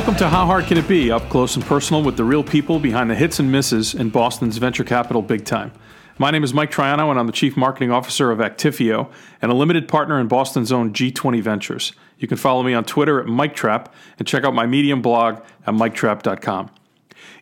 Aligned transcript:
Welcome 0.00 0.16
to 0.16 0.30
How 0.30 0.46
Hard 0.46 0.64
Can 0.64 0.78
It 0.78 0.88
Be, 0.88 1.10
up 1.10 1.28
close 1.28 1.56
and 1.56 1.64
personal 1.64 2.02
with 2.02 2.16
the 2.16 2.24
real 2.24 2.42
people 2.42 2.78
behind 2.78 3.10
the 3.10 3.14
hits 3.14 3.38
and 3.38 3.52
misses 3.52 3.94
in 3.94 4.08
Boston's 4.08 4.56
venture 4.56 4.82
capital 4.82 5.20
big 5.20 5.44
time. 5.44 5.72
My 6.16 6.30
name 6.30 6.42
is 6.42 6.54
Mike 6.54 6.70
Troiano, 6.70 7.10
and 7.10 7.20
I'm 7.20 7.26
the 7.26 7.34
Chief 7.34 7.54
Marketing 7.54 7.90
Officer 7.90 8.30
of 8.30 8.38
Actifio 8.38 9.12
and 9.42 9.52
a 9.52 9.54
limited 9.54 9.88
partner 9.88 10.18
in 10.18 10.26
Boston's 10.26 10.72
own 10.72 10.94
G20 10.94 11.42
Ventures. 11.42 11.92
You 12.18 12.26
can 12.26 12.38
follow 12.38 12.62
me 12.62 12.72
on 12.72 12.84
Twitter 12.84 13.20
at 13.20 13.26
MikeTrap 13.26 13.88
and 14.18 14.26
check 14.26 14.42
out 14.42 14.54
my 14.54 14.64
Medium 14.64 15.02
blog 15.02 15.42
at 15.66 15.74
MikeTrap.com. 15.74 16.70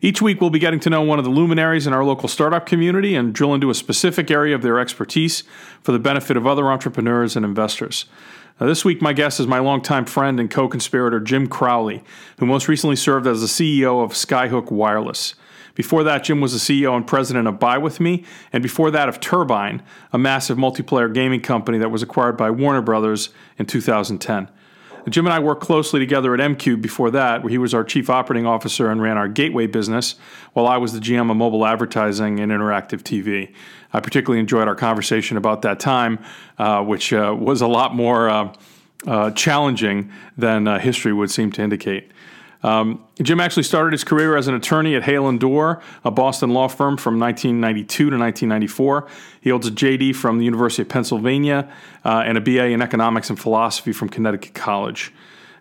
Each 0.00 0.20
week, 0.20 0.40
we'll 0.40 0.50
be 0.50 0.58
getting 0.58 0.80
to 0.80 0.90
know 0.90 1.02
one 1.02 1.20
of 1.20 1.24
the 1.24 1.30
luminaries 1.30 1.86
in 1.86 1.92
our 1.92 2.04
local 2.04 2.28
startup 2.28 2.66
community 2.66 3.14
and 3.14 3.32
drill 3.32 3.54
into 3.54 3.70
a 3.70 3.74
specific 3.74 4.32
area 4.32 4.56
of 4.56 4.62
their 4.62 4.80
expertise 4.80 5.44
for 5.80 5.92
the 5.92 6.00
benefit 6.00 6.36
of 6.36 6.44
other 6.44 6.66
entrepreneurs 6.66 7.36
and 7.36 7.44
investors. 7.44 8.06
Now, 8.60 8.66
this 8.66 8.84
week, 8.84 9.00
my 9.00 9.12
guest 9.12 9.38
is 9.38 9.46
my 9.46 9.60
longtime 9.60 10.04
friend 10.04 10.40
and 10.40 10.50
co 10.50 10.66
conspirator, 10.66 11.20
Jim 11.20 11.46
Crowley, 11.46 12.02
who 12.38 12.46
most 12.46 12.66
recently 12.66 12.96
served 12.96 13.26
as 13.26 13.40
the 13.40 13.46
CEO 13.46 14.02
of 14.02 14.12
Skyhook 14.12 14.72
Wireless. 14.72 15.34
Before 15.76 16.02
that, 16.02 16.24
Jim 16.24 16.40
was 16.40 16.52
the 16.52 16.58
CEO 16.58 16.96
and 16.96 17.06
president 17.06 17.46
of 17.46 17.60
Buy 17.60 17.78
With 17.78 18.00
Me, 18.00 18.24
and 18.52 18.60
before 18.60 18.90
that, 18.90 19.08
of 19.08 19.20
Turbine, 19.20 19.80
a 20.12 20.18
massive 20.18 20.58
multiplayer 20.58 21.12
gaming 21.12 21.40
company 21.40 21.78
that 21.78 21.92
was 21.92 22.02
acquired 22.02 22.36
by 22.36 22.50
Warner 22.50 22.82
Brothers 22.82 23.28
in 23.58 23.66
2010. 23.66 24.48
Jim 25.08 25.26
and 25.26 25.32
I 25.32 25.38
worked 25.38 25.62
closely 25.62 26.00
together 26.00 26.34
at 26.34 26.40
m-Qube 26.40 26.82
before 26.82 27.10
that, 27.12 27.42
where 27.42 27.50
he 27.50 27.58
was 27.58 27.74
our 27.74 27.84
chief 27.84 28.10
operating 28.10 28.46
officer 28.46 28.90
and 28.90 29.00
ran 29.00 29.16
our 29.16 29.28
gateway 29.28 29.66
business, 29.66 30.16
while 30.52 30.66
I 30.66 30.76
was 30.76 30.92
the 30.92 31.00
GM 31.00 31.30
of 31.30 31.36
mobile 31.36 31.66
advertising 31.66 32.40
and 32.40 32.50
interactive 32.50 33.02
TV. 33.02 33.52
I 33.92 34.00
particularly 34.00 34.40
enjoyed 34.40 34.68
our 34.68 34.74
conversation 34.74 35.36
about 35.36 35.62
that 35.62 35.80
time, 35.80 36.18
uh, 36.58 36.82
which 36.82 37.12
uh, 37.12 37.34
was 37.38 37.60
a 37.60 37.66
lot 37.66 37.94
more 37.94 38.28
uh, 38.28 38.52
uh 39.06 39.30
challenging 39.30 40.10
than 40.36 40.66
uh, 40.66 40.78
history 40.78 41.12
would 41.12 41.30
seem 41.30 41.52
to 41.52 41.62
indicate. 41.62 42.10
Um, 42.62 43.04
Jim 43.22 43.40
actually 43.40 43.62
started 43.62 43.92
his 43.92 44.02
career 44.02 44.36
as 44.36 44.48
an 44.48 44.54
attorney 44.54 44.96
at 44.96 45.04
Hale 45.04 45.28
and 45.28 45.38
Dorr, 45.38 45.80
a 46.04 46.10
Boston 46.10 46.50
law 46.50 46.66
firm 46.68 46.96
from 46.96 47.18
1992 47.18 48.10
to 48.10 48.18
1994. 48.18 49.06
He 49.40 49.50
holds 49.50 49.66
a 49.68 49.70
JD 49.70 50.16
from 50.16 50.38
the 50.38 50.44
University 50.44 50.82
of 50.82 50.88
Pennsylvania 50.88 51.70
uh, 52.04 52.22
and 52.26 52.36
a 52.36 52.40
BA 52.40 52.66
in 52.66 52.82
economics 52.82 53.30
and 53.30 53.38
philosophy 53.38 53.92
from 53.92 54.08
Connecticut 54.08 54.54
College. 54.54 55.12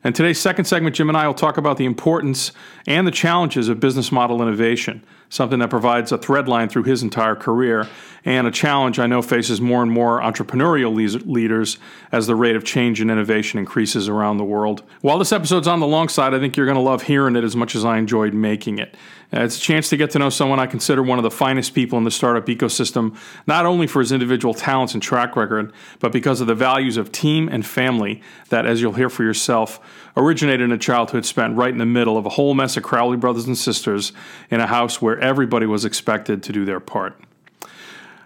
And 0.04 0.16
today's 0.16 0.40
second 0.40 0.66
segment, 0.66 0.96
Jim 0.96 1.10
and 1.10 1.18
I 1.18 1.28
will 1.28 1.34
talk 1.34 1.58
about 1.58 1.78
the 1.78 1.86
importance 1.86 2.52
and 2.88 3.06
the 3.06 3.12
challenges 3.12 3.70
of 3.70 3.80
business 3.80 4.12
model 4.12 4.42
innovation 4.42 5.04
something 5.30 5.60
that 5.60 5.70
provides 5.70 6.12
a 6.12 6.18
thread 6.18 6.48
line 6.48 6.70
through 6.70 6.84
his 6.84 7.04
entire 7.04 7.36
career, 7.36 7.88
and 8.26 8.48
a 8.48 8.52
challenge 8.52 9.00
I 9.00 9.08
know 9.08 9.22
faces 9.22 9.62
more 9.62 9.82
and 9.82 9.92
more 9.92 10.22
entrepreneurial 10.22 10.94
leaders 11.26 11.78
as 12.12 12.28
the 12.28 12.36
rate 12.36 12.56
of 12.56 12.64
change 12.64 13.00
and 13.00 13.10
innovation 13.10 13.60
increases 13.60 14.10
around 14.10 14.38
the 14.38 14.44
world. 14.44 14.84
While 15.02 15.18
this 15.18 15.32
episode's 15.32 15.68
on 15.68 15.80
the 15.80 15.88
long 15.88 16.10
side, 16.10 16.34
I 16.34 16.40
think 16.40 16.58
you're 16.58 16.66
going 16.66 16.76
to 16.76 16.82
love 16.82 17.04
hearing 17.04 17.36
it 17.36 17.44
as 17.44 17.56
much 17.56 17.76
as 17.76 17.86
I 17.86 17.98
enjoyed 17.98 18.34
making 18.34 18.80
it. 18.80 18.96
Uh, 19.34 19.42
it's 19.42 19.58
a 19.58 19.62
chance 19.62 19.90
to 19.90 19.98
get 19.98 20.10
to 20.12 20.20
know 20.20 20.30
someone 20.30 20.60
I 20.60 20.68
consider 20.68 21.04
one 21.04 21.20
of 21.20 21.24
the 21.24 21.32
finest 21.32 21.74
people 21.74 21.98
in 21.98 22.06
the 22.06 22.12
startup 22.12 22.46
ecosystem, 22.46 23.18
not 23.46 23.66
only 23.66 23.86
for 23.86 24.00
his 24.00 24.14
individual 24.14 24.54
talents 24.54 24.94
and 24.94 25.04
track 25.04 25.36
record, 25.36 25.74
but 26.00 26.14
because 26.14 26.40
of 26.40 26.48
the 26.48 26.56
values 26.56 26.96
of 26.96 27.12
team 27.12 27.50
and 27.50 27.66
family 27.66 28.22
that, 28.50 28.66
as 28.66 28.82
you'll 28.82 28.94
hear 28.94 29.10
for 29.10 29.24
yourself, 29.24 29.82
originated 30.16 30.62
in 30.62 30.72
a 30.72 30.78
childhood 30.78 31.26
spent 31.26 31.58
right 31.58 31.72
in 31.72 31.78
the 31.78 31.86
middle 31.86 32.18
of 32.18 32.26
a 32.26 32.30
whole 32.30 32.54
mess 32.54 32.78
of 32.78 32.84
Crowley 32.84 33.18
brothers 33.18 33.46
and 33.46 33.58
sisters 33.58 34.14
in 34.50 34.62
a 34.62 34.68
house 34.68 35.02
where 35.02 35.17
everybody 35.20 35.66
was 35.66 35.86
expected 35.86 36.44
to 36.44 36.52
do 36.52 36.66
their 36.66 36.80
part. 36.80 37.20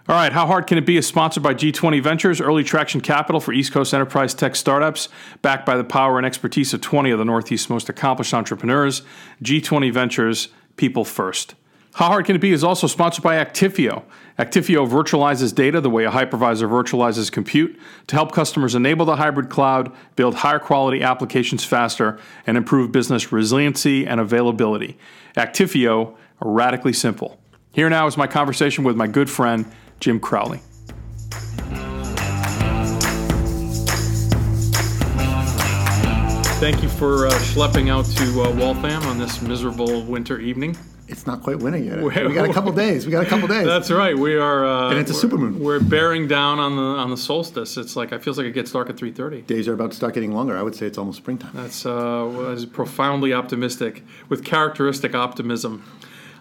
All 0.08 0.16
right, 0.16 0.32
How 0.32 0.46
Hard 0.46 0.66
Can 0.66 0.78
It 0.78 0.86
Be 0.86 0.96
is 0.96 1.06
sponsored 1.06 1.44
by 1.44 1.54
G20 1.54 2.02
Ventures, 2.02 2.40
early 2.40 2.64
traction 2.64 3.00
capital 3.00 3.40
for 3.40 3.52
East 3.52 3.72
Coast 3.72 3.94
enterprise 3.94 4.34
tech 4.34 4.56
startups, 4.56 5.08
backed 5.42 5.64
by 5.64 5.76
the 5.76 5.84
power 5.84 6.16
and 6.16 6.26
expertise 6.26 6.74
of 6.74 6.80
20 6.80 7.12
of 7.12 7.20
the 7.20 7.24
Northeast's 7.24 7.70
most 7.70 7.88
accomplished 7.88 8.34
entrepreneurs. 8.34 9.02
G20 9.44 9.92
Ventures, 9.92 10.48
people 10.76 11.04
first. 11.04 11.54
How 11.94 12.06
Hard 12.06 12.24
Can 12.24 12.34
It 12.34 12.40
Be 12.40 12.52
is 12.52 12.64
also 12.64 12.86
sponsored 12.86 13.22
by 13.22 13.36
Actifio. 13.36 14.02
Actifio 14.38 14.88
virtualizes 14.88 15.54
data 15.54 15.80
the 15.80 15.90
way 15.90 16.04
a 16.04 16.10
hypervisor 16.10 16.68
virtualizes 16.68 17.30
compute 17.30 17.78
to 18.06 18.16
help 18.16 18.32
customers 18.32 18.74
enable 18.74 19.04
the 19.04 19.16
hybrid 19.16 19.50
cloud, 19.50 19.92
build 20.16 20.36
higher 20.36 20.58
quality 20.58 21.02
applications 21.02 21.64
faster, 21.64 22.18
and 22.46 22.56
improve 22.56 22.92
business 22.92 23.30
resiliency 23.30 24.06
and 24.06 24.20
availability. 24.20 24.98
Actifio, 25.36 26.16
radically 26.44 26.92
simple. 26.92 27.40
Here 27.72 27.88
now 27.88 28.06
is 28.06 28.16
my 28.16 28.26
conversation 28.26 28.84
with 28.84 28.96
my 28.96 29.06
good 29.06 29.30
friend, 29.30 29.70
Jim 30.00 30.20
Crowley. 30.20 30.60
Thank 36.62 36.80
you 36.80 36.88
for 36.88 37.26
uh, 37.26 37.30
schlepping 37.32 37.90
out 37.90 38.04
to 38.04 38.42
uh, 38.42 38.54
Waltham 38.54 39.02
on 39.08 39.18
this 39.18 39.42
miserable 39.42 40.04
winter 40.04 40.38
evening. 40.38 40.76
It's 41.08 41.26
not 41.26 41.42
quite 41.42 41.58
winter 41.58 41.78
yet. 41.78 42.00
we 42.00 42.34
got 42.34 42.48
a 42.48 42.52
couple 42.52 42.70
days. 42.70 43.04
We 43.04 43.10
got 43.10 43.26
a 43.26 43.28
couple 43.28 43.48
days. 43.48 43.66
That's 43.66 43.90
right. 43.90 44.16
We 44.16 44.36
are, 44.36 44.64
uh, 44.64 44.90
and 44.90 44.98
it's 44.98 45.10
a 45.10 45.26
supermoon. 45.26 45.58
We're 45.58 45.80
bearing 45.80 46.28
down 46.28 46.60
on 46.60 46.76
the 46.76 46.82
on 46.82 47.10
the 47.10 47.16
solstice. 47.16 47.76
It's 47.76 47.96
like 47.96 48.12
it 48.12 48.22
feels 48.22 48.38
like 48.38 48.46
it 48.46 48.52
gets 48.52 48.70
dark 48.70 48.88
at 48.88 48.96
three 48.96 49.10
thirty. 49.10 49.42
Days 49.42 49.66
are 49.66 49.74
about 49.74 49.90
to 49.90 49.96
start 49.96 50.14
getting 50.14 50.32
longer. 50.32 50.56
I 50.56 50.62
would 50.62 50.76
say 50.76 50.86
it's 50.86 50.98
almost 50.98 51.18
springtime. 51.18 51.50
That's 51.52 51.84
uh, 51.84 52.64
profoundly 52.72 53.32
optimistic 53.34 54.04
with 54.28 54.44
characteristic 54.44 55.16
optimism. 55.16 55.82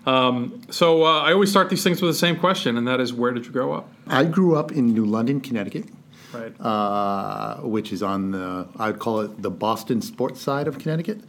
Um, 0.05 0.61
so 0.69 1.03
uh, 1.05 1.21
I 1.21 1.33
always 1.33 1.49
start 1.49 1.69
these 1.69 1.83
things 1.83 2.01
with 2.01 2.09
the 2.09 2.17
same 2.17 2.37
question, 2.37 2.77
and 2.77 2.87
that 2.87 2.99
is, 2.99 3.13
where 3.13 3.31
did 3.31 3.45
you 3.45 3.51
grow 3.51 3.73
up? 3.73 3.91
I 4.07 4.25
grew 4.25 4.55
up 4.55 4.71
in 4.71 4.93
New 4.93 5.05
London, 5.05 5.41
Connecticut. 5.41 5.85
Right. 6.33 6.53
Uh, 6.61 7.57
which 7.57 7.91
is 7.91 8.01
on 8.01 8.31
the, 8.31 8.65
I 8.77 8.87
would 8.91 8.99
call 8.99 9.19
it 9.19 9.41
the 9.41 9.51
Boston 9.51 10.01
sports 10.01 10.39
side 10.39 10.67
of 10.67 10.79
Connecticut. 10.79 11.19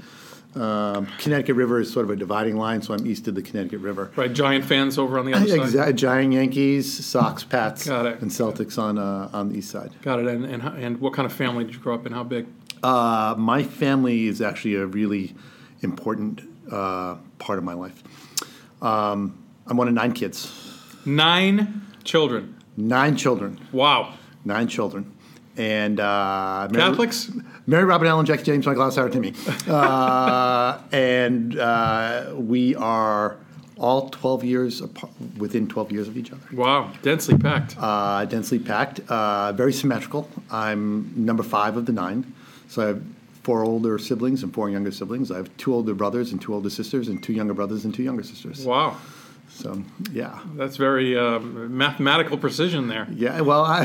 Um, 0.55 1.07
Connecticut 1.19 1.57
River 1.57 1.81
is 1.81 1.93
sort 1.93 2.05
of 2.05 2.11
a 2.11 2.17
dividing 2.17 2.57
line, 2.57 2.83
so 2.83 2.95
I'm 2.95 3.07
east 3.07 3.27
of 3.27 3.35
the 3.35 3.43
Connecticut 3.43 3.81
River. 3.81 4.13
Right, 4.15 4.33
Giant 4.33 4.65
fans 4.65 4.99
over 4.99 5.19
on 5.19 5.27
the 5.27 5.33
other 5.33 5.45
exactly. 5.45 5.71
side. 5.73 5.97
Giant 5.97 6.33
Yankees, 6.35 7.05
Sox, 7.05 7.43
Pats, 7.43 7.89
Got 7.89 8.07
it. 8.07 8.21
and 8.21 8.31
Celtics 8.31 8.79
on 8.79 8.99
uh, 8.99 9.31
on 9.33 9.49
the 9.49 9.59
east 9.59 9.71
side. 9.71 9.91
Got 10.03 10.21
it. 10.21 10.27
And, 10.27 10.45
and 10.45 10.63
and 10.63 11.01
what 11.01 11.15
kind 11.15 11.27
of 11.27 11.33
family 11.33 11.65
did 11.65 11.75
you 11.75 11.81
grow 11.81 11.95
up 11.95 12.07
in? 12.07 12.13
How 12.13 12.23
big? 12.23 12.47
Uh, 12.83 13.35
my 13.39 13.63
family 13.63 14.27
is 14.27 14.41
actually 14.43 14.75
a 14.75 14.87
really 14.87 15.35
important 15.81 16.43
uh, 16.71 17.17
part 17.39 17.59
of 17.59 17.65
my 17.65 17.75
life. 17.75 18.03
Um, 18.83 19.39
I'm 19.67 19.77
one 19.77 19.89
of 19.89 19.95
nine 19.95 20.13
kids. 20.13 20.53
Nine 21.07 21.87
children. 22.05 22.59
Nine 22.77 23.17
children. 23.17 23.59
Wow. 23.73 24.15
Nine 24.45 24.69
children. 24.69 25.13
And 25.57 26.01
uh, 26.01 26.69
Mary, 26.71 26.91
Catholics? 26.91 27.31
Mary, 27.67 27.85
Robert, 27.85 28.07
Allen, 28.07 28.27
Jackie, 28.27 28.43
James, 28.43 28.67
Michael, 28.67 28.91
Sarah, 28.91 29.11
Timmy. 29.11 29.35
Uh, 29.69 30.81
and 30.91 31.59
uh, 31.59 32.33
we 32.35 32.75
are 32.75 33.37
all 33.79 34.09
12 34.11 34.45
years 34.45 34.81
apart, 34.81 35.13
within 35.37 35.69
12 35.69 35.93
years 35.93 36.09
of 36.09 36.17
each 36.17 36.33
other. 36.33 36.43
Wow, 36.53 36.93
densely 37.03 37.37
packed. 37.39 37.77
Uh, 37.79 38.25
densely 38.25 38.59
packed, 38.59 39.01
uh, 39.09 39.53
very 39.53 39.73
symmetrical. 39.73 40.29
I'm 40.51 41.13
number 41.17 41.43
five 41.43 41.77
of 41.77 41.87
the 41.87 41.93
nine. 41.93 42.33
So 42.69 42.83
I 42.83 42.87
have 42.89 43.03
four 43.43 43.65
older 43.65 43.99
siblings 43.99 44.43
and 44.43 44.55
four 44.55 44.71
younger 44.71 44.91
siblings. 44.91 45.31
I 45.31 45.37
have 45.37 45.55
two 45.57 45.75
older 45.75 45.95
brothers 45.95 46.33
and 46.33 46.41
two 46.41 46.55
older 46.55 46.71
sisters, 46.71 47.09
and 47.09 47.23
two 47.23 47.33
younger 47.33 47.55
brothers 47.55 47.85
and 47.85 47.95
two 47.95 48.03
younger 48.03 48.23
sisters. 48.23 48.65
Wow. 48.65 48.97
So 49.49 49.83
yeah, 50.11 50.41
that's 50.55 50.77
very 50.77 51.17
uh, 51.17 51.39
mathematical 51.39 52.39
precision 52.39 52.89
there. 52.89 53.07
Yeah, 53.11 53.43
well, 53.43 53.65
I, 53.65 53.83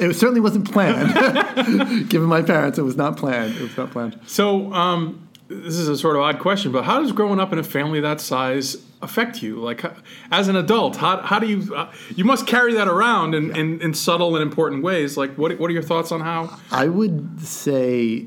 it 0.00 0.14
certainly 0.14 0.40
wasn't 0.40 0.70
planned. 0.70 2.08
Given 2.08 2.28
my 2.28 2.42
parents, 2.42 2.78
it 2.78 2.82
was 2.82 2.96
not 2.96 3.16
planned. 3.16 3.54
It 3.54 3.62
was 3.62 3.76
not 3.76 3.92
planned. 3.92 4.18
So 4.26 4.72
um, 4.72 5.28
this 5.48 5.76
is 5.76 5.88
a 5.88 5.96
sort 5.96 6.16
of 6.16 6.22
odd 6.22 6.40
question, 6.40 6.72
but 6.72 6.84
how 6.84 7.00
does 7.00 7.12
growing 7.12 7.38
up 7.38 7.52
in 7.52 7.58
a 7.58 7.62
family 7.62 8.00
that 8.00 8.20
size 8.20 8.76
affect 9.02 9.40
you? 9.40 9.60
Like 9.60 9.84
as 10.32 10.48
an 10.48 10.56
adult, 10.56 10.96
how, 10.96 11.20
how 11.20 11.38
do 11.38 11.46
you 11.46 11.74
uh, 11.74 11.92
you 12.16 12.24
must 12.24 12.46
carry 12.46 12.74
that 12.74 12.88
around 12.88 13.34
in, 13.34 13.48
yeah. 13.48 13.58
in, 13.58 13.80
in 13.80 13.94
subtle 13.94 14.34
and 14.34 14.42
important 14.42 14.82
ways? 14.82 15.16
Like 15.16 15.38
what 15.38 15.58
what 15.60 15.70
are 15.70 15.74
your 15.74 15.82
thoughts 15.82 16.10
on 16.10 16.22
how? 16.22 16.58
I 16.72 16.88
would 16.88 17.40
say 17.40 18.26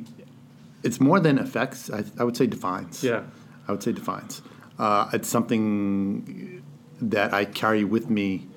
it's 0.84 1.00
more 1.00 1.20
than 1.20 1.38
affects. 1.40 1.90
I, 1.90 2.04
I, 2.20 2.24
would 2.24 2.38
say 2.38 2.48
defines. 2.48 3.04
Yeah, 3.04 3.24
I 3.68 3.72
would 3.72 3.84
say 3.84 3.92
defines. 3.92 4.42
Uh, 4.78 5.10
it's 5.14 5.28
something 5.28 6.64
that 7.02 7.34
I 7.34 7.46
carry 7.46 7.84
with 7.84 8.10
me 8.10 8.48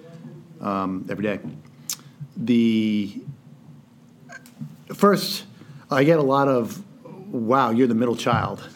um, 0.61 1.07
every 1.11 1.25
day. 1.25 1.41
The 2.37 3.21
first, 4.95 5.45
I 5.91 6.05
get 6.05 6.19
a 6.19 6.23
lot 6.23 6.49
of, 6.49 6.83
"Wow, 7.33 7.71
you're 7.71 7.89
the 7.89 7.95
middle 7.95 8.17
child," 8.17 8.69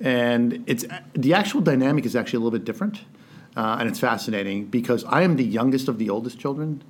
and 0.00 0.64
it's 0.66 0.84
the 1.14 1.34
actual 1.34 1.60
dynamic 1.60 2.04
is 2.06 2.16
actually 2.16 2.38
a 2.38 2.40
little 2.40 2.58
bit 2.58 2.64
different, 2.64 3.00
uh, 3.56 3.76
and 3.78 3.88
it's 3.88 4.00
fascinating 4.00 4.66
because 4.66 5.04
I 5.04 5.22
am 5.22 5.36
the 5.36 5.44
youngest 5.44 5.88
of 5.88 5.98
the 5.98 6.10
oldest 6.10 6.38
children, 6.38 6.82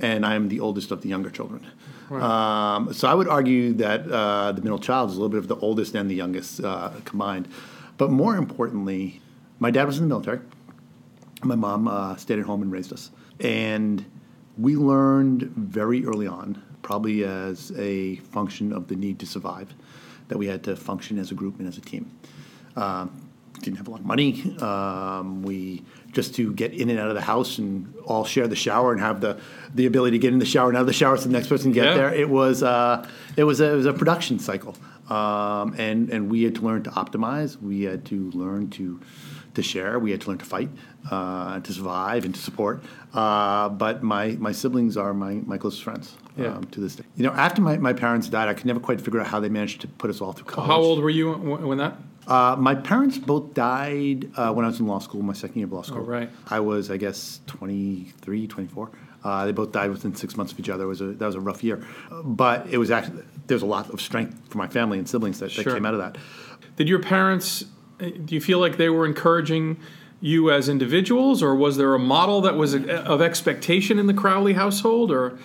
and 0.00 0.24
I 0.24 0.34
am 0.34 0.48
the 0.48 0.60
oldest 0.60 0.90
of 0.90 1.02
the 1.02 1.08
younger 1.08 1.30
children. 1.30 1.66
Right. 2.08 2.22
Um, 2.22 2.92
so 2.92 3.08
I 3.08 3.14
would 3.14 3.28
argue 3.28 3.72
that 3.74 4.10
uh, 4.10 4.52
the 4.52 4.62
middle 4.62 4.78
child 4.78 5.10
is 5.10 5.16
a 5.16 5.20
little 5.20 5.30
bit 5.30 5.38
of 5.38 5.48
the 5.48 5.56
oldest 5.56 5.94
and 5.94 6.10
the 6.10 6.14
youngest 6.14 6.62
uh, 6.62 6.90
combined. 7.04 7.48
But 7.98 8.10
more 8.10 8.36
importantly, 8.36 9.20
my 9.58 9.70
dad 9.70 9.84
was 9.84 9.98
in 9.98 10.04
the 10.04 10.08
military. 10.08 10.40
My 11.42 11.54
mom 11.54 11.86
uh, 11.86 12.16
stayed 12.16 12.38
at 12.38 12.46
home 12.46 12.62
and 12.62 12.72
raised 12.72 12.92
us. 12.92 13.10
And 13.38 14.04
we 14.58 14.76
learned 14.76 15.42
very 15.56 16.04
early 16.04 16.26
on, 16.26 16.62
probably 16.82 17.24
as 17.24 17.72
a 17.76 18.16
function 18.16 18.72
of 18.72 18.88
the 18.88 18.96
need 18.96 19.18
to 19.20 19.26
survive, 19.26 19.74
that 20.28 20.38
we 20.38 20.46
had 20.46 20.62
to 20.64 20.76
function 20.76 21.18
as 21.18 21.30
a 21.30 21.34
group 21.34 21.58
and 21.58 21.68
as 21.68 21.78
a 21.78 21.80
team. 21.80 22.10
Um, 22.76 23.30
didn't 23.60 23.76
have 23.76 23.88
a 23.88 23.90
lot 23.90 24.00
of 24.00 24.06
money. 24.06 24.56
Um, 24.60 25.42
we 25.42 25.82
just 26.12 26.34
to 26.36 26.52
get 26.54 26.72
in 26.72 26.90
and 26.90 26.98
out 26.98 27.08
of 27.08 27.14
the 27.14 27.20
house 27.20 27.58
and 27.58 27.94
all 28.04 28.24
share 28.24 28.48
the 28.48 28.56
shower 28.56 28.92
and 28.92 29.00
have 29.00 29.20
the 29.20 29.38
the 29.74 29.86
ability 29.86 30.18
to 30.18 30.20
get 30.20 30.32
in 30.32 30.38
the 30.40 30.44
shower 30.46 30.68
and 30.68 30.76
out 30.76 30.82
of 30.82 30.86
the 30.86 30.92
shower 30.92 31.16
so 31.16 31.24
the 31.24 31.30
next 31.32 31.48
person 31.48 31.72
can 31.72 31.82
get 31.82 31.84
Yeah. 31.90 31.94
there. 31.94 32.14
It 32.14 32.28
was 32.28 32.62
uh, 32.62 33.06
it 33.36 33.44
was 33.44 33.60
a, 33.60 33.72
it 33.72 33.76
was 33.76 33.86
a 33.86 33.92
production 33.92 34.38
cycle, 34.38 34.74
um, 35.08 35.74
and 35.78 36.10
and 36.10 36.30
we 36.30 36.42
had 36.42 36.54
to 36.56 36.62
learn 36.62 36.82
to 36.84 36.90
optimize. 36.90 37.60
We 37.60 37.82
had 37.82 38.04
to 38.06 38.30
learn 38.32 38.70
to 38.70 39.00
to 39.54 39.62
share. 39.62 39.98
We 39.98 40.10
had 40.12 40.20
to 40.22 40.28
learn 40.28 40.38
to 40.38 40.44
fight, 40.44 40.68
uh, 41.10 41.60
to 41.60 41.72
survive, 41.72 42.24
and 42.24 42.34
to 42.34 42.40
support. 42.40 42.82
Uh, 43.14 43.68
but 43.68 44.02
my 44.02 44.32
my 44.38 44.52
siblings 44.52 44.96
are 44.96 45.14
my 45.14 45.34
my 45.46 45.56
closest 45.58 45.82
friends 45.82 46.16
Yeah. 46.36 46.54
um, 46.56 46.64
to 46.64 46.80
this 46.80 46.96
day. 46.96 47.04
You 47.16 47.24
know, 47.24 47.32
after 47.32 47.62
my, 47.62 47.76
my 47.78 47.92
parents 47.92 48.28
died, 48.28 48.48
I 48.48 48.54
could 48.54 48.66
never 48.66 48.80
quite 48.80 49.00
figure 49.00 49.20
out 49.20 49.26
how 49.26 49.40
they 49.40 49.48
managed 49.48 49.80
to 49.82 49.88
put 49.88 50.10
us 50.10 50.20
all 50.20 50.32
through 50.32 50.46
college. 50.46 50.68
How 50.68 50.78
old 50.80 51.00
were 51.02 51.10
you 51.10 51.32
when 51.32 51.78
that? 51.78 51.96
Uh, 52.26 52.54
my 52.58 52.74
parents 52.74 53.18
both 53.18 53.54
died 53.54 54.30
uh, 54.36 54.52
when 54.52 54.64
I 54.64 54.68
was 54.68 54.78
in 54.78 54.86
law 54.86 55.00
school, 55.00 55.22
my 55.22 55.32
second 55.32 55.56
year 55.56 55.66
of 55.66 55.72
law 55.72 55.82
school. 55.82 56.02
Oh, 56.02 56.04
right. 56.18 56.30
I 56.48 56.60
was, 56.60 56.90
I 56.90 56.96
guess, 56.96 57.40
23, 57.46 58.46
24. 58.46 58.90
Uh, 59.24 59.46
they 59.46 59.52
both 59.52 59.72
died 59.72 59.90
within 59.90 60.14
six 60.14 60.36
months 60.36 60.52
of 60.52 60.60
each 60.60 60.68
other. 60.68 60.84
It 60.84 60.88
was 60.88 61.00
a, 61.00 61.06
that 61.06 61.26
was 61.26 61.34
a 61.34 61.40
rough 61.40 61.64
year. 61.64 61.82
But 62.22 62.68
it 62.70 62.78
was 62.78 62.90
actually, 62.90 63.22
there's 63.48 63.62
a 63.62 63.66
lot 63.66 63.90
of 63.90 64.00
strength 64.00 64.38
for 64.48 64.58
my 64.58 64.68
family 64.68 64.98
and 64.98 65.08
siblings 65.08 65.40
that, 65.40 65.46
that 65.56 65.62
Sure. 65.62 65.74
came 65.74 65.84
out 65.84 65.94
of 65.94 66.00
that. 66.00 66.18
Did 66.76 66.88
your 66.88 67.00
parents? 67.00 67.64
eh, 67.98 68.10
Do 68.24 68.34
you 68.34 68.40
feel 68.40 68.60
like 68.60 68.76
they 68.76 68.90
were 68.90 69.06
encouraging 69.06 69.78
you 70.20 70.50
as 70.50 70.68
individuals, 70.68 71.42
or 71.42 71.54
was 71.54 71.76
there 71.76 71.94
a 71.94 71.98
model 71.98 72.40
that 72.42 72.56
was 72.56 72.74
of 72.74 73.22
expectation 73.22 73.98
in 73.98 74.06
the 74.06 74.14
Crowley 74.14 74.52
household, 74.54 75.10
or 75.10 75.38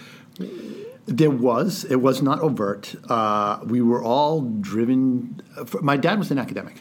There 1.06 1.30
was. 1.32 1.86
It 1.86 1.98
was 1.98 2.22
not 2.22 2.40
overt. 2.42 2.96
Uh, 3.10 3.60
we 3.66 3.82
were 3.82 4.04
all 4.04 4.42
driven. 4.42 5.42
For, 5.66 5.82
my 5.82 5.98
dad 5.98 6.20
was 6.20 6.32
an 6.32 6.40
academic. 6.40 6.76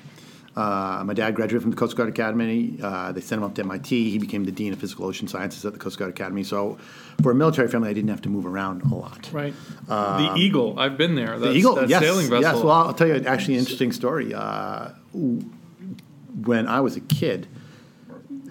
Uh, 0.56 1.02
my 1.04 1.12
dad 1.14 1.34
graduated 1.34 1.62
from 1.62 1.72
the 1.72 1.76
Coast 1.76 1.96
Guard 1.96 2.08
Academy. 2.08 2.78
Uh, 2.80 3.10
they 3.10 3.20
sent 3.20 3.40
him 3.40 3.44
up 3.44 3.54
to 3.56 3.62
MIT. 3.62 4.10
He 4.10 4.18
became 4.18 4.44
the 4.44 4.52
dean 4.52 4.72
of 4.72 4.78
physical 4.78 5.04
ocean 5.04 5.26
sciences 5.26 5.64
at 5.64 5.72
the 5.72 5.80
Coast 5.80 5.98
Guard 5.98 6.10
Academy. 6.10 6.44
So, 6.44 6.78
for 7.22 7.32
a 7.32 7.34
military 7.34 7.66
family, 7.66 7.90
I 7.90 7.92
didn't 7.92 8.10
have 8.10 8.22
to 8.22 8.28
move 8.28 8.46
around 8.46 8.82
a 8.82 8.94
lot. 8.94 9.28
right? 9.32 9.52
the 9.88 10.32
Eagle. 10.36 10.78
I've 10.78 10.96
been 10.96 11.16
there. 11.16 11.38
That's, 11.38 11.52
The 11.52 11.58
Eagle, 11.58 11.74
that 11.74 11.88
yes, 11.88 12.00
sailing 12.02 12.30
vessel. 12.30 12.40
yes. 12.40 12.54
Well, 12.56 12.70
I'll 12.70 12.94
tell 12.94 13.08
you 13.08 13.16
actually 13.26 13.54
an 13.54 13.60
interesting 13.60 13.90
story. 13.92 14.32
Uh, 14.32 14.90
when 15.12 16.66
I 16.68 16.80
was 16.80 16.96
a 16.96 17.00
kid, 17.00 17.48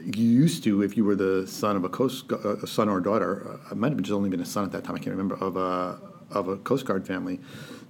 you 0.06 0.26
used 0.26 0.64
to, 0.66 0.82
if 0.82 0.98
you 0.98 1.04
were 1.06 1.16
the 1.16 1.48
son 1.48 1.76
of 1.76 1.84
a 1.84 1.90
coast, 1.90 2.32
uh, 2.32 2.58
a 2.58 2.68
son 2.68 2.90
or 2.90 2.98
a 3.00 3.04
daughter, 3.04 3.48
uh, 3.48 3.72
I 3.72 3.74
might 3.76 3.92
have 3.92 4.02
just 4.02 4.12
only 4.14 4.30
been 4.30 4.42
a 4.42 4.46
son 4.46 4.64
at 4.66 4.72
that 4.74 4.84
time. 4.84 4.96
I 4.96 5.00
can't 5.00 5.16
remember 5.16 5.36
of 5.36 5.56
a 5.58 6.00
of 6.32 6.48
a 6.48 6.58
Coast 6.58 6.86
Guard 6.86 7.06
family. 7.06 7.40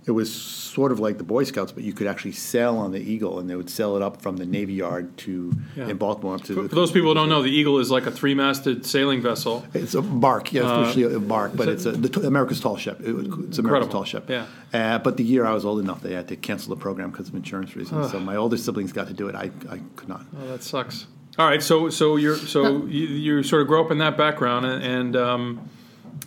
It 0.06 0.12
was 0.12 0.30
sort 0.34 0.92
of 0.92 1.00
like 1.00 1.18
the 1.18 1.24
Boy 1.24 1.46
Scouts, 1.46 1.72
but 1.72 1.86
you 1.86 1.94
could 1.94 2.08
actually 2.08 2.34
sail 2.34 2.76
on 2.76 2.92
the 2.92 3.00
Eagle, 3.00 3.40
and 3.40 3.50
they 3.50 3.56
would 3.56 3.70
sail 3.70 3.96
it 3.96 4.02
up 4.02 4.22
from 4.22 4.36
the 4.36 4.46
Navy 4.46 4.74
Yard 4.74 5.16
to 5.20 5.54
Yeah. 5.78 5.88
in 5.88 5.96
Baltimore 5.96 6.36
up 6.36 6.42
to. 6.44 6.56
For 6.56 6.62
the, 6.64 6.68
for 6.70 6.76
those 6.76 6.92
people 6.92 7.08
who 7.08 7.14
don't 7.16 7.30
know, 7.30 7.42
the 7.42 7.50
Eagle 7.50 7.80
is 7.80 7.90
like 7.90 8.06
a 8.06 8.12
three-masted 8.12 8.86
sailing 8.86 9.22
vessel. 9.22 9.64
It's 9.74 9.94
a 9.96 10.02
bark, 10.02 10.52
yeah, 10.52 10.82
it's 10.90 10.98
usually 10.98 11.16
a 11.16 11.20
bark, 11.22 11.56
but 11.56 11.70
it's 11.70 11.86
a, 11.86 11.94
the, 11.94 12.28
America's 12.28 12.60
tall 12.60 12.76
ship. 12.76 13.00
It, 13.00 13.12
it's 13.12 13.16
America's 13.28 13.60
Incredible, 13.60 13.88
tall 13.94 14.04
ship. 14.04 14.30
yeah. 14.30 14.48
Uh, 14.74 15.00
but 15.00 15.16
the 15.16 15.24
year 15.24 15.46
I 15.46 15.54
was 15.54 15.64
old 15.64 15.80
enough, 15.80 16.02
they 16.02 16.12
had 16.14 16.28
to 16.28 16.36
cancel 16.36 16.76
the 16.76 16.82
program 16.82 17.10
because 17.12 17.30
of 17.30 17.36
insurance 17.36 17.74
reasons. 17.78 18.12
so 18.12 18.20
my 18.20 18.36
older 18.36 18.58
siblings 18.58 18.92
got 18.92 19.08
to 19.08 19.14
do 19.14 19.30
it. 19.30 19.36
I, 19.36 19.52
I 19.70 19.80
could 19.96 20.10
not. 20.10 20.26
Oh, 20.38 20.48
that 20.50 20.64
sucks. 20.64 21.08
All 21.40 21.48
right, 21.48 21.64
so 21.64 21.90
so 21.90 22.16
you're 22.16 22.38
so 22.38 22.86
you, 22.86 23.08
you 23.08 23.44
sort 23.44 23.64
of 23.64 23.68
grew 23.68 23.84
up 23.84 23.90
in 23.90 23.98
that 23.98 24.18
background, 24.18 24.68
and 24.68 24.84
and, 24.84 25.16
um, 25.16 25.70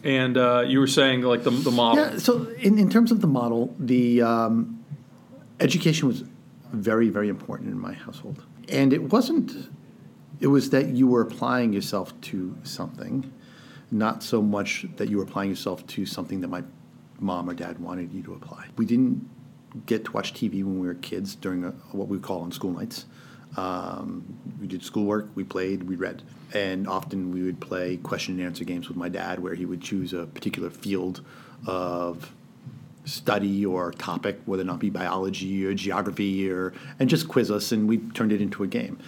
and 0.03 0.37
uh, 0.37 0.64
you 0.67 0.81
were 0.81 0.88
saying 0.88 1.23
like 1.23 1.44
the 1.44 1.50
the 1.50 1.70
model. 1.70 2.05
Yeah. 2.05 2.19
So 2.19 2.49
in, 2.58 2.76
in 2.76 2.91
terms 2.91 3.12
of 3.12 3.20
the 3.20 3.29
model, 3.29 3.73
the 3.79 4.23
um, 4.23 4.85
education 5.61 6.08
was 6.08 6.25
very 6.73 7.08
very 7.08 7.29
important 7.29 7.70
in 7.70 7.79
my 7.79 7.93
household, 7.93 8.44
and 8.69 8.93
it 8.93 9.12
wasn't. 9.12 9.70
It 10.41 10.49
was 10.49 10.70
that 10.70 10.88
you 10.88 11.06
were 11.06 11.23
applying 11.23 11.73
yourself 11.73 12.20
to 12.23 12.58
something, 12.64 13.32
not 13.93 14.25
so 14.25 14.43
much 14.43 14.87
that 14.97 15.08
you 15.08 15.19
were 15.19 15.23
applying 15.23 15.50
yourself 15.50 15.87
to 15.87 16.05
something 16.05 16.41
that 16.41 16.49
my 16.49 16.64
mom 17.20 17.49
or 17.49 17.55
dad 17.55 17.79
wanted 17.79 18.12
you 18.12 18.23
to 18.25 18.35
apply. 18.35 18.67
We 18.76 18.87
didn't 18.87 19.26
get 19.87 20.05
to 20.06 20.12
watch 20.12 20.35
TV 20.35 20.64
when 20.64 20.81
we 20.81 20.88
were 20.88 20.94
kids 20.94 21.37
during 21.37 21.64
a, 21.64 21.70
what 21.93 22.08
we 22.08 22.19
call 22.19 22.41
on 22.41 22.50
school 22.50 22.73
nights. 22.73 23.06
Um, 23.56 24.25
we 24.60 24.66
did 24.66 24.82
schoolwork, 24.82 25.28
we 25.34 25.44
played, 25.44 25.84
we 25.84 25.96
read, 25.96 26.22
and 26.52 26.87
often 26.87 27.32
we 27.32 27.43
would 27.43 27.60
play 27.60 27.96
question 27.98 28.38
and 28.38 28.46
answer 28.46 28.64
games 28.64 28.88
with 28.88 28.96
my 28.96 29.08
dad, 29.08 29.38
where 29.40 29.54
he 29.54 29.64
would 29.64 29.81
choose 29.81 30.12
a 30.12 30.26
particular 30.26 30.70
field 30.70 31.22
of 31.66 32.32
study 33.04 33.64
or 33.64 33.93
topic, 33.93 34.40
whether 34.46 34.62
or 34.62 34.66
not 34.66 34.78
be 34.78 34.90
biology 34.90 35.64
or 35.64 35.75
geography, 35.75 36.50
or 36.50 36.75
and 36.98 37.08
just 37.08 37.28
quiz 37.28 37.50
us, 37.50 37.72
and 37.72 37.88
we 37.88 37.98
turned 37.98 38.32
it 38.32 38.40
into 38.40 38.62
a 38.62 38.66
game. 38.66 38.98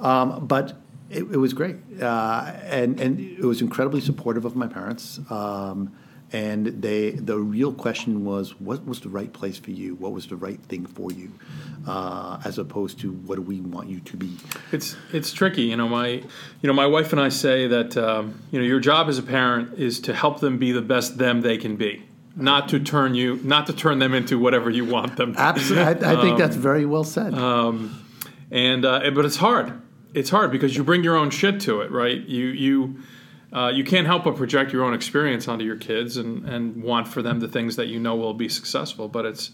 Um, 0.00 0.46
but 0.46 0.76
it, 1.10 1.24
it 1.24 1.38
was 1.38 1.52
great, 1.52 1.76
uh, 2.00 2.52
and 2.64 2.98
and 3.00 3.20
it 3.20 3.44
was 3.44 3.60
incredibly 3.60 4.00
supportive 4.00 4.44
of 4.44 4.56
my 4.56 4.66
parents. 4.66 5.20
Um, 5.30 5.92
and 6.32 6.66
they, 6.82 7.10
the 7.10 7.38
real 7.38 7.72
question 7.72 8.24
was, 8.24 8.60
what 8.60 8.84
was 8.84 9.00
the 9.00 9.08
right 9.08 9.32
place 9.32 9.58
for 9.58 9.70
you? 9.70 9.94
What 9.94 10.12
was 10.12 10.26
the 10.26 10.36
right 10.36 10.60
thing 10.60 10.84
for 10.84 11.10
you, 11.10 11.32
uh, 11.86 12.38
as 12.44 12.58
opposed 12.58 13.00
to 13.00 13.12
what 13.12 13.36
do 13.36 13.42
we 13.42 13.60
want 13.60 13.88
you 13.88 14.00
to 14.00 14.16
be? 14.16 14.36
It's 14.70 14.94
it's 15.12 15.32
tricky, 15.32 15.62
you 15.62 15.76
know. 15.76 15.88
My 15.88 16.08
you 16.08 16.24
know 16.64 16.74
my 16.74 16.86
wife 16.86 17.12
and 17.12 17.20
I 17.20 17.30
say 17.30 17.66
that 17.68 17.96
um, 17.96 18.42
you 18.50 18.58
know 18.58 18.66
your 18.66 18.80
job 18.80 19.08
as 19.08 19.16
a 19.18 19.22
parent 19.22 19.78
is 19.78 20.00
to 20.00 20.14
help 20.14 20.40
them 20.40 20.58
be 20.58 20.70
the 20.72 20.82
best 20.82 21.16
them 21.16 21.40
they 21.40 21.56
can 21.56 21.76
be, 21.76 22.02
not 22.36 22.68
to 22.70 22.80
turn 22.80 23.14
you 23.14 23.40
not 23.42 23.66
to 23.68 23.72
turn 23.72 23.98
them 23.98 24.12
into 24.12 24.38
whatever 24.38 24.68
you 24.68 24.84
want 24.84 25.16
them. 25.16 25.34
to 25.34 25.40
Absolutely, 25.40 26.04
I, 26.06 26.18
I 26.18 26.20
think 26.20 26.38
that's 26.38 26.56
very 26.56 26.84
well 26.84 27.04
said. 27.04 27.32
and 28.50 28.84
uh, 28.84 29.10
but 29.14 29.24
it's 29.24 29.36
hard. 29.36 29.80
It's 30.12 30.30
hard 30.30 30.50
because 30.50 30.76
you 30.76 30.84
bring 30.84 31.04
your 31.04 31.16
own 31.16 31.30
shit 31.30 31.60
to 31.62 31.80
it, 31.80 31.90
right? 31.90 32.20
You 32.20 32.46
you 32.48 32.98
uh, 33.52 33.72
you 33.74 33.84
can't 33.84 34.06
help 34.06 34.24
but 34.24 34.36
project 34.36 34.72
your 34.72 34.84
own 34.84 34.94
experience 34.94 35.48
onto 35.48 35.64
your 35.64 35.76
kids 35.76 36.16
and 36.16 36.48
and 36.48 36.82
want 36.82 37.08
for 37.08 37.22
them 37.22 37.40
the 37.40 37.48
things 37.48 37.76
that 37.76 37.86
you 37.86 37.98
know 37.98 38.14
will 38.16 38.34
be 38.34 38.48
successful. 38.48 39.08
But 39.08 39.24
it's 39.24 39.52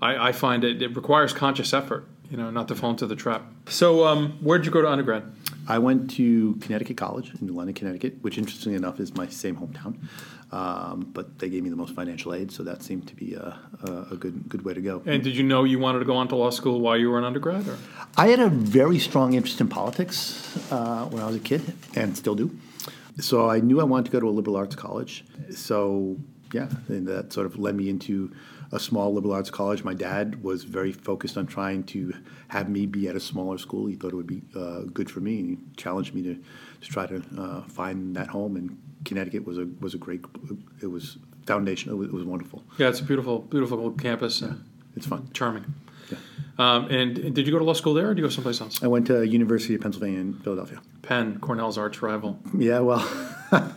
I, 0.00 0.28
I 0.28 0.32
find 0.32 0.64
it 0.64 0.82
it 0.82 0.96
requires 0.96 1.32
conscious 1.32 1.72
effort, 1.74 2.06
you 2.30 2.36
know, 2.36 2.50
not 2.50 2.68
to 2.68 2.74
fall 2.74 2.90
into 2.90 3.06
the 3.06 3.16
trap. 3.16 3.42
So 3.68 4.06
um, 4.06 4.38
where'd 4.40 4.64
you 4.64 4.70
go 4.70 4.82
to 4.82 4.88
undergrad? 4.88 5.24
I 5.68 5.78
went 5.78 6.10
to 6.12 6.54
Connecticut 6.60 6.96
College 6.96 7.32
in 7.34 7.46
New 7.46 7.52
London, 7.52 7.74
Connecticut, 7.74 8.22
which 8.22 8.38
interestingly 8.38 8.76
enough 8.76 9.00
is 9.00 9.14
my 9.14 9.26
same 9.26 9.56
hometown. 9.56 9.96
Um, 10.52 11.10
but 11.12 11.40
they 11.40 11.48
gave 11.48 11.64
me 11.64 11.70
the 11.70 11.76
most 11.76 11.94
financial 11.94 12.32
aid, 12.32 12.52
so 12.52 12.62
that 12.62 12.80
seemed 12.80 13.08
to 13.08 13.16
be 13.16 13.34
a, 13.34 13.58
a, 13.82 14.06
a 14.12 14.16
good 14.16 14.48
good 14.48 14.64
way 14.64 14.74
to 14.74 14.80
go. 14.80 15.02
And 15.04 15.22
did 15.22 15.36
you 15.36 15.42
know 15.42 15.64
you 15.64 15.80
wanted 15.80 15.98
to 15.98 16.04
go 16.04 16.16
on 16.16 16.28
to 16.28 16.36
law 16.36 16.50
school 16.50 16.80
while 16.80 16.96
you 16.96 17.10
were 17.10 17.18
an 17.18 17.24
undergrad? 17.24 17.66
Or? 17.66 17.76
I 18.16 18.28
had 18.28 18.38
a 18.38 18.48
very 18.48 19.00
strong 19.00 19.34
interest 19.34 19.60
in 19.60 19.68
politics 19.68 20.56
uh, 20.70 21.06
when 21.06 21.20
I 21.20 21.26
was 21.26 21.36
a 21.36 21.40
kid, 21.40 21.74
and 21.96 22.16
still 22.16 22.36
do. 22.36 22.56
So 23.18 23.48
I 23.48 23.60
knew 23.60 23.80
I 23.80 23.84
wanted 23.84 24.06
to 24.06 24.10
go 24.10 24.20
to 24.20 24.28
a 24.28 24.30
liberal 24.30 24.56
arts 24.56 24.74
college. 24.76 25.24
So 25.50 26.16
yeah, 26.52 26.68
and 26.88 27.06
that 27.08 27.32
sort 27.32 27.46
of 27.46 27.58
led 27.58 27.74
me 27.74 27.88
into 27.88 28.32
a 28.72 28.78
small 28.80 29.12
liberal 29.14 29.32
arts 29.34 29.50
college. 29.50 29.84
My 29.84 29.94
dad 29.94 30.42
was 30.42 30.64
very 30.64 30.92
focused 30.92 31.36
on 31.36 31.46
trying 31.46 31.84
to 31.84 32.12
have 32.48 32.68
me 32.68 32.86
be 32.86 33.08
at 33.08 33.16
a 33.16 33.20
smaller 33.20 33.58
school. 33.58 33.86
He 33.86 33.94
thought 33.96 34.12
it 34.12 34.16
would 34.16 34.26
be 34.26 34.42
uh, 34.54 34.80
good 34.92 35.10
for 35.10 35.20
me, 35.20 35.40
and 35.40 35.48
he 35.50 35.58
challenged 35.76 36.14
me 36.14 36.22
to, 36.22 36.34
to 36.34 36.88
try 36.88 37.06
to 37.06 37.22
uh, 37.38 37.62
find 37.62 38.14
that 38.16 38.28
home. 38.28 38.56
And 38.56 38.76
Connecticut 39.04 39.46
was 39.46 39.58
a 39.58 39.66
was 39.80 39.94
a 39.94 39.98
great. 39.98 40.24
It 40.82 40.88
was 40.88 41.16
foundation. 41.46 41.92
It 41.92 41.96
was, 41.96 42.08
it 42.08 42.14
was 42.14 42.24
wonderful. 42.24 42.64
Yeah, 42.78 42.88
it's 42.88 43.00
a 43.00 43.04
beautiful, 43.04 43.38
beautiful 43.40 43.90
campus. 43.92 44.42
uh, 44.42 44.54
It's 44.96 45.06
fun. 45.06 45.30
charming. 45.32 45.64
Um, 46.58 46.86
and, 46.86 47.18
and 47.18 47.34
did 47.34 47.46
you 47.46 47.52
go 47.52 47.58
to 47.58 47.64
law 47.64 47.74
school 47.74 47.92
there, 47.92 48.08
or 48.08 48.14
did 48.14 48.22
you 48.22 48.26
go 48.26 48.30
someplace 48.30 48.60
else? 48.60 48.82
I 48.82 48.86
went 48.86 49.06
to 49.08 49.26
University 49.26 49.74
of 49.74 49.82
Pennsylvania 49.82 50.20
in 50.20 50.34
Philadelphia. 50.38 50.80
Penn, 51.02 51.38
Cornell's 51.40 51.76
arch 51.76 52.00
rival. 52.00 52.38
Yeah, 52.56 52.80
well, 52.80 53.06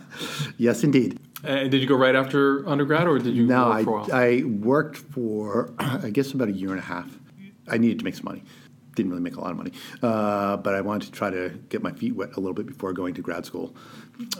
yes, 0.56 0.82
indeed. 0.82 1.18
Uh, 1.44 1.64
did 1.64 1.74
you 1.74 1.86
go 1.86 1.94
right 1.96 2.14
after 2.14 2.66
undergrad, 2.68 3.06
or 3.06 3.18
did 3.18 3.34
you 3.34 3.46
No, 3.46 3.66
work 3.66 3.74
I, 3.76 3.84
for 3.84 3.90
a 3.90 4.00
while? 4.02 4.12
I 4.14 4.42
worked 4.44 4.96
for, 4.96 5.72
I 5.78 6.10
guess, 6.10 6.32
about 6.32 6.48
a 6.48 6.52
year 6.52 6.70
and 6.70 6.78
a 6.78 6.82
half. 6.82 7.18
I 7.68 7.76
needed 7.78 7.98
to 7.98 8.04
make 8.04 8.14
some 8.14 8.24
money. 8.24 8.42
Didn't 8.94 9.10
really 9.10 9.22
make 9.22 9.36
a 9.36 9.40
lot 9.40 9.50
of 9.52 9.56
money, 9.56 9.72
uh, 10.02 10.56
but 10.56 10.74
I 10.74 10.80
wanted 10.80 11.06
to 11.06 11.12
try 11.12 11.30
to 11.30 11.50
get 11.68 11.82
my 11.82 11.92
feet 11.92 12.14
wet 12.16 12.30
a 12.36 12.40
little 12.40 12.54
bit 12.54 12.66
before 12.66 12.92
going 12.92 13.14
to 13.14 13.22
grad 13.22 13.46
school. 13.46 13.74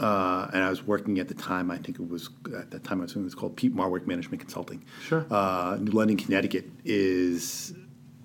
Uh, 0.00 0.48
and 0.52 0.62
I 0.64 0.68
was 0.68 0.82
working 0.86 1.18
at 1.18 1.28
the 1.28 1.34
time. 1.34 1.70
I 1.70 1.78
think 1.78 1.98
it 2.00 2.08
was 2.08 2.30
at 2.58 2.70
that 2.72 2.84
time. 2.84 3.00
I 3.00 3.02
was 3.02 3.12
doing 3.12 3.24
it 3.24 3.26
was 3.26 3.34
called 3.34 3.56
Peat 3.56 3.74
Marwick 3.74 4.06
Management 4.06 4.40
Consulting. 4.40 4.84
Sure. 5.02 5.24
Uh, 5.30 5.78
New 5.80 5.92
London, 5.92 6.16
Connecticut 6.16 6.68
is 6.84 7.74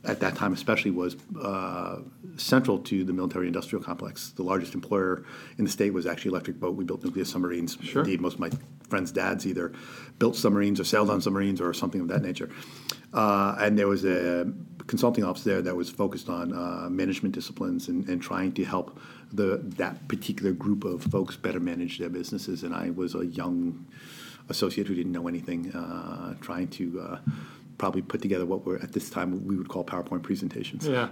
at 0.08 0.20
that 0.20 0.36
time 0.36 0.54
especially 0.54 0.92
was 0.92 1.16
uh, 1.42 2.00
central 2.38 2.80
to 2.80 3.04
the 3.04 3.14
military 3.14 3.48
industrial 3.48 3.84
complex. 3.84 4.32
The 4.32 4.44
largest 4.44 4.74
employer 4.74 5.24
in 5.58 5.66
the 5.66 5.72
state 5.72 5.94
was 5.94 6.06
actually 6.06 6.30
Electric 6.30 6.60
Boat. 6.60 6.76
We 6.76 6.84
built 6.84 7.04
nuclear 7.04 7.26
submarines. 7.26 7.78
Sure. 7.82 8.04
Indeed, 8.04 8.22
most 8.22 8.36
of 8.36 8.40
my 8.40 8.52
friends' 8.88 9.12
dads 9.12 9.48
either 9.48 9.74
built 10.20 10.36
submarines 10.36 10.80
or 10.80 10.84
sailed 10.84 11.10
on 11.10 11.22
submarines 11.22 11.60
or 11.60 11.74
something 11.74 12.02
of 12.02 12.08
that 12.10 12.22
nature. 12.22 12.50
Uh, 13.14 13.56
and 13.60 13.80
there 13.80 13.88
was 13.88 14.06
a 14.06 14.52
consulting 14.88 15.24
office 15.24 15.44
there 15.44 15.62
that 15.62 15.76
was 15.76 15.90
focused 15.90 16.30
on 16.30 16.54
uh, 16.54 16.88
management 16.90 17.34
disciplines 17.34 17.88
and, 17.88 18.08
and 18.08 18.22
trying 18.22 18.52
to 18.54 18.64
help 18.64 19.00
the 19.34 19.60
that 19.78 20.08
particular 20.08 20.52
group 20.52 20.84
of 20.84 21.04
folks 21.04 21.36
better 21.36 21.60
manage 21.60 21.98
their 21.98 22.10
businesses. 22.10 22.64
And 22.64 22.74
I 22.74 22.92
was 22.92 23.16
a 23.16 23.26
young 23.26 23.86
associate 24.50 24.88
who 24.88 24.96
didn't 24.96 25.12
know 25.12 25.28
anything, 25.28 25.72
uh, 25.74 26.36
trying 26.42 26.68
to 26.70 27.02
uh, 27.02 27.20
probably 27.78 28.02
put 28.04 28.22
together 28.22 28.46
what 28.46 28.66
were 28.66 28.78
at 28.78 28.94
this 28.94 29.10
time 29.10 29.46
we 29.46 29.56
would 29.56 29.68
call 29.70 29.84
PowerPoint 29.84 30.24
presentations. 30.24 30.88
Yeah. 30.88 31.10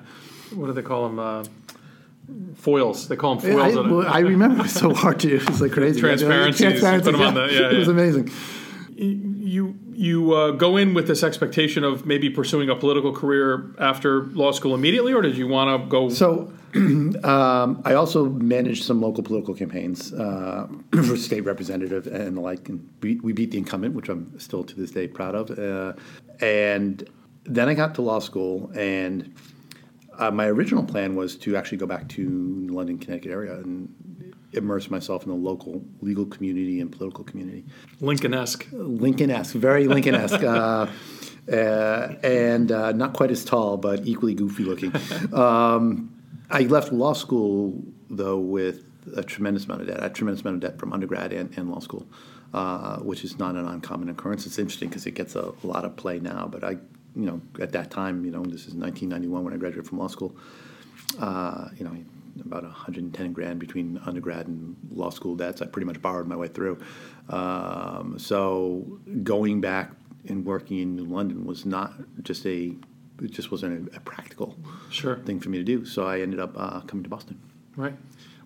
What 0.54 0.68
do 0.68 0.74
they 0.74 0.82
call 0.84 1.04
them? 1.10 1.20
Uh, 1.20 1.44
foils. 2.56 3.08
They 3.08 3.16
call 3.16 3.36
them 3.36 3.60
I, 3.60 3.72
foils. 3.72 3.86
it. 3.86 3.92
well, 3.92 4.08
I 4.08 4.20
remember 4.20 4.60
it 4.60 4.64
was 4.64 4.74
so 4.74 4.94
hard 4.94 5.20
to 5.22 5.28
do. 5.30 5.36
It 5.38 5.50
was 5.50 5.62
like 5.62 5.72
crazy. 5.72 6.00
Transparencies, 6.08 6.62
Transparencies, 6.62 7.12
put 7.12 7.20
'em 7.20 7.22
on 7.22 7.36
yeah. 7.50 7.60
yeah, 7.62 7.72
It 7.72 7.78
was 7.80 7.88
amazing. 7.88 8.30
You 9.54 9.78
you 9.94 10.34
uh, 10.34 10.52
go 10.52 10.76
in 10.78 10.94
with 10.94 11.08
this 11.08 11.24
expectation 11.24 11.84
of 11.84 12.06
maybe 12.06 12.30
pursuing 12.30 12.70
a 12.70 12.76
political 12.76 13.14
career 13.14 13.74
after 13.80 14.24
law 14.26 14.52
school 14.52 14.74
immediately, 14.74 15.14
or 15.14 15.22
did 15.22 15.38
you 15.38 15.48
want 15.48 15.70
to 15.70 15.88
go? 15.88 16.10
So, 16.10 16.52
um, 16.76 17.82
I 17.86 17.94
also 17.94 18.26
managed 18.26 18.84
some 18.84 19.02
local 19.02 19.24
political 19.24 19.54
campaigns 19.54 20.12
uh, 20.14 20.68
for 20.92 21.16
state 21.16 21.42
representative 21.42 22.08
and 22.08 22.38
the 22.38 22.42
like. 22.42 22.68
And 22.68 22.90
we, 23.02 23.16
we 23.18 23.32
beat 23.32 23.52
the 23.52 23.60
incumbent, 23.60 23.94
which 23.94 24.10
I'm 24.10 24.38
still 24.40 24.64
to 24.64 24.76
this 24.76 24.92
day 24.92 25.08
proud 25.08 25.36
of. 25.36 25.52
Uh, 25.58 25.94
and 26.42 27.08
then 27.44 27.70
I 27.70 27.76
got 27.76 27.94
to 27.96 28.02
law 28.02 28.20
school, 28.20 28.72
and 28.76 29.36
uh, 30.18 30.32
my 30.32 30.46
original 30.48 30.84
plan 30.84 31.16
was 31.16 31.36
to 31.38 31.56
actually 31.56 31.78
go 31.78 31.86
back 31.86 32.10
to 32.10 32.68
London, 32.70 32.98
Connecticut 32.98 33.32
area 33.32 33.54
and 33.54 33.94
immerse 34.54 34.90
myself 34.90 35.24
in 35.24 35.30
the 35.30 35.36
local 35.36 35.84
legal 36.02 36.26
community 36.26 36.80
and 36.80 36.92
political 36.92 37.24
community. 37.24 37.66
Lincoln-esque. 38.00 38.68
Lincoln-esque, 38.72 39.56
very 39.56 39.88
Lincoln-esque, 39.88 40.44
uh, 40.44 40.88
uh, 41.52 42.16
and 42.24 42.72
uh, 42.72 42.92
not 42.92 43.14
quite 43.14 43.32
as 43.32 43.44
tall, 43.44 43.78
but 43.78 44.06
equally 44.06 44.34
goofy 44.34 44.64
looking. 44.64 44.94
Um, 45.34 46.10
I 46.50 46.62
left 46.62 46.94
law 46.94 47.14
school 47.14 47.84
though 48.10 48.38
with 48.38 48.86
a 49.16 49.24
tremendous 49.24 49.66
amount 49.66 49.82
of 49.82 49.88
debt, 49.88 50.00
a 50.02 50.10
tremendous 50.10 50.42
amount 50.44 50.64
of 50.64 50.72
debt 50.72 50.80
from 50.80 50.94
undergrad 50.94 51.34
and, 51.34 51.56
and 51.58 51.70
law 51.70 51.80
school, 51.80 52.08
uh, 52.54 52.98
which 53.00 53.24
is 53.24 53.38
not 53.38 53.56
an 53.56 53.68
uncommon 53.68 54.10
occurrence. 54.10 54.46
It's 54.46 54.60
interesting 54.60 54.90
because 54.90 55.06
it 55.06 55.12
gets 55.12 55.36
a, 55.36 55.54
a 55.64 55.68
lot 55.68 55.86
of 55.86 55.96
play 55.96 56.20
now, 56.20 56.48
but 56.50 56.64
I, 56.64 56.72
you 57.16 57.26
know, 57.26 57.42
at 57.60 57.72
that 57.74 57.92
time, 57.92 58.24
you 58.26 58.32
know, 58.32 58.44
this 58.44 58.68
is 58.68 58.74
1991 58.74 59.44
when 59.44 59.54
I 59.54 59.58
graduated 59.58 59.88
from 59.88 60.00
law 60.00 60.08
school. 60.08 60.36
Uh, 61.20 61.70
you 61.78 61.84
know, 61.84 61.96
about 62.40 62.64
110 62.64 63.34
grand 63.34 63.60
between 63.60 64.00
undergrad 64.06 64.48
and 64.48 64.76
law 64.92 65.10
school 65.10 65.36
debts. 65.36 65.62
I 65.62 65.66
pretty 65.68 65.86
much 65.86 66.02
borrowed 66.02 66.28
my 66.28 66.36
way 66.36 66.48
through. 66.48 66.80
Um, 67.30 68.16
so 68.20 69.00
going 69.24 69.62
back 69.62 69.92
and 70.28 70.46
working 70.46 70.80
in 70.80 70.96
New 70.96 71.06
London 71.06 71.46
was 71.46 71.66
not 71.66 71.94
just 72.24 72.46
a, 72.46 72.74
it 73.22 73.32
just 73.32 73.52
wasn't 73.52 73.90
a, 73.94 73.98
a 73.98 74.00
practical 74.02 74.56
Sure. 74.90 75.18
thing 75.20 75.40
for 75.40 75.50
me 75.50 75.58
to 75.58 75.64
do. 75.64 75.86
So 75.86 76.06
I 76.08 76.22
ended 76.22 76.40
up 76.40 76.54
uh, 76.58 76.82
coming 76.82 77.04
to 77.04 77.10
Boston. 77.10 77.40
Right. 77.76 77.96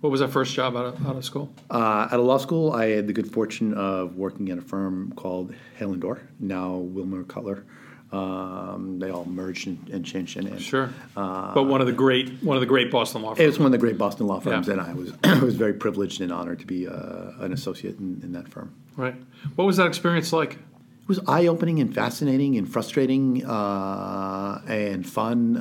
What 0.01 0.11
was 0.11 0.19
that 0.19 0.29
first 0.29 0.53
job 0.53 0.75
out 0.75 0.85
of, 0.85 1.07
out 1.07 1.15
of 1.15 1.25
school? 1.25 1.51
Uh, 1.71 2.07
out 2.11 2.13
of 2.13 2.25
law 2.25 2.37
school, 2.37 2.71
I 2.71 2.89
had 2.89 3.07
the 3.07 3.13
good 3.13 3.31
fortune 3.31 3.73
of 3.73 4.15
working 4.15 4.49
at 4.51 4.57
a 4.59 4.61
firm 4.61 5.11
called 5.15 5.53
Hale 5.77 5.91
and 5.93 6.01
Dorr, 6.01 6.21
now 6.39 6.75
Wilmer 6.75 7.23
Cutler. 7.23 7.65
Um, 8.11 8.99
they 8.99 9.09
all 9.11 9.25
merged 9.25 9.67
and, 9.67 9.89
and 9.89 10.05
changed 10.05 10.41
name. 10.41 10.57
Sure. 10.59 10.89
but 11.15 11.63
one 11.63 11.81
of 11.81 11.87
the 11.87 11.93
great 11.93 12.41
one 12.41 12.55
of 12.55 12.61
the 12.61 12.67
great 12.67 12.89
Boston 12.89 13.21
law 13.21 13.29
firms. 13.31 13.39
It 13.41 13.47
was 13.47 13.59
one 13.59 13.65
of 13.65 13.71
the 13.73 13.77
great 13.77 13.97
Boston 13.97 14.27
law 14.27 14.39
firms, 14.39 14.67
Yeah. 14.67 14.73
and 14.73 14.81
I 14.81 14.93
was 14.93 15.11
I 15.23 15.39
was 15.39 15.55
very 15.55 15.73
privileged 15.73 16.21
and 16.21 16.31
honored 16.31 16.59
to 16.59 16.65
be 16.65 16.87
uh, 16.87 17.31
an 17.39 17.51
associate 17.51 17.99
in, 17.99 18.21
in 18.23 18.31
that 18.33 18.47
firm. 18.47 18.73
Right. 18.95 19.15
What 19.55 19.65
was 19.65 19.77
that 19.77 19.87
experience 19.87 20.31
like? 20.31 20.53
It 20.53 21.07
was 21.09 21.19
eye 21.27 21.47
opening 21.47 21.79
and 21.79 21.93
fascinating 21.93 22.57
and 22.57 22.67
frustrating 22.71 23.45
uh, 23.45 24.61
and 24.67 25.07
fun. 25.07 25.57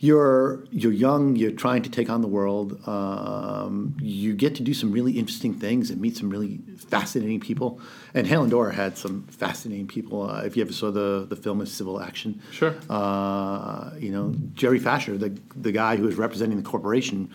You're 0.00 0.64
you're 0.70 0.92
young. 0.92 1.34
You're 1.34 1.50
trying 1.50 1.82
to 1.82 1.90
take 1.90 2.08
on 2.08 2.20
the 2.20 2.28
world. 2.28 2.80
Um, 2.86 3.96
you 4.00 4.32
get 4.34 4.54
to 4.56 4.62
do 4.62 4.72
some 4.72 4.92
really 4.92 5.18
interesting 5.18 5.54
things 5.54 5.90
and 5.90 6.00
meet 6.00 6.16
some 6.16 6.30
really 6.30 6.60
fascinating 6.88 7.40
people. 7.40 7.80
And 8.14 8.24
Hale 8.24 8.42
and 8.42 8.50
Dorr 8.50 8.70
had 8.70 8.96
some 8.96 9.24
fascinating 9.24 9.88
people. 9.88 10.22
Uh, 10.30 10.42
if 10.42 10.56
you 10.56 10.62
ever 10.62 10.72
saw 10.72 10.92
the 10.92 11.26
the 11.28 11.34
film 11.34 11.60
is 11.60 11.72
Civil 11.72 12.00
Action, 12.00 12.40
Sure. 12.52 12.76
uh, 12.88 13.90
you 13.98 14.10
know, 14.12 14.34
Jerry 14.54 14.78
Facher, 14.78 15.18
the 15.18 15.36
the 15.56 15.72
guy 15.72 15.96
who 15.96 16.04
was 16.04 16.14
representing 16.14 16.58
the 16.58 16.68
corporation, 16.68 17.30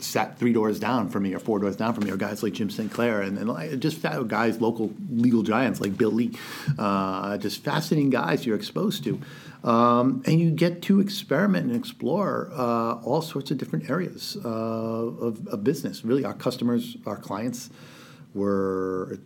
sat 0.00 0.38
three 0.38 0.54
doors 0.54 0.80
down 0.80 1.10
from 1.10 1.22
me 1.24 1.34
or 1.34 1.38
four 1.38 1.58
doors 1.58 1.76
down 1.76 1.92
from 1.92 2.04
me, 2.04 2.10
or 2.10 2.16
guys 2.16 2.42
like 2.42 2.54
Jim 2.54 2.70
St. 2.70 2.90
Clair, 2.90 3.20
and, 3.20 3.36
and 3.38 3.82
just 3.82 4.00
guys, 4.26 4.58
local 4.62 4.90
legal 5.10 5.42
giants 5.42 5.82
like 5.82 5.98
Bill 5.98 6.12
Lee, 6.12 6.32
uh, 6.78 7.36
just 7.36 7.62
fascinating 7.62 8.08
guys 8.08 8.46
you're 8.46 8.56
exposed 8.56 9.04
to. 9.04 9.20
Um, 9.66 10.22
and 10.26 10.38
you 10.40 10.52
get 10.52 10.80
to 10.82 11.00
experiment 11.00 11.66
and 11.66 11.76
explore 11.76 12.50
uh, 12.52 12.94
all 13.04 13.20
sorts 13.20 13.50
of 13.50 13.58
different 13.58 13.90
areas 13.90 14.36
uh, 14.44 14.48
of, 14.48 15.46
of 15.48 15.64
business. 15.64 16.04
Really, 16.04 16.24
our 16.24 16.34
customers, 16.34 16.96
our 17.04 17.16
clients, 17.16 17.70
were 18.32 19.18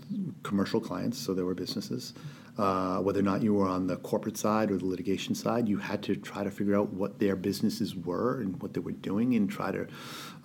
commercial 0.42 0.80
clients, 0.80 1.18
so 1.18 1.34
they 1.34 1.42
were 1.42 1.54
businesses. 1.54 2.14
Uh, 2.56 2.98
whether 2.98 3.20
or 3.20 3.22
not 3.22 3.42
you 3.42 3.54
were 3.54 3.66
on 3.66 3.86
the 3.86 3.96
corporate 3.96 4.36
side 4.36 4.70
or 4.70 4.78
the 4.78 4.86
litigation 4.86 5.34
side, 5.34 5.68
you 5.68 5.78
had 5.78 6.02
to 6.02 6.14
try 6.16 6.44
to 6.44 6.50
figure 6.50 6.76
out 6.76 6.90
what 6.92 7.18
their 7.18 7.34
businesses 7.34 7.94
were 7.94 8.40
and 8.40 8.60
what 8.62 8.72
they 8.74 8.80
were 8.80 8.92
doing 8.92 9.34
and 9.34 9.50
try 9.50 9.70
to 9.70 9.86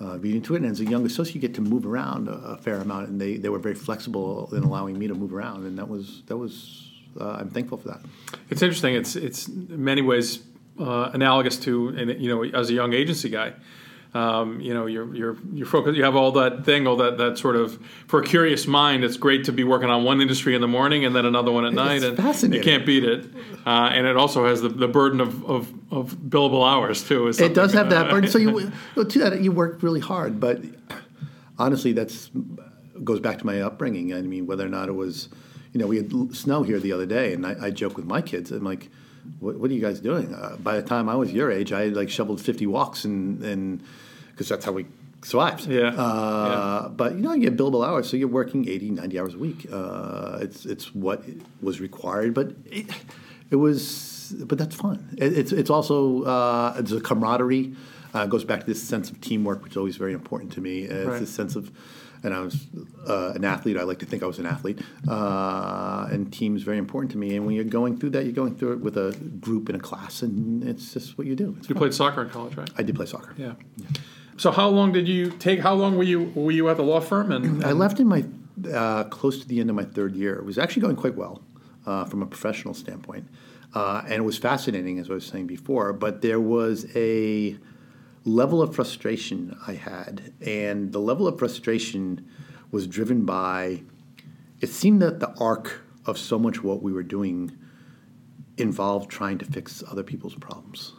uh, 0.02 0.18
read 0.20 0.36
into 0.36 0.56
it. 0.56 0.62
And 0.62 0.72
as 0.72 0.80
a 0.80 0.86
young 0.86 1.06
associate, 1.06 1.36
you 1.36 1.42
get 1.42 1.54
to 1.56 1.62
move 1.62 1.86
around 1.86 2.28
a, 2.28 2.32
a 2.32 2.58
fair 2.58 2.78
amount, 2.78 3.10
and 3.10 3.20
they, 3.20 3.38
they 3.38 3.50
were 3.50 3.60
very 3.60 3.75
flexible 3.75 4.50
in 4.54 4.64
allowing 4.64 4.98
me 4.98 5.08
to 5.08 5.14
move 5.14 5.34
around, 5.34 5.66
and 5.66 5.78
that 5.78 5.88
was 5.88 6.24
that 6.28 6.38
was 6.38 6.85
uh, 7.19 7.38
I'm 7.39 7.50
thankful 7.50 7.77
for 7.77 7.89
that. 7.89 8.01
It's 8.50 8.62
interesting. 8.62 8.95
It's 8.95 9.15
it's 9.15 9.48
in 9.48 9.84
many 9.84 10.01
ways 10.01 10.43
uh, 10.79 11.12
analogous 11.13 11.57
to, 11.60 11.89
and 11.89 12.22
you 12.22 12.29
know, 12.29 12.43
as 12.57 12.69
a 12.69 12.74
young 12.74 12.93
agency 12.93 13.29
guy, 13.29 13.53
um, 14.15 14.62
you 14.62 14.74
know, 14.74 14.86
you're 14.86 15.13
you're 15.13 15.38
you're 15.53 15.65
focused. 15.65 15.98
You 15.98 16.03
have 16.05 16.15
all 16.15 16.31
that 16.34 16.63
thing, 16.63 16.88
all 16.88 16.95
that 16.98 17.17
that 17.17 17.38
sort 17.38 17.57
of 17.57 17.77
for 18.07 18.22
a 18.22 18.24
curious 18.24 18.65
mind. 18.65 19.03
It's 19.03 19.17
great 19.17 19.43
to 19.45 19.51
be 19.51 19.65
working 19.65 19.89
on 19.89 20.05
one 20.05 20.22
industry 20.22 20.55
in 20.55 20.62
the 20.62 20.67
morning 20.67 21.03
and 21.03 21.13
then 21.13 21.25
another 21.25 21.51
one 21.51 21.65
at 21.65 21.74
night, 21.74 22.03
and 22.03 22.15
fascinating. 22.15 22.63
you 22.65 22.72
can't 22.72 22.86
beat 22.86 23.03
it. 23.03 23.25
Uh, 23.65 23.89
and 23.91 24.07
it 24.07 24.15
also 24.15 24.45
has 24.45 24.62
the, 24.62 24.69
the 24.69 24.88
burden 24.88 25.19
of, 25.19 25.43
of, 25.45 25.74
of 25.91 26.15
billable 26.15 26.65
hours 26.65 27.05
too. 27.05 27.27
It 27.27 27.53
does 27.53 27.74
have 27.74 27.89
that 27.89 28.10
burden. 28.10 28.29
So 28.29 28.38
you 28.38 28.72
to 28.95 29.19
that 29.19 29.41
you 29.41 29.51
worked 29.51 29.84
really 29.84 30.00
hard, 30.00 30.39
but 30.39 30.62
honestly, 31.57 31.91
that's 31.91 32.29
goes 33.03 33.19
back 33.19 33.39
to 33.39 33.45
my 33.45 33.62
upbringing. 33.62 34.13
I 34.13 34.22
mean, 34.22 34.48
whether 34.48 34.65
or 34.65 34.69
not 34.69 34.88
it 34.88 34.93
was, 34.93 35.27
you 35.75 35.82
know, 35.82 35.88
we 35.88 35.98
had 35.98 36.34
snow 36.34 36.63
here 36.63 36.79
the 36.79 36.94
other 36.94 37.05
day, 37.05 37.34
and 37.34 37.46
I, 37.46 37.55
I 37.67 37.70
joke 37.70 37.98
with 37.98 38.05
my 38.05 38.22
kids. 38.22 38.50
I'm 38.51 38.63
like, 38.63 38.89
"What, 39.41 39.58
what 39.60 39.70
are 39.70 39.74
you 39.74 39.82
guys 39.82 40.00
doing?" 40.00 40.34
Uh, 40.34 40.55
by 40.63 40.79
the 40.79 40.88
time 40.88 41.10
I 41.10 41.15
was 41.15 41.34
your 41.34 41.51
age, 41.51 41.74
I 41.74 41.82
had 41.82 41.96
like 41.98 42.10
shoveled 42.10 42.39
50 42.39 42.65
walks, 42.67 43.03
and 43.03 43.44
and 43.44 43.84
because 44.32 44.48
that's 44.48 44.63
how 44.63 44.72
we 44.72 44.86
survived. 45.22 45.67
Yeah. 45.67 45.89
Uh, 45.89 46.88
But 46.88 47.15
you 47.15 47.22
know, 47.22 47.34
you 47.34 47.41
get 47.50 47.58
billable 47.58 47.86
hours, 47.86 48.08
so 48.10 48.15
you're 48.15 48.29
working 48.41 48.70
80, 48.70 48.91
90 48.91 49.20
hours 49.20 49.34
a 49.34 49.38
week. 49.38 49.67
Uh, 49.70 50.38
it's 50.46 50.65
it's 50.65 50.96
what 50.96 51.25
was 51.62 51.82
required, 51.82 52.34
but 52.34 52.48
it, 52.72 52.86
it 53.51 53.58
was, 53.58 54.34
but 54.46 54.58
that's 54.58 54.75
fun. 54.77 54.98
It, 55.17 55.38
it's 55.38 55.51
it's 55.51 55.70
also 55.70 56.24
uh, 56.24 56.77
it's 56.79 56.94
a 56.94 57.01
camaraderie. 57.01 57.75
Uh, 58.13 58.25
goes 58.27 58.46
back 58.46 58.62
to 58.62 58.65
this 58.65 58.82
sense 58.82 59.12
of 59.12 59.20
teamwork, 59.20 59.62
which 59.62 59.74
is 59.74 59.77
always 59.77 59.98
very 59.98 60.13
important 60.13 60.53
to 60.53 60.62
me. 60.62 60.88
Uh, 60.88 60.94
It's 60.94 61.08
Right. 61.08 61.20
this 61.20 61.32
sense 61.36 61.58
of, 61.58 61.70
and 62.25 62.34
I 62.34 62.39
was 62.41 62.67
uh, 63.08 63.32
an 63.36 63.46
athlete. 63.46 63.77
I 63.77 63.84
like 63.84 64.00
to 64.00 64.05
think 64.05 64.24
I 64.24 64.25
was 64.25 64.39
an 64.39 64.46
athlete, 64.46 64.79
uh, 65.08 66.08
and 66.12 66.32
team 66.34 66.55
is 66.55 66.63
very 66.63 66.77
important 66.77 67.12
to 67.13 67.17
me. 67.17 67.36
And 67.36 67.46
when 67.46 67.55
you're 67.55 67.63
going 67.63 67.98
through 67.98 68.10
that, 68.12 68.24
you're 68.25 68.34
going 68.34 68.55
through 68.58 68.74
it 68.74 68.79
with 68.82 68.98
a 68.98 69.15
group 69.39 69.70
in 69.70 69.75
a 69.75 69.79
class, 69.79 70.22
and 70.22 70.63
it's 70.63 70.94
just 70.94 71.17
what 71.17 71.27
you 71.27 71.36
do. 71.36 71.55
It's 71.60 71.70
You 71.70 71.75
fun. 71.75 71.82
played 71.82 71.94
soccer 71.94 72.24
in 72.24 72.29
college, 72.29 72.55
right? 72.58 72.70
I 72.77 72.84
did 72.84 72.96
play 72.96 73.05
soccer. 73.05 73.34
Yeah. 73.38 73.53
So 74.38 74.51
how 74.51 74.67
long 74.70 74.91
did 74.91 75.08
you 75.08 75.29
take? 75.32 75.60
How 75.62 75.74
long 75.74 75.96
were 75.98 76.03
you 76.03 76.32
were 76.36 76.51
you 76.51 76.67
at 76.70 76.77
the 76.77 76.84
law 76.84 77.00
firm? 77.00 77.32
And 77.32 77.63
I 77.63 77.72
left 77.72 78.00
in 78.00 78.08
my 78.08 78.25
uh, 78.74 79.05
close 79.05 79.39
to 79.41 79.48
the 79.48 79.60
end 79.62 79.70
of 79.70 79.75
my 79.75 79.86
third 79.86 80.15
year. 80.15 80.34
It 80.36 80.46
was 80.46 80.58
actually 80.58 80.82
going 80.82 80.98
quite 80.98 81.15
well 81.15 81.41
uh, 81.86 82.03
from 82.05 82.22
a 82.22 82.25
professional 82.25 82.74
standpoint, 82.74 83.27
uh, 83.74 84.01
and 84.05 84.13
it 84.13 84.25
was 84.25 84.38
fascinating, 84.38 85.00
as 85.00 85.10
I 85.10 85.13
was 85.13 85.25
saying 85.25 85.48
before. 85.48 85.94
But 85.94 86.22
there 86.22 86.41
was 86.41 86.86
a 86.96 87.58
level 88.25 88.62
of 88.62 88.75
frustration 88.75 89.58
I 89.65 89.74
had, 89.74 90.34
and 90.46 90.91
the 90.91 91.00
level 91.00 91.27
of 91.27 91.39
frustration 91.39 92.29
was 92.72 92.88
driven 92.88 93.25
by. 93.25 93.84
It 94.62 94.70
seemed 94.70 95.01
that 95.01 95.20
the 95.20 95.34
arc 95.39 95.82
of 96.05 96.17
so 96.17 96.38
much 96.38 96.63
what 96.63 96.82
we 96.82 96.91
were 96.91 97.03
doing 97.03 97.58
involved 98.58 99.10
trying 99.10 99.38
to 99.38 99.46
fix 99.46 99.84
other 99.89 100.03
people's 100.03 100.36
problems 100.36 100.94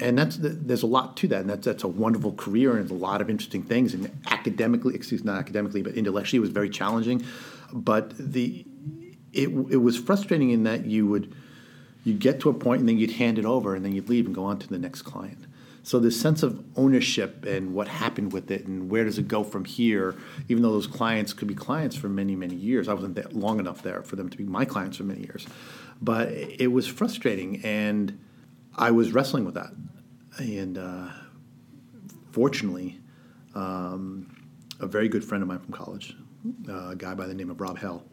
and 0.00 0.18
that's 0.18 0.38
there's 0.40 0.82
a 0.82 0.86
lot 0.86 1.16
to 1.18 1.28
that, 1.28 1.42
and 1.42 1.50
that's 1.50 1.66
that's 1.66 1.84
a 1.84 1.88
wonderful 1.88 2.32
career, 2.32 2.76
and 2.76 2.90
a 2.90 2.94
lot 2.94 3.20
of 3.20 3.28
interesting 3.28 3.62
things. 3.62 3.94
And 3.94 4.10
academically, 4.30 4.94
excuse 4.94 5.22
not 5.22 5.38
academically, 5.38 5.82
but 5.82 5.94
intellectually, 5.94 6.38
it 6.38 6.40
was 6.40 6.50
very 6.50 6.70
challenging. 6.70 7.24
But 7.72 8.14
the 8.18 8.64
it 9.32 9.48
it 9.48 9.76
was 9.76 9.96
frustrating 9.96 10.50
in 10.50 10.64
that 10.64 10.86
you 10.86 11.06
would 11.06 11.34
you 12.02 12.14
get 12.14 12.40
to 12.40 12.48
a 12.48 12.54
point, 12.54 12.80
and 12.80 12.88
then 12.88 12.98
you'd 12.98 13.12
hand 13.12 13.38
it 13.38 13.44
over, 13.44 13.74
and 13.74 13.84
then 13.84 13.92
you'd 13.92 14.08
leave 14.08 14.26
and 14.26 14.34
go 14.34 14.44
on 14.44 14.58
to 14.58 14.68
the 14.68 14.78
next 14.78 15.02
client. 15.02 15.46
So 15.82 15.98
this 15.98 16.20
sense 16.20 16.42
of 16.42 16.62
ownership 16.76 17.44
and 17.46 17.74
what 17.74 17.88
happened 17.88 18.32
with 18.32 18.50
it, 18.50 18.66
and 18.66 18.90
where 18.90 19.04
does 19.04 19.18
it 19.18 19.28
go 19.28 19.42
from 19.42 19.64
here? 19.64 20.14
Even 20.48 20.62
though 20.62 20.72
those 20.72 20.86
clients 20.86 21.32
could 21.32 21.48
be 21.48 21.54
clients 21.54 21.96
for 21.96 22.08
many 22.08 22.36
many 22.36 22.54
years, 22.54 22.88
I 22.88 22.94
wasn't 22.94 23.14
there 23.14 23.26
long 23.32 23.58
enough 23.58 23.82
there 23.82 24.02
for 24.02 24.16
them 24.16 24.28
to 24.28 24.36
be 24.36 24.44
my 24.44 24.64
clients 24.64 24.98
for 24.98 25.04
many 25.04 25.20
years. 25.20 25.46
But 26.02 26.28
it 26.30 26.72
was 26.72 26.86
frustrating, 26.86 27.62
and 27.64 28.18
I 28.76 28.90
was 28.90 29.12
wrestling 29.12 29.44
with 29.44 29.54
that, 29.54 29.72
and 30.38 30.78
uh, 30.78 31.08
fortunately, 32.32 33.00
um, 33.54 34.34
a 34.80 34.86
very 34.86 35.08
good 35.08 35.24
friend 35.24 35.42
of 35.42 35.48
mine 35.48 35.58
from 35.58 35.72
college, 35.72 36.16
uh, 36.68 36.90
a 36.90 36.96
guy 36.96 37.14
by 37.14 37.26
the 37.26 37.34
name 37.34 37.50
of 37.50 37.60
Rob 37.60 37.78
Hale, 37.78 38.04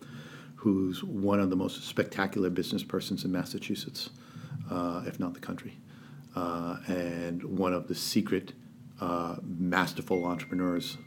who's 0.56 1.04
one 1.04 1.40
of 1.40 1.50
the 1.50 1.56
most 1.56 1.84
spectacular 1.84 2.50
business 2.50 2.84
persons 2.84 3.24
in 3.24 3.32
Massachusetts, 3.32 4.10
uh, 4.70 5.04
if 5.06 5.20
not 5.20 5.34
the 5.34 5.40
country, 5.40 5.78
uh, 6.38 6.78
and 6.88 7.44
one 7.44 7.74
of 7.74 7.88
the 7.88 7.96
secret, 7.96 8.54
uh, 9.02 9.38
masterful 9.42 10.24
entrepreneurs 10.26 10.98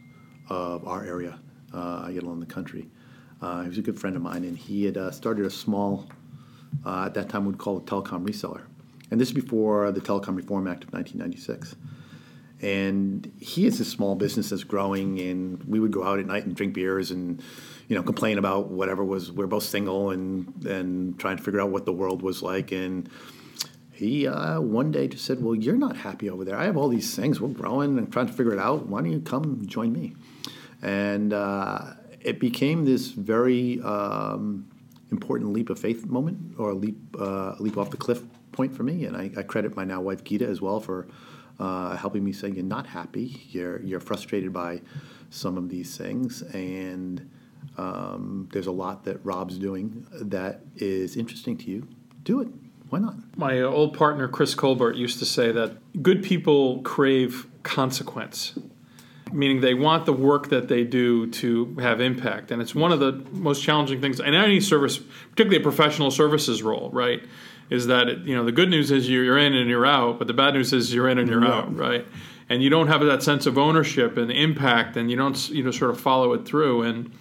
of 0.48 0.86
our 0.86 1.04
area, 1.04 1.38
uh, 1.72 2.08
yet 2.12 2.24
alone 2.24 2.40
the 2.40 2.46
country. 2.46 2.88
Uh, 3.40 3.62
he 3.62 3.68
was 3.68 3.78
a 3.78 3.82
good 3.82 3.98
friend 3.98 4.16
of 4.16 4.22
mine, 4.22 4.42
and 4.42 4.58
he 4.58 4.84
had 4.84 4.96
uh, 4.96 5.10
started 5.12 5.46
a 5.46 5.50
small, 5.50 6.08
uh, 6.84 7.04
at 7.06 7.14
that 7.14 7.28
time 7.28 7.44
we'd 7.44 7.58
call 7.58 7.78
it 7.78 7.86
telecom 7.86 8.26
reseller. 8.26 8.62
And 9.10 9.20
this 9.20 9.28
is 9.28 9.34
before 9.34 9.90
the 9.92 10.00
Telecom 10.00 10.36
Reform 10.36 10.66
Act 10.68 10.84
of 10.84 10.92
1996. 10.92 11.76
And 12.62 13.32
he 13.40 13.64
has 13.64 13.80
a 13.80 13.84
small 13.84 14.14
business 14.16 14.50
that's 14.50 14.64
growing, 14.64 15.20
and 15.20 15.62
we 15.64 15.80
would 15.80 15.92
go 15.92 16.04
out 16.04 16.18
at 16.18 16.26
night 16.26 16.44
and 16.44 16.54
drink 16.54 16.74
beers 16.74 17.10
and, 17.10 17.42
you 17.88 17.96
know, 17.96 18.02
complain 18.02 18.36
about 18.36 18.68
whatever 18.68 19.02
was. 19.04 19.32
We 19.32 19.42
are 19.44 19.48
both 19.48 19.62
single 19.62 20.10
and 20.10 20.64
and 20.66 21.18
trying 21.18 21.38
to 21.38 21.42
figure 21.42 21.60
out 21.60 21.70
what 21.70 21.86
the 21.86 21.92
world 21.92 22.20
was 22.20 22.42
like. 22.42 22.70
And 22.70 23.08
he 24.00 24.26
uh, 24.26 24.62
one 24.62 24.90
day 24.90 25.08
just 25.08 25.26
said, 25.26 25.42
"Well, 25.44 25.54
you're 25.54 25.76
not 25.76 25.94
happy 25.94 26.30
over 26.30 26.42
there. 26.42 26.56
I 26.56 26.64
have 26.64 26.78
all 26.78 26.88
these 26.88 27.14
things. 27.14 27.38
We're 27.38 27.48
growing 27.48 27.98
and 27.98 28.10
trying 28.10 28.28
to 28.28 28.32
figure 28.32 28.54
it 28.54 28.58
out. 28.58 28.86
Why 28.86 29.02
don't 29.02 29.12
you 29.12 29.20
come 29.20 29.66
join 29.66 29.92
me?" 29.92 30.14
And 30.80 31.34
uh, 31.34 31.92
it 32.22 32.40
became 32.40 32.86
this 32.86 33.08
very 33.08 33.78
um, 33.82 34.70
important 35.10 35.52
leap 35.52 35.68
of 35.68 35.78
faith 35.78 36.06
moment, 36.06 36.54
or 36.56 36.72
leap 36.72 36.96
uh, 37.18 37.56
leap 37.60 37.76
off 37.76 37.90
the 37.90 37.98
cliff 37.98 38.22
point 38.52 38.74
for 38.74 38.84
me. 38.84 39.04
And 39.04 39.14
I, 39.14 39.30
I 39.36 39.42
credit 39.42 39.76
my 39.76 39.84
now 39.84 40.00
wife 40.00 40.24
Gita 40.24 40.46
as 40.46 40.62
well 40.62 40.80
for 40.80 41.06
uh, 41.58 41.94
helping 41.94 42.24
me 42.24 42.32
say 42.32 42.48
you're 42.48 42.64
not 42.64 42.86
happy, 42.86 43.42
you're 43.50 43.82
you're 43.82 44.00
frustrated 44.00 44.50
by 44.50 44.80
some 45.28 45.58
of 45.58 45.68
these 45.68 45.98
things, 45.98 46.40
and 46.54 47.30
um, 47.76 48.48
there's 48.50 48.66
a 48.66 48.72
lot 48.72 49.04
that 49.04 49.22
Rob's 49.24 49.58
doing 49.58 50.06
that 50.22 50.62
is 50.76 51.18
interesting 51.18 51.58
to 51.58 51.70
you. 51.70 51.86
Do 52.24 52.40
it. 52.40 52.48
Why 52.90 52.98
not? 52.98 53.14
My 53.36 53.60
old 53.60 53.96
partner 53.96 54.28
Chris 54.28 54.54
Colbert 54.54 54.96
used 54.96 55.18
to 55.20 55.24
say 55.24 55.52
that 55.52 56.02
good 56.02 56.22
people 56.22 56.82
crave 56.82 57.46
consequence 57.62 58.58
meaning 59.32 59.60
they 59.60 59.74
want 59.74 60.06
the 60.06 60.12
work 60.12 60.48
that 60.48 60.68
they 60.68 60.84
do 60.84 61.28
to 61.28 61.74
have 61.76 62.00
impact. 62.00 62.50
And 62.50 62.60
it's 62.60 62.74
one 62.74 62.92
of 62.92 63.00
the 63.00 63.12
most 63.32 63.62
challenging 63.62 64.00
things 64.00 64.20
in 64.20 64.34
any 64.34 64.60
service, 64.60 64.98
particularly 64.98 65.58
a 65.58 65.62
professional 65.62 66.10
services 66.10 66.62
role, 66.62 66.90
right? 66.92 67.22
Is 67.68 67.86
that 67.86 68.08
it, 68.08 68.18
you 68.20 68.34
know 68.34 68.44
the 68.44 68.52
good 68.52 68.68
news 68.68 68.90
is 68.90 69.08
you're 69.08 69.38
in 69.38 69.54
and 69.54 69.70
you're 69.70 69.86
out, 69.86 70.18
but 70.18 70.26
the 70.26 70.34
bad 70.34 70.54
news 70.54 70.72
is 70.72 70.92
you're 70.92 71.08
in 71.08 71.18
and 71.18 71.28
you're 71.28 71.44
yeah. 71.44 71.52
out, 71.52 71.76
right? 71.76 72.06
And 72.48 72.62
you 72.64 72.70
don't 72.70 72.88
have 72.88 73.00
that 73.02 73.22
sense 73.22 73.46
of 73.46 73.56
ownership 73.56 74.16
and 74.16 74.30
impact, 74.32 74.96
and 74.96 75.08
you 75.08 75.16
don't 75.16 75.48
you 75.50 75.62
know 75.62 75.70
sort 75.70 75.92
of 75.92 76.00
follow 76.00 76.32
it 76.32 76.44
through. 76.44 76.82
And 76.82 77.12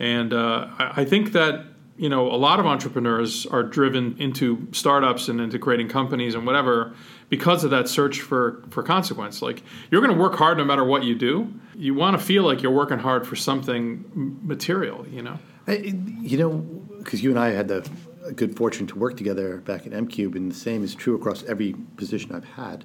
and 0.00 0.32
uh, 0.32 0.68
I 0.78 1.04
think 1.04 1.32
that 1.32 1.66
you 1.96 2.08
know 2.08 2.30
a 2.30 2.36
lot 2.36 2.60
of 2.60 2.66
entrepreneurs 2.66 3.46
are 3.46 3.62
driven 3.62 4.16
into 4.18 4.68
startups 4.72 5.28
and 5.28 5.40
into 5.40 5.58
creating 5.58 5.88
companies 5.88 6.34
and 6.34 6.46
whatever 6.46 6.94
because 7.28 7.64
of 7.64 7.70
that 7.70 7.88
search 7.88 8.20
for 8.20 8.62
for 8.70 8.82
consequence. 8.82 9.42
Like 9.42 9.62
you're 9.90 10.00
going 10.00 10.14
to 10.14 10.20
work 10.20 10.34
hard 10.34 10.58
no 10.58 10.64
matter 10.64 10.84
what 10.84 11.04
you 11.04 11.14
do. 11.14 11.52
You 11.74 11.94
want 11.94 12.18
to 12.18 12.24
feel 12.24 12.42
like 12.42 12.62
you're 12.62 12.72
working 12.72 12.98
hard 12.98 13.26
for 13.26 13.36
something 13.36 14.04
material. 14.42 15.06
You 15.08 15.22
know. 15.22 15.38
You 15.68 16.38
know, 16.38 16.50
because 16.98 17.24
you 17.24 17.30
and 17.30 17.38
I 17.38 17.48
had 17.48 17.68
the 17.68 17.88
good 18.34 18.56
fortune 18.56 18.86
to 18.88 18.98
work 18.98 19.16
together 19.16 19.58
back 19.58 19.86
at 19.86 19.92
m-Qube, 19.92 20.36
and 20.36 20.50
the 20.50 20.54
same 20.54 20.84
is 20.84 20.94
true 20.94 21.14
across 21.14 21.42
every 21.44 21.74
position 21.96 22.34
I've 22.34 22.44
had. 22.44 22.84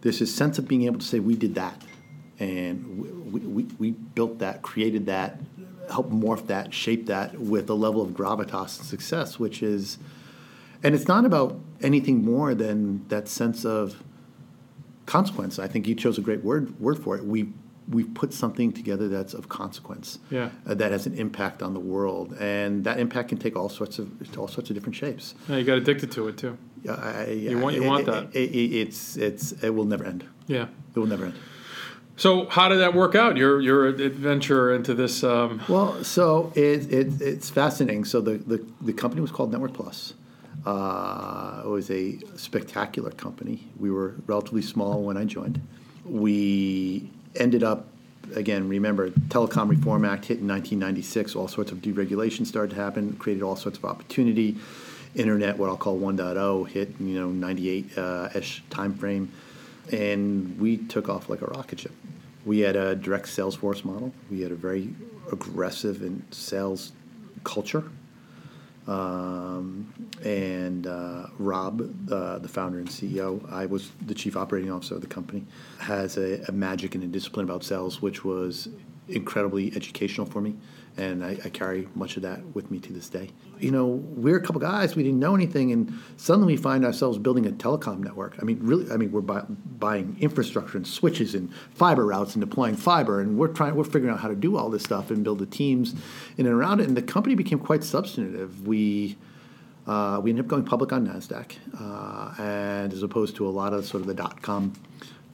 There's 0.00 0.18
this 0.18 0.34
sense 0.34 0.58
of 0.58 0.66
being 0.66 0.84
able 0.84 0.98
to 0.98 1.06
say 1.06 1.20
we 1.20 1.36
did 1.36 1.54
that, 1.54 1.80
and 2.38 3.32
we, 3.32 3.40
we, 3.40 3.62
we 3.78 3.90
built 3.92 4.40
that, 4.40 4.62
created 4.62 5.06
that, 5.06 5.38
helped 5.92 6.10
morph 6.10 6.46
that, 6.46 6.74
shape 6.74 7.06
that 7.06 7.38
with 7.38 7.68
a 7.70 7.74
level 7.74 8.02
of 8.02 8.10
gravitas 8.10 8.78
and 8.78 8.86
success, 8.86 9.38
which 9.38 9.62
is 9.62 9.98
and 10.82 10.94
it's 10.94 11.06
not 11.06 11.24
about 11.24 11.60
anything 11.80 12.24
more 12.24 12.54
than 12.54 13.06
that 13.08 13.28
sense 13.28 13.64
of 13.64 14.02
consequence. 15.06 15.58
I 15.58 15.68
think 15.68 15.86
you 15.86 15.94
chose 15.94 16.18
a 16.18 16.20
great 16.20 16.42
word 16.42 16.78
word 16.80 16.98
for 16.98 17.16
it. 17.16 17.24
We 17.24 17.52
we've 17.88 18.12
put 18.14 18.32
something 18.32 18.72
together 18.72 19.08
that's 19.08 19.34
of 19.34 19.48
consequence. 19.48 20.18
Yeah. 20.30 20.50
Uh, 20.66 20.74
that 20.74 20.92
has 20.92 21.06
an 21.06 21.14
impact 21.14 21.62
on 21.62 21.74
the 21.74 21.80
world, 21.80 22.36
and 22.40 22.84
that 22.84 22.98
impact 22.98 23.28
can 23.30 23.38
take 23.38 23.56
all 23.56 23.68
sorts 23.68 23.98
of 23.98 24.10
all 24.38 24.48
sorts 24.48 24.70
of 24.70 24.74
different 24.74 24.96
shapes. 24.96 25.34
Yeah, 25.48 25.56
you 25.56 25.64
got 25.64 25.78
addicted 25.78 26.10
to 26.12 26.28
it 26.28 26.36
too. 26.36 26.58
Yeah, 26.82 26.94
I, 26.94 27.26
you 27.30 27.58
want 27.58 27.76
you 27.76 27.84
want 27.84 28.06
that. 28.06 28.34
It, 28.34 28.50
it, 28.50 28.76
it's 28.80 29.16
it's 29.16 29.52
it 29.62 29.70
will 29.70 29.84
never 29.84 30.04
end. 30.04 30.24
Yeah, 30.46 30.66
it 30.94 30.98
will 30.98 31.06
never 31.06 31.26
end. 31.26 31.34
So 32.22 32.46
how 32.46 32.68
did 32.68 32.78
that 32.78 32.94
work 32.94 33.16
out? 33.16 33.36
Your 33.36 33.60
your 33.60 33.88
adventure 33.88 34.72
into 34.72 34.94
this? 34.94 35.24
Um... 35.24 35.60
Well, 35.68 36.04
so 36.04 36.52
it, 36.54 36.92
it 36.92 37.20
it's 37.20 37.50
fascinating. 37.50 38.04
So 38.04 38.20
the, 38.20 38.34
the 38.38 38.64
the 38.80 38.92
company 38.92 39.20
was 39.20 39.32
called 39.32 39.50
Network 39.50 39.72
Plus. 39.72 40.14
Uh, 40.64 41.62
it 41.64 41.68
was 41.68 41.90
a 41.90 42.20
spectacular 42.36 43.10
company. 43.10 43.64
We 43.76 43.90
were 43.90 44.14
relatively 44.28 44.62
small 44.62 45.02
when 45.02 45.16
I 45.16 45.24
joined. 45.24 45.60
We 46.04 47.10
ended 47.34 47.64
up, 47.64 47.88
again, 48.36 48.68
remember, 48.68 49.10
Telecom 49.10 49.68
Reform 49.68 50.04
Act 50.04 50.26
hit 50.26 50.38
in 50.38 50.46
1996. 50.46 51.34
All 51.34 51.48
sorts 51.48 51.72
of 51.72 51.78
deregulation 51.78 52.46
started 52.46 52.76
to 52.76 52.80
happen, 52.80 53.14
created 53.14 53.42
all 53.42 53.56
sorts 53.56 53.78
of 53.78 53.84
opportunity. 53.84 54.58
Internet, 55.16 55.58
what 55.58 55.68
I'll 55.68 55.76
call 55.76 55.98
1.0, 55.98 56.68
hit, 56.68 56.94
you 57.00 57.18
know, 57.18 57.48
98-ish 57.48 58.60
uh, 58.60 58.74
time 58.74 58.94
frame. 58.94 59.32
And 59.90 60.60
we 60.60 60.76
took 60.76 61.08
off 61.08 61.28
like 61.28 61.42
a 61.42 61.46
rocket 61.46 61.80
ship. 61.80 61.92
We 62.44 62.60
had 62.60 62.76
a 62.76 62.96
direct 62.96 63.28
sales 63.28 63.56
force 63.56 63.84
model. 63.84 64.12
We 64.30 64.40
had 64.40 64.52
a 64.52 64.56
very 64.56 64.94
aggressive 65.30 66.02
and 66.02 66.22
sales 66.30 66.92
culture 67.44 67.84
um, 68.86 69.92
and 70.24 70.86
uh, 70.86 71.26
Rob, 71.38 71.80
uh, 72.10 72.38
the 72.38 72.48
founder 72.48 72.78
and 72.78 72.88
CEO, 72.88 73.50
I 73.50 73.66
was 73.66 73.90
the 74.06 74.14
chief 74.14 74.36
operating 74.36 74.70
officer 74.70 74.96
of 74.96 75.00
the 75.00 75.06
company, 75.06 75.44
has 75.78 76.16
a, 76.16 76.44
a 76.48 76.52
magic 76.52 76.94
and 76.94 77.04
a 77.04 77.06
discipline 77.06 77.44
about 77.44 77.62
sales, 77.62 78.02
which 78.02 78.24
was 78.24 78.68
incredibly 79.08 79.74
educational 79.76 80.26
for 80.26 80.40
me 80.40 80.54
and 80.96 81.24
I, 81.24 81.38
I, 81.44 81.48
carry 81.48 81.88
much 81.94 82.16
of 82.16 82.22
that 82.22 82.44
with 82.54 82.70
me 82.70 82.78
to 82.80 82.92
this 82.92 83.08
day. 83.08 83.30
You 83.58 83.70
know, 83.70 83.86
we're 83.86 84.36
a 84.36 84.40
couple 84.40 84.60
guys, 84.60 84.94
we 84.94 85.02
didn't 85.02 85.20
know 85.20 85.34
anything, 85.34 85.72
and 85.72 85.98
suddenly 86.16 86.54
we 86.54 86.56
find 86.56 86.84
ourselves 86.84 87.18
building 87.18 87.46
a 87.46 87.50
telecom 87.50 88.00
network. 88.00 88.36
I 88.40 88.44
mean, 88.44 88.58
really, 88.60 88.90
I 88.90 88.96
mean, 88.96 89.10
we're 89.10 89.22
buy, 89.22 89.42
buying 89.78 90.16
infrastructure 90.20 90.76
and 90.76 90.86
switches 90.86 91.34
and 91.34 91.52
fiber 91.74 92.04
routes 92.06 92.34
and 92.34 92.44
deploying 92.44 92.76
fiber, 92.76 93.20
and 93.20 93.38
we're 93.38 93.48
trying, 93.48 93.74
we're 93.74 93.84
figuring 93.84 94.10
out 94.10 94.20
how 94.20 94.28
to 94.28 94.34
do 94.34 94.56
all 94.56 94.68
this 94.68 94.82
stuff 94.82 95.10
and 95.10 95.24
build 95.24 95.38
the 95.38 95.46
teams 95.46 95.94
in 96.36 96.46
and 96.46 96.54
around 96.54 96.80
it. 96.80 96.88
And 96.88 96.96
the 96.96 97.02
company 97.02 97.34
became 97.34 97.58
quite 97.58 97.84
substantive. 97.84 98.66
We 98.66 99.16
uh, 99.86 100.20
we 100.22 100.30
ended 100.30 100.44
up 100.44 100.48
going 100.48 100.64
public 100.64 100.92
on 100.92 101.06
Nasdaq, 101.06 101.56
uh, 101.80 102.40
and 102.40 102.92
as 102.92 103.02
opposed 103.02 103.34
to 103.36 103.48
a 103.48 103.50
lot 103.50 103.72
of 103.72 103.84
sort 103.84 104.00
of 104.00 104.06
the 104.06 104.14
dot 104.14 104.40
com 104.40 104.72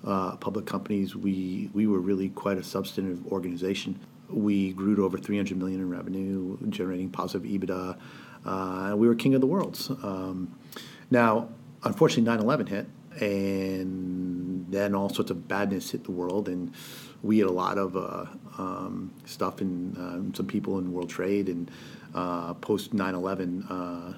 uh, 0.07 0.37
public 0.37 0.67
companies, 0.67 1.15
we 1.17 1.69
we 1.75 1.87
were 1.87 1.99
really 1.99 2.29
quite 2.31 2.59
a 2.59 2.63
substantive 2.63 3.27
organization 3.27 3.99
we 4.31 4.73
grew 4.73 4.95
to 4.97 5.05
over 5.05 5.19
300 5.19 5.57
million 5.57 5.81
in 5.81 5.89
revenue, 5.89 6.57
generating 6.69 7.11
positive 7.11 7.49
EBITDA. 7.49 7.99
Uh, 8.45 8.95
we 8.97 9.09
were 9.09 9.15
king 9.15 9.35
of 9.35 9.41
the 9.41 9.47
worlds. 9.47 9.91
Um, 9.91 10.59
now, 11.11 11.49
unfortunately, 11.83 12.31
9/11 12.31 12.69
hit, 12.69 12.87
and 13.21 14.67
then 14.71 14.95
all 14.95 15.09
sorts 15.09 15.31
of 15.31 15.49
badness 15.49 15.91
hit 15.91 16.05
the 16.05 16.13
world, 16.13 16.49
and 16.49 16.73
we 17.23 17.39
had 17.39 17.49
a 17.49 17.53
lot 17.53 17.79
of 17.79 17.97
uh, 17.97 18.27
um, 18.59 19.13
stuff 19.25 19.61
and 19.61 19.97
um, 19.97 20.35
some 20.35 20.47
people 20.47 20.79
in 20.79 20.93
World 20.93 21.11
Trade, 21.11 21.49
and 21.49 21.71
uh, 22.15 22.55
post 22.55 22.95
9/11, 22.95 23.65
uh, 23.71 24.13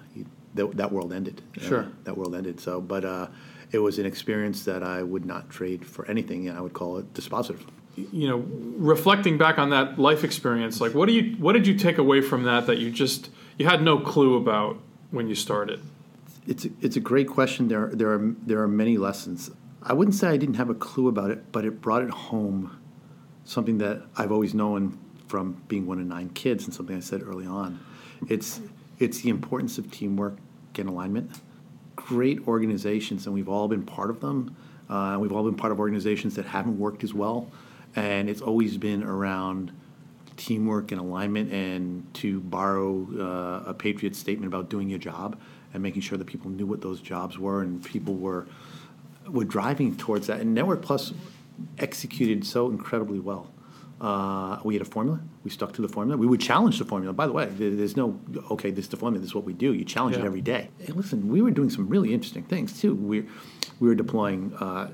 that, 0.55 0.77
that 0.77 0.93
world 0.93 1.13
ended. 1.13 1.43
Sure, 1.59 1.89
that 2.05 2.17
world 2.17 2.35
ended. 2.35 2.61
So, 2.61 2.81
but 2.81 3.05
uh, 3.05 3.29
it 3.73 3.79
was 3.79 3.99
an 3.99 4.07
experience 4.07 4.65
that 4.65 4.83
I 4.83 5.03
would 5.03 5.25
not 5.25 5.49
trade 5.49 5.87
for 5.87 6.07
anything, 6.07 6.49
and 6.49 6.59
I 6.59 6.61
would 6.61 6.75
call 6.75 6.99
it 6.99 7.13
dispositive 7.15 7.63
you 7.97 8.29
know, 8.29 8.45
reflecting 8.79 9.39
back 9.39 9.59
on 9.59 9.71
that 9.71 9.99
life 9.99 10.25
experience, 10.25 10.81
like 10.81 10.95
what 10.95 11.07
do 11.07 11.13
you 11.13 11.37
what 11.37 11.53
did 11.53 11.67
you 11.67 11.75
take 11.75 11.99
away 11.99 12.21
from 12.21 12.45
that 12.45 12.67
that 12.67 12.79
you 12.79 12.91
just 12.91 13.31
you 13.59 13.67
had 13.67 13.83
no 13.83 13.99
clue 13.99 14.37
about 14.37 14.79
when 15.11 15.29
you 15.29 15.35
started? 15.35 15.81
It's 16.47 16.65
a, 16.65 16.71
it's 16.81 16.97
a 16.97 17.01
great 17.01 17.29
question. 17.29 17.69
There 17.69 17.89
there 17.89 18.13
are 18.13 18.35
there 18.47 18.61
are 18.63 18.69
many 18.69 18.97
lessons. 18.97 19.51
I 19.83 19.93
wouldn't 19.93 20.15
say 20.15 20.29
I 20.29 20.37
didn't 20.37 20.57
have 20.57 20.71
a 20.71 20.75
clue 20.75 21.09
about 21.09 21.31
it, 21.31 21.53
but 21.53 21.65
it 21.65 21.81
brought 21.81 22.03
it 22.03 22.11
home. 22.11 22.77
Something 23.45 23.79
that 23.79 24.03
I've 24.17 24.31
always 24.31 24.55
known 24.55 24.99
from 25.27 25.63
being 25.69 25.87
one 25.87 25.99
of 25.99 26.07
nine 26.07 26.29
kids, 26.31 26.65
and 26.65 26.75
something 26.75 26.97
I 26.97 27.01
said 27.01 27.23
early 27.23 27.47
on. 27.47 27.81
It's 28.29 28.61
it's 28.99 29.23
the 29.23 29.31
importance 29.31 29.79
of 29.79 29.91
teamwork 29.91 30.37
and 30.79 30.89
alignment. 30.89 31.41
Great 31.97 32.47
organizations, 32.47 33.27
and 33.27 33.35
we've 33.35 33.49
all 33.49 33.69
been 33.69 33.83
part 33.83 34.09
of 34.11 34.21
them. 34.21 34.57
Uh, 34.89 35.19
we've 35.21 35.33
all 35.33 35.45
been 35.45 35.55
part 35.55 35.73
of 35.73 35.79
organizations 35.79 36.35
that 36.37 36.47
haven't 36.47 36.79
worked 36.79 37.05
as 37.05 37.13
well 37.13 37.51
and 37.97 38.29
it's 38.31 38.41
always 38.41 38.77
been 38.77 39.03
around 39.03 39.73
teamwork 40.37 40.91
and 40.93 41.01
alignment 41.01 41.53
and 41.53 42.13
to 42.15 42.41
borrow 42.41 43.07
uh, 43.19 43.71
a 43.71 43.75
patriot 43.75 44.17
statement 44.17 44.47
about 44.53 44.71
doing 44.71 44.89
your 44.89 44.99
job 44.99 45.39
and 45.75 45.83
making 45.83 46.01
sure 46.03 46.17
that 46.17 46.27
people 46.27 46.51
knew 46.51 46.67
what 46.67 46.81
those 46.81 47.01
jobs 47.01 47.39
were 47.39 47.61
and 47.63 47.85
people 47.85 48.15
were 48.15 48.47
were 49.29 49.45
driving 49.45 49.95
towards 49.97 50.27
that 50.29 50.41
and 50.41 50.55
network 50.55 50.81
plus 50.83 51.13
executed 51.79 52.45
so 52.45 52.71
incredibly 52.71 53.19
well 53.21 53.51
Uh, 54.01 54.59
we 54.65 54.73
had 54.77 54.81
a 54.81 54.91
formula. 54.97 55.21
We 55.45 55.51
stuck 55.51 55.73
to 55.75 55.83
the 55.83 55.89
formula. 55.97 56.17
We 56.17 56.27
would 56.27 56.41
challenge 56.41 56.79
the 56.79 56.87
formula. 56.87 57.13
By 57.13 57.27
the 57.27 57.35
way, 57.35 57.47
there's 57.79 57.97
no 57.99 58.19
okay. 58.51 58.71
This 58.73 58.87
is 58.87 58.91
the 58.91 58.97
formula. 58.97 59.21
This 59.21 59.33
is 59.33 59.35
what 59.35 59.45
we 59.45 59.53
do. 59.53 59.75
You 59.75 59.85
challenge 59.85 60.17
it 60.17 60.25
every 60.25 60.41
day. 60.41 60.63
Hey, 60.79 60.95
listen, 60.95 61.29
we 61.29 61.43
were 61.43 61.51
doing 61.51 61.69
some 61.69 61.87
really 61.87 62.11
interesting 62.15 62.45
things 62.45 62.81
too. 62.81 62.95
We 62.95 63.17
we 63.79 63.89
were 63.89 63.95
deploying. 63.95 64.55
Uh, 64.59 64.89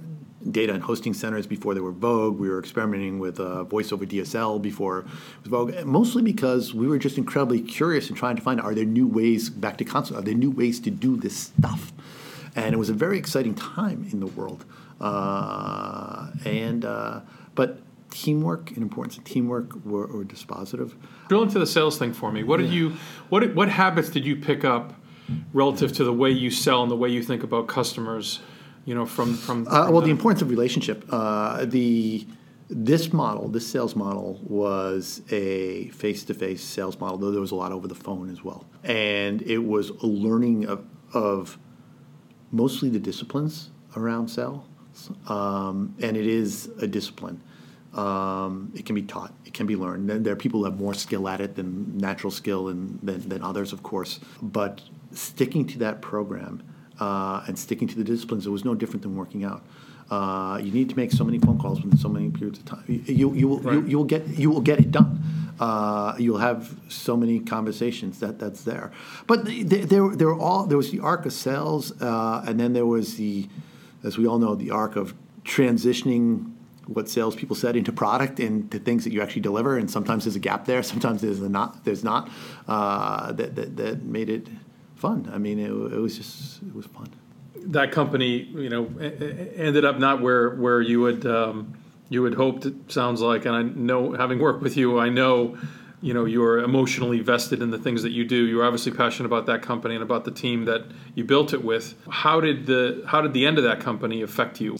Data 0.51 0.73
and 0.73 0.83
hosting 0.83 1.15
centers 1.15 1.47
before 1.47 1.75
they 1.75 1.81
were 1.81 1.93
Vogue. 1.93 2.39
We 2.39 2.49
were 2.49 2.59
experimenting 2.59 3.19
with 3.19 3.41
uh, 3.41 3.65
voice 3.65 3.93
over 3.93 4.07
DSL 4.07 4.61
before 4.61 5.01
it 5.01 5.07
was 5.43 5.49
Vogue. 5.49 5.85
Mostly 5.85 6.23
because 6.23 6.75
we 6.75 6.87
were 6.87 6.99
just 6.99 7.19
incredibly 7.19 7.61
curious 7.61 8.09
and 8.09 8.17
trying 8.17 8.37
to 8.37 8.43
find 8.43 8.61
out 8.61 8.67
are 8.67 8.75
there 8.75 8.85
new 8.85 9.07
ways 9.07 9.51
back 9.51 9.77
to 9.79 9.85
console? 9.85 10.19
Are 10.19 10.23
there 10.23 10.35
new 10.35 10.51
ways 10.51 10.81
to 10.81 10.91
do 10.91 11.17
this 11.17 11.37
stuff? 11.37 11.93
And 12.55 12.75
it 12.75 12.79
was 12.79 12.89
a 12.89 12.95
very 12.95 13.19
exciting 13.19 13.55
time 13.55 14.09
in 14.13 14.21
the 14.21 14.27
world. 14.27 14.65
Uh, 15.01 16.31
and 16.45 16.85
uh, 16.85 17.21
but 17.55 17.81
teamwork 18.11 18.71
and 18.71 18.79
importance 18.79 19.19
of 19.19 19.25
teamwork 19.25 19.75
were, 19.85 20.07
were 20.07 20.25
dispositive. 20.25 20.93
Drill 21.29 21.43
into 21.43 21.59
the 21.59 21.67
sales 21.67 21.99
thing 21.99 22.13
for 22.13 22.33
me. 22.33 22.43
What 22.43 22.59
did 22.59 22.71
you 22.71 22.97
what 23.29 23.55
what 23.55 23.69
habits 23.69 24.09
did 24.09 24.25
you 24.25 24.37
pick 24.37 24.65
up 24.65 24.95
relative 25.53 25.93
to 25.95 26.05
the 26.05 26.13
way 26.13 26.31
you 26.31 26.51
sell 26.51 26.83
and 26.83 26.91
the 26.91 26.97
way 26.97 27.09
you 27.09 27.23
think 27.23 27.43
about 27.43 27.67
customers? 27.67 28.41
You 28.87 28.95
know, 28.95 29.05
from 29.05 29.35
from, 29.35 29.67
Uh, 29.69 29.91
well, 29.91 30.01
the 30.01 30.11
importance 30.11 30.41
of 30.41 30.49
relationship. 30.49 31.05
Uh, 31.11 31.67
the 31.67 32.27
this 32.69 33.13
model, 33.13 33.49
this 33.49 33.67
sales 33.67 33.95
model, 33.95 34.41
was 34.43 35.23
a 35.31 35.89
face-to-face 35.91 36.63
sales 36.63 36.99
model, 36.99 37.19
though 37.19 37.31
there 37.31 37.41
was 37.41 37.53
a 37.53 37.55
lot 37.55 37.73
over 37.73 37.87
the 37.87 37.95
phone 37.95 38.31
as 38.31 38.43
well, 38.43 38.65
and 38.83 39.43
it 39.43 39.59
was 39.59 39.91
a 39.91 40.07
learning 40.07 40.67
of, 40.67 40.85
of 41.13 41.59
mostly 42.51 42.89
the 42.89 42.99
disciplines 42.99 43.71
around 43.97 44.29
sales, 44.29 44.65
um, 45.29 45.95
and 46.01 46.17
it 46.17 46.27
is 46.27 46.69
a 46.81 46.89
discipline. 46.89 47.41
Um, 47.95 48.73
it 48.75 48.85
can 48.85 48.95
be 48.95 49.03
taught, 49.03 49.33
it 49.45 49.55
can 49.55 49.67
be 49.67 49.77
learned. 49.77 50.11
There 50.25 50.33
are 50.33 50.37
people 50.37 50.61
who 50.61 50.65
have 50.65 50.79
more 50.79 50.95
skill 50.95 51.29
at 51.29 51.41
it 51.41 51.55
than 51.55 51.97
natural 51.99 52.33
skill 52.33 52.69
and 52.69 52.99
than, 53.03 53.29
than 53.29 53.43
others, 53.43 53.73
of 53.73 53.83
course. 53.83 54.21
But 54.43 54.83
sticking 55.13 55.67
to 55.69 55.79
that 55.79 56.03
program 56.03 56.63
uh, 57.01 57.45
and 57.47 57.59
sticking 57.59 57.89
to 57.89 57.97
the 57.97 58.05
disciplines, 58.05 58.47
it 58.47 58.51
was 58.51 58.65
no 58.65 58.75
different 58.75 59.03
than 59.03 59.17
working 59.17 59.45
out. 59.45 59.63
Uh, 60.11 60.59
you 60.63 60.71
need 60.71 60.89
to 60.89 60.97
make 60.97 61.11
so 61.11 61.25
many 61.25 61.39
phone 61.39 61.59
calls 61.59 61.83
within 61.83 61.99
so 61.99 62.09
many 62.09 62.31
periods 62.31 62.59
of 62.61 62.65
time. 62.65 62.85
You, 62.87 63.35
you, 63.35 63.49
will, 63.49 63.61
you, 63.61 63.71
Right. 63.71 63.89
you 63.89 63.97
will 63.99 64.05
get 64.05 64.27
you 64.39 64.51
will 64.51 64.61
get 64.61 64.79
it 64.79 64.93
done. 64.93 65.21
Uh, 65.59 66.15
you'll 66.19 66.39
have 66.39 66.79
so 66.89 67.17
many 67.17 67.41
conversations 67.41 68.21
that 68.21 68.39
that's 68.39 68.63
there. 68.63 68.93
But 69.27 69.47
th- 69.47 69.69
th- 69.69 69.87
there 69.89 70.09
there 70.15 70.29
were 70.29 70.39
all 70.39 70.67
there 70.67 70.77
was 70.77 70.91
the 70.93 71.01
arc 71.01 71.27
of 71.27 71.33
sales, 71.33 71.91
uh, 72.01 72.45
and 72.47 72.61
then 72.61 72.73
there 72.73 72.87
was 72.87 73.17
the, 73.17 73.49
as 74.05 74.17
we 74.17 74.27
all 74.29 74.39
know, 74.39 74.55
the 74.55 74.71
arc 74.71 74.95
of 74.97 75.15
transitioning 75.45 76.53
what 76.87 77.09
salespeople 77.09 77.57
said 77.57 77.75
into 77.75 77.91
product 77.93 78.39
into 78.39 78.79
things 78.79 79.03
that 79.03 79.13
you 79.13 79.21
actually 79.21 79.41
deliver. 79.43 79.77
And 79.77 79.91
sometimes 79.91 80.23
there's 80.25 80.37
a 80.37 80.41
gap 80.51 80.67
there. 80.67 80.85
Sometimes 80.85 81.21
there's 81.21 81.41
a 81.43 81.49
not. 81.49 81.85
There's 81.85 82.05
not. 82.05 82.31
Uh, 82.69 83.33
that, 83.33 83.57
that 83.57 83.77
that 83.77 84.03
made 84.05 84.29
it 84.29 84.47
fun. 85.09 85.31
I 85.33 85.39
mean, 85.39 85.59
it, 85.59 85.71
it 85.71 86.01
was 86.01 86.17
just 86.17 86.63
it 86.63 86.75
was 86.75 86.87
fun. 86.87 87.09
that 87.55 87.93
company, 87.93 88.43
you 88.43 88.69
know, 88.69 88.87
ended 88.99 89.85
up 89.85 89.99
not 89.99 90.21
where 90.21 90.51
where 90.51 90.81
you 90.81 91.01
would 91.01 91.27
um, 91.27 91.75
you 92.09 92.25
had 92.25 92.35
hoped. 92.35 92.67
It 92.67 92.75
sounds 92.93 93.21
like, 93.21 93.45
and 93.47 93.55
I 93.55 93.63
know, 93.63 94.13
having 94.13 94.39
worked 94.39 94.63
with 94.63 94.77
you, 94.77 94.99
I 94.99 95.09
know, 95.09 95.57
you 96.01 96.15
know, 96.15 96.25
you 96.25 96.43
are 96.45 96.59
emotionally 96.59 97.21
vested 97.21 97.63
in 97.63 97.71
the 97.71 97.79
things 97.79 98.03
that 98.03 98.11
you 98.11 98.25
do. 98.25 98.47
You're 98.47 98.65
obviously 98.65 98.93
passionate 98.93 99.27
about 99.27 99.47
that 99.47 99.63
company 99.63 99.95
and 99.95 100.03
about 100.03 100.25
the 100.25 100.31
team 100.31 100.65
that 100.67 100.83
you 101.15 101.25
built 101.25 101.53
it 101.53 101.65
with. 101.65 101.95
How 102.09 102.41
did 102.41 102.67
the 102.67 103.05
how 103.07 103.21
did 103.21 103.33
the 103.33 103.47
end 103.47 103.59
of 103.59 103.65
that 103.65 103.81
company 103.81 104.23
affect 104.23 104.61
you? 104.61 104.77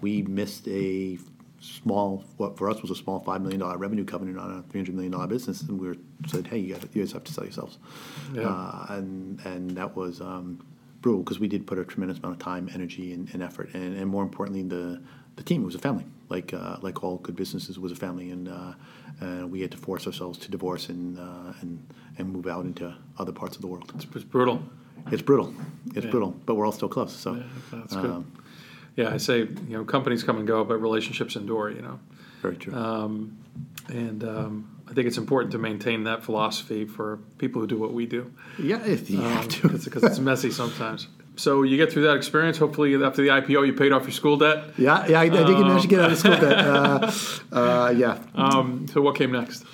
we 0.00 0.22
missed 0.22 0.66
a 0.68 1.18
small, 1.60 2.24
what 2.38 2.56
for 2.56 2.68
us 2.70 2.80
was 2.82 2.90
a 2.90 2.94
small 2.94 3.22
$5 3.22 3.42
million 3.42 3.62
revenue 3.78 4.04
covenant 4.04 4.38
on 4.38 4.58
a 4.58 4.62
$300 4.72 4.94
million 4.94 5.28
business. 5.28 5.60
And 5.62 5.78
we 5.78 5.88
were 5.88 5.96
said, 6.26 6.46
hey, 6.46 6.58
you, 6.58 6.74
gotta, 6.74 6.88
you 6.92 7.02
guys 7.02 7.12
have 7.12 7.24
to 7.24 7.32
sell 7.32 7.44
yourselves. 7.44 7.78
Yeah. 8.34 8.48
Uh, 8.48 8.86
and, 8.90 9.40
and 9.44 9.70
that 9.72 9.94
was 9.94 10.20
um, 10.20 10.64
brutal 11.02 11.22
because 11.22 11.38
we 11.38 11.48
did 11.48 11.66
put 11.66 11.78
a 11.78 11.84
tremendous 11.84 12.18
amount 12.18 12.36
of 12.36 12.38
time, 12.42 12.68
energy, 12.74 13.12
and, 13.12 13.28
and 13.34 13.42
effort. 13.42 13.70
And, 13.74 13.96
and 13.96 14.06
more 14.08 14.22
importantly, 14.22 14.62
the, 14.62 15.02
the 15.36 15.42
team 15.42 15.62
It 15.62 15.66
was 15.66 15.74
a 15.74 15.78
family. 15.78 16.06
Like, 16.28 16.54
uh, 16.54 16.78
like 16.80 17.04
all 17.04 17.18
good 17.18 17.36
businesses 17.36 17.78
was 17.78 17.92
a 17.92 17.96
family. 17.96 18.30
And, 18.30 18.48
uh, 18.48 18.72
and 19.20 19.50
we 19.50 19.60
had 19.60 19.70
to 19.72 19.76
force 19.78 20.06
ourselves 20.06 20.38
to 20.38 20.50
divorce 20.50 20.88
and, 20.88 21.18
uh, 21.18 21.52
and, 21.60 21.86
and 22.16 22.32
move 22.32 22.46
out 22.46 22.64
into 22.64 22.94
other 23.18 23.32
parts 23.32 23.56
of 23.56 23.62
the 23.62 23.68
world. 23.68 23.92
It's, 23.94 24.06
it's 24.14 24.24
brutal. 24.24 24.62
It's 25.10 25.22
brutal. 25.22 25.54
It's 25.94 26.04
Yeah. 26.04 26.10
brutal. 26.10 26.30
But 26.46 26.54
we're 26.54 26.64
all 26.66 26.72
still 26.72 26.88
close. 26.88 27.14
So 27.14 27.34
Yeah, 27.34 27.42
that's 27.72 27.96
good. 27.96 28.24
Um, 28.96 29.04
Yeah, 29.04 29.14
I 29.14 29.18
say 29.18 29.38
you 29.40 29.76
know 29.76 29.84
companies 29.84 30.22
come 30.22 30.38
and 30.38 30.46
go, 30.46 30.64
but 30.64 30.76
relationships 30.80 31.36
endure. 31.36 31.70
You 31.70 31.82
know. 31.82 31.98
very 32.42 32.56
true. 32.56 32.74
Um, 32.74 33.36
and 33.88 34.22
um, 34.24 34.82
I 34.88 34.92
think 34.94 35.06
it's 35.06 35.18
important 35.18 35.52
to 35.52 35.58
maintain 35.58 36.04
that 36.04 36.22
philosophy 36.22 36.84
for 36.84 37.18
people 37.38 37.60
who 37.60 37.66
do 37.66 37.78
what 37.78 37.92
we 37.92 38.06
do. 38.06 38.32
yeah, 38.58 38.84
if 38.84 39.10
you 39.10 39.20
have 39.20 39.48
to. 39.48 39.68
because 39.68 40.02
it's 40.04 40.18
messy 40.18 40.50
sometimes. 40.50 41.08
So 41.36 41.62
you 41.62 41.76
get 41.78 41.90
through 41.92 42.02
that 42.02 42.16
experience. 42.16 42.58
Hopefully, 42.58 42.94
after 43.02 43.22
the 43.22 43.28
IPO, 43.28 43.66
you 43.66 43.72
paid 43.72 43.92
off 43.92 44.02
your 44.02 44.12
school 44.12 44.36
debt. 44.36 44.74
Yeah, 44.76 45.06
yeah, 45.06 45.20
I, 45.20 45.24
I 45.24 45.28
did 45.28 45.58
manage 45.58 45.82
to 45.82 45.88
get 45.88 46.00
out 46.00 46.12
of 46.12 46.18
school. 46.18 46.36
Debt. 46.36 46.58
Uh, 46.58 47.10
uh, 47.52 47.94
yeah, 47.96 48.18
Um, 48.34 48.86
so 48.92 49.00
what 49.00 49.16
came 49.16 49.32
next? 49.32 49.64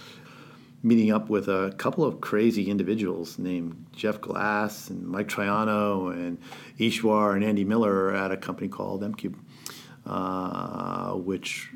Meeting 0.87 1.11
up 1.11 1.29
with 1.29 1.49
a 1.49 1.75
couple 1.79 2.05
of 2.05 2.21
crazy 2.21 2.71
individuals 2.71 3.41
named 3.41 3.87
Jeff 3.93 4.21
Glass 4.21 4.89
and 4.89 5.05
Mike 5.05 5.27
Troiano 5.27 6.13
and 6.13 6.39
Ishwar 6.79 7.35
and 7.35 7.43
Andy 7.43 7.65
Miller 7.65 8.15
at 8.15 8.31
a 8.31 8.37
company 8.37 8.69
called 8.69 9.03
m-Qube, 9.03 9.35
uh, 10.07 11.15
which 11.15 11.71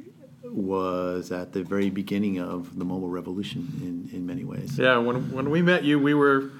was 0.44 1.32
at 1.32 1.52
the 1.52 1.64
very 1.64 1.90
beginning 1.90 2.38
of 2.38 2.78
the 2.78 2.84
mobile 2.84 3.08
revolution 3.08 3.68
in, 3.82 4.16
in 4.16 4.26
many 4.26 4.44
ways. 4.44 4.78
Yeah, 4.78 4.98
when 4.98 5.32
when 5.32 5.50
we 5.50 5.60
met 5.60 5.84
you, 5.84 5.98
we 5.98 6.14
were, 6.14 6.50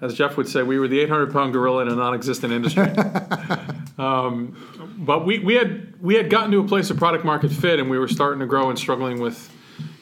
as 0.00 0.14
Jeff 0.14 0.36
would 0.36 0.48
say, 0.48 0.62
we 0.62 0.78
were 0.78 0.88
the 0.88 1.00
800 1.00 1.32
pound 1.32 1.52
gorilla 1.52 1.82
in 1.82 1.88
a 1.88 1.94
non-existent 1.94 2.52
industry. 2.52 2.84
um, 3.98 4.56
but 4.98 5.24
we, 5.24 5.38
we 5.38 5.54
had 5.54 6.00
we 6.02 6.14
had 6.14 6.30
gotten 6.30 6.50
to 6.52 6.60
a 6.60 6.68
place 6.68 6.90
of 6.90 6.96
product 6.96 7.24
market 7.24 7.50
fit, 7.50 7.78
and 7.78 7.90
we 7.90 7.98
were 7.98 8.08
starting 8.08 8.40
to 8.40 8.46
grow 8.46 8.70
and 8.70 8.78
struggling 8.78 9.20
with, 9.20 9.50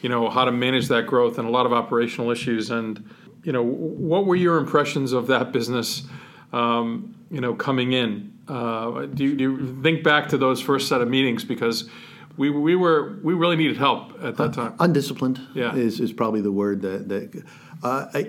you 0.02 0.08
know, 0.08 0.28
how 0.28 0.44
to 0.44 0.52
manage 0.52 0.88
that 0.88 1.06
growth 1.06 1.38
and 1.38 1.48
a 1.48 1.50
lot 1.50 1.64
of 1.64 1.72
operational 1.72 2.30
issues. 2.30 2.70
And 2.70 3.08
you 3.44 3.52
know, 3.52 3.62
what 3.64 4.26
were 4.26 4.36
your 4.36 4.58
impressions 4.58 5.12
of 5.12 5.26
that 5.28 5.52
business? 5.52 6.02
Um, 6.52 7.14
you 7.30 7.40
know, 7.40 7.54
coming 7.54 7.92
in, 7.92 8.34
uh, 8.46 9.06
do, 9.06 9.24
you, 9.24 9.34
do 9.36 9.42
you 9.44 9.82
think 9.82 10.04
back 10.04 10.28
to 10.28 10.36
those 10.38 10.60
first 10.60 10.86
set 10.86 11.00
of 11.00 11.08
meetings 11.08 11.44
because 11.44 11.88
we 12.36 12.50
we 12.50 12.76
were 12.76 13.18
we 13.22 13.32
really 13.32 13.56
needed 13.56 13.76
help 13.78 14.12
at 14.22 14.36
that 14.36 14.52
time. 14.52 14.74
Undisciplined 14.78 15.40
Yeah. 15.54 15.74
is, 15.74 15.98
is 16.00 16.12
probably 16.12 16.40
the 16.42 16.52
word 16.52 16.82
that, 16.82 17.08
that 17.08 17.44
uh, 17.82 18.06
I, 18.12 18.22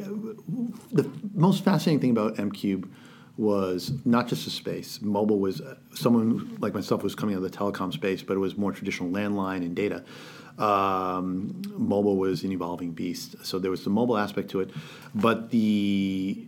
the 0.92 1.10
most 1.34 1.64
fascinating 1.64 2.00
thing 2.00 2.12
about 2.12 2.40
m-Qube 2.40 2.88
was 3.36 3.92
not 4.06 4.28
just 4.28 4.46
the 4.46 4.52
space. 4.52 5.02
Mobile 5.02 5.40
was 5.40 5.62
someone 5.94 6.58
like 6.60 6.74
myself 6.74 7.02
was 7.04 7.16
coming 7.16 7.36
out 7.36 7.44
of 7.44 7.52
the 7.52 7.58
telecom 7.58 7.92
space, 7.92 8.22
but 8.24 8.36
it 8.36 8.40
was 8.40 8.58
more 8.58 8.72
traditional 8.72 9.10
landline 9.10 9.58
and 9.66 9.76
data. 9.76 10.04
Um, 10.58 11.62
mobile 11.76 12.18
was 12.18 12.44
an 12.44 12.52
evolving 12.52 12.92
beast, 12.92 13.36
so 13.44 13.58
there 13.58 13.72
was 13.72 13.84
the 13.84 13.90
mobile 13.90 14.18
aspect 14.18 14.52
to 14.52 14.60
it, 14.60 14.70
but 15.16 15.50
the 15.50 16.48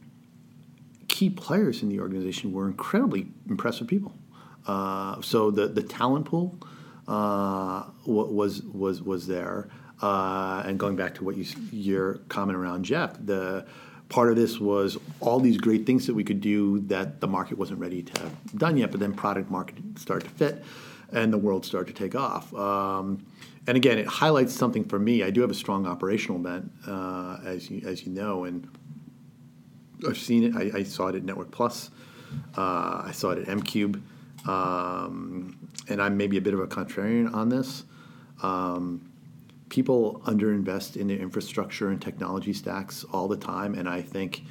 key 1.08 1.30
players 1.30 1.82
in 1.82 1.90
the 1.90 2.00
organization 2.00 2.54
were 2.54 2.68
incredibly 2.68 3.28
impressive 3.50 3.88
people. 3.88 4.14
Uh, 4.68 5.22
so 5.22 5.52
the 5.52 5.68
the 5.68 5.84
talent 5.84 6.26
pool 6.26 6.58
uh, 7.08 7.84
was 8.06 8.62
was 8.64 9.02
was 9.02 9.28
there. 9.28 9.70
Uh, 10.02 10.62
and 10.66 10.78
going 10.78 10.96
back 10.96 11.16
to 11.16 11.24
what 11.24 11.38
you 11.38 11.46
your 11.72 12.16
comment 12.28 12.58
around 12.58 12.84
Jeff, 12.84 13.16
the 13.24 13.66
part 14.10 14.30
of 14.30 14.36
this 14.36 14.60
was 14.60 14.98
all 15.20 15.40
these 15.40 15.58
great 15.58 15.86
things 15.86 16.06
that 16.06 16.14
we 16.14 16.24
could 16.24 16.42
do 16.42 16.80
that 16.82 17.22
the 17.22 17.28
market 17.28 17.58
wasn't 17.58 17.80
ready 17.80 18.04
to 18.04 18.22
have 18.22 18.58
done 18.58 18.78
yet. 18.78 18.92
But 18.92 19.00
then 19.00 19.14
product 19.14 19.50
market 19.50 19.78
started 19.98 20.28
to 20.28 20.34
fit, 20.36 20.64
and 21.12 21.32
the 21.32 21.38
world 21.38 21.66
started 21.66 21.96
to 21.96 22.04
take 22.04 22.16
off. 22.16 22.54
Um, 22.54 23.26
and 23.68 23.78
again, 23.78 23.98
it 23.98 24.08
highlights 24.08 24.54
something 24.54 24.84
for 24.84 25.00
me. 25.00 25.24
I 25.24 25.30
do 25.32 25.42
have 25.42 25.52
a 25.52 25.56
strong 25.56 25.88
operational 25.88 26.40
bent, 26.40 26.72
uh, 26.88 27.38
as 27.46 27.70
you 27.70 27.82
as 27.88 28.06
you 28.06 28.12
know, 28.12 28.44
and 28.44 28.68
I've 30.08 30.18
seen 30.18 30.44
it. 30.44 30.56
I, 30.56 30.80
I 30.80 30.84
saw 30.84 31.08
it 31.08 31.16
at 31.16 31.24
Network 31.24 31.52
Plus. 31.52 31.90
Uh, 32.58 33.04
I 33.06 33.12
saw 33.14 33.32
it 33.32 33.40
at 33.40 33.50
m-Qube. 33.50 34.02
Um, 34.48 35.58
and 35.88 36.02
I'm 36.02 36.18
maybe 36.18 36.38
a 36.38 36.42
bit 36.42 36.54
of 36.54 36.60
a 36.60 36.68
contrarian 36.68 37.34
on 37.34 37.50
this. 37.50 37.84
Um, 38.44 39.12
people 39.70 40.22
underinvest 40.26 40.96
in 40.96 41.08
their 41.08 41.18
infrastructure 41.18 41.90
and 41.90 42.02
technology 42.02 42.54
stacks 42.54 43.04
all 43.12 43.28
the 43.28 43.38
time, 43.38 43.74
and 43.74 43.90
I 43.90 44.02
think 44.02 44.44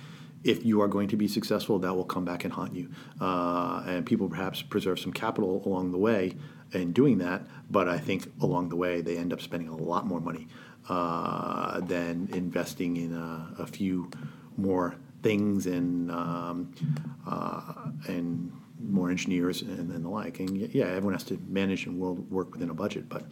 if 0.43 0.65
you 0.65 0.83
are 0.83 0.89
going 0.89 1.09
to 1.09 1.17
be 1.17 1.29
successful, 1.29 1.79
that 1.79 1.95
will 1.95 2.05
come 2.05 2.25
back 2.25 2.45
and 2.45 2.53
haunt 2.53 2.75
you. 2.75 2.91
Uh, 3.21 3.83
and 3.87 4.05
people 4.05 4.29
perhaps 4.29 4.63
preserve 4.63 4.99
some 4.99 5.13
capital 5.13 5.63
along 5.65 5.93
the 5.93 5.99
way 5.99 6.35
in 6.73 6.93
doing 6.93 7.19
that, 7.19 7.43
but 7.71 7.89
I 7.89 7.99
think 7.99 8.31
along 8.41 8.69
the 8.69 8.77
way 8.77 9.01
they 9.01 9.17
end 9.17 9.33
up 9.33 9.41
spending 9.41 9.69
a 9.69 9.77
lot 9.77 10.07
more 10.07 10.21
money 10.21 10.49
uh, 10.89 11.81
than 11.81 12.29
investing 12.33 12.97
in 12.97 13.15
a, 13.15 13.55
a 13.59 13.67
few 13.67 14.11
more 14.57 14.97
things 15.23 15.67
and 15.67 16.11
um, 16.11 16.75
uh, 17.27 17.89
and 18.09 18.53
more 18.81 19.11
engineers 19.11 19.63
and, 19.63 19.91
and 19.91 20.05
the 20.05 20.09
like. 20.09 20.41
And 20.41 20.57
yeah, 20.75 20.87
everyone 20.87 21.15
has 21.15 21.25
to 21.25 21.41
manage 21.49 21.87
and 21.87 21.99
work 21.99 22.53
within 22.53 22.71
a 22.71 22.75
budget, 22.75 23.09
but 23.09 23.25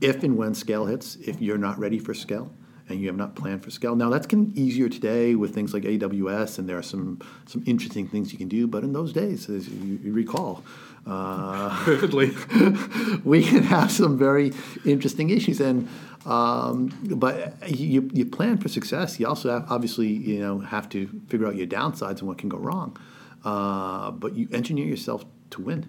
if 0.00 0.22
and 0.22 0.36
when 0.36 0.54
scale 0.54 0.86
hits, 0.86 1.16
if 1.16 1.40
you're 1.40 1.58
not 1.58 1.78
ready 1.78 1.98
for 1.98 2.14
scale 2.14 2.52
and 2.88 3.00
you 3.00 3.06
have 3.06 3.16
not 3.16 3.34
planned 3.34 3.62
for 3.62 3.70
scale. 3.70 3.96
Now 3.96 4.10
that's 4.10 4.26
getting 4.26 4.52
easier 4.54 4.88
today 4.88 5.34
with 5.34 5.54
things 5.54 5.72
like 5.72 5.84
AWS, 5.84 6.58
and 6.58 6.68
there 6.68 6.78
are 6.78 6.82
some 6.82 7.20
some 7.46 7.62
interesting 7.66 8.06
things 8.06 8.32
you 8.32 8.38
can 8.38 8.48
do. 8.48 8.66
But 8.66 8.84
in 8.84 8.92
those 8.92 9.12
days, 9.12 9.48
as 9.48 9.68
you, 9.68 9.98
you 10.02 10.12
recall, 10.12 10.62
uh, 11.06 11.84
Vividly. 11.84 12.30
we 13.24 13.42
can 13.42 13.62
have 13.62 13.90
some 13.90 14.16
very 14.16 14.52
interesting 14.84 15.30
issues. 15.30 15.60
And 15.60 15.88
um, 16.24 16.88
but 17.02 17.68
you 17.68 18.10
you 18.12 18.24
plan 18.24 18.58
for 18.58 18.68
success. 18.68 19.20
You 19.20 19.26
also 19.26 19.50
have, 19.50 19.70
obviously 19.70 20.08
you 20.08 20.40
know 20.40 20.60
have 20.60 20.88
to 20.90 21.08
figure 21.28 21.46
out 21.46 21.56
your 21.56 21.66
downsides 21.66 22.20
and 22.20 22.28
what 22.28 22.38
can 22.38 22.48
go 22.48 22.58
wrong. 22.58 22.96
Uh, 23.44 24.10
but 24.12 24.34
you 24.34 24.48
engineer 24.52 24.86
yourself 24.86 25.24
to 25.50 25.60
win. 25.60 25.88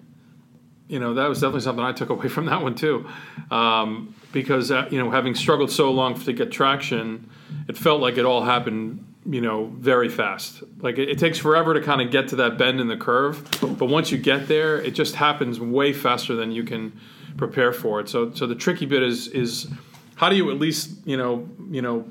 You 0.88 0.98
know 0.98 1.14
that 1.14 1.28
was 1.28 1.40
definitely 1.40 1.62
something 1.62 1.84
I 1.84 1.92
took 1.92 2.10
away 2.10 2.28
from 2.28 2.46
that 2.46 2.62
one 2.62 2.74
too, 2.74 3.08
um, 3.50 4.14
because 4.32 4.70
uh, 4.70 4.88
you 4.90 4.98
know 4.98 5.10
having 5.10 5.34
struggled 5.34 5.70
so 5.70 5.90
long 5.90 6.18
to 6.20 6.32
get 6.32 6.52
traction, 6.52 7.30
it 7.68 7.76
felt 7.76 8.00
like 8.00 8.18
it 8.18 8.24
all 8.24 8.44
happened 8.44 9.04
you 9.28 9.40
know 9.40 9.66
very 9.78 10.08
fast. 10.08 10.62
Like 10.78 10.98
it, 10.98 11.08
it 11.08 11.18
takes 11.18 11.38
forever 11.38 11.74
to 11.74 11.80
kind 11.80 12.00
of 12.00 12.10
get 12.10 12.28
to 12.28 12.36
that 12.36 12.58
bend 12.58 12.80
in 12.80 12.88
the 12.88 12.96
curve, 12.96 13.48
but 13.60 13.86
once 13.86 14.10
you 14.10 14.18
get 14.18 14.48
there, 14.48 14.80
it 14.80 14.92
just 14.92 15.16
happens 15.16 15.60
way 15.60 15.92
faster 15.92 16.34
than 16.34 16.52
you 16.52 16.64
can 16.64 16.98
prepare 17.36 17.72
for 17.72 18.00
it. 18.00 18.08
So 18.08 18.32
so 18.32 18.46
the 18.46 18.54
tricky 18.54 18.86
bit 18.86 19.02
is 19.02 19.28
is 19.28 19.68
how 20.14 20.28
do 20.28 20.36
you 20.36 20.50
at 20.50 20.58
least 20.58 20.90
you 21.04 21.16
know 21.16 21.48
you 21.70 21.82
know 21.82 22.10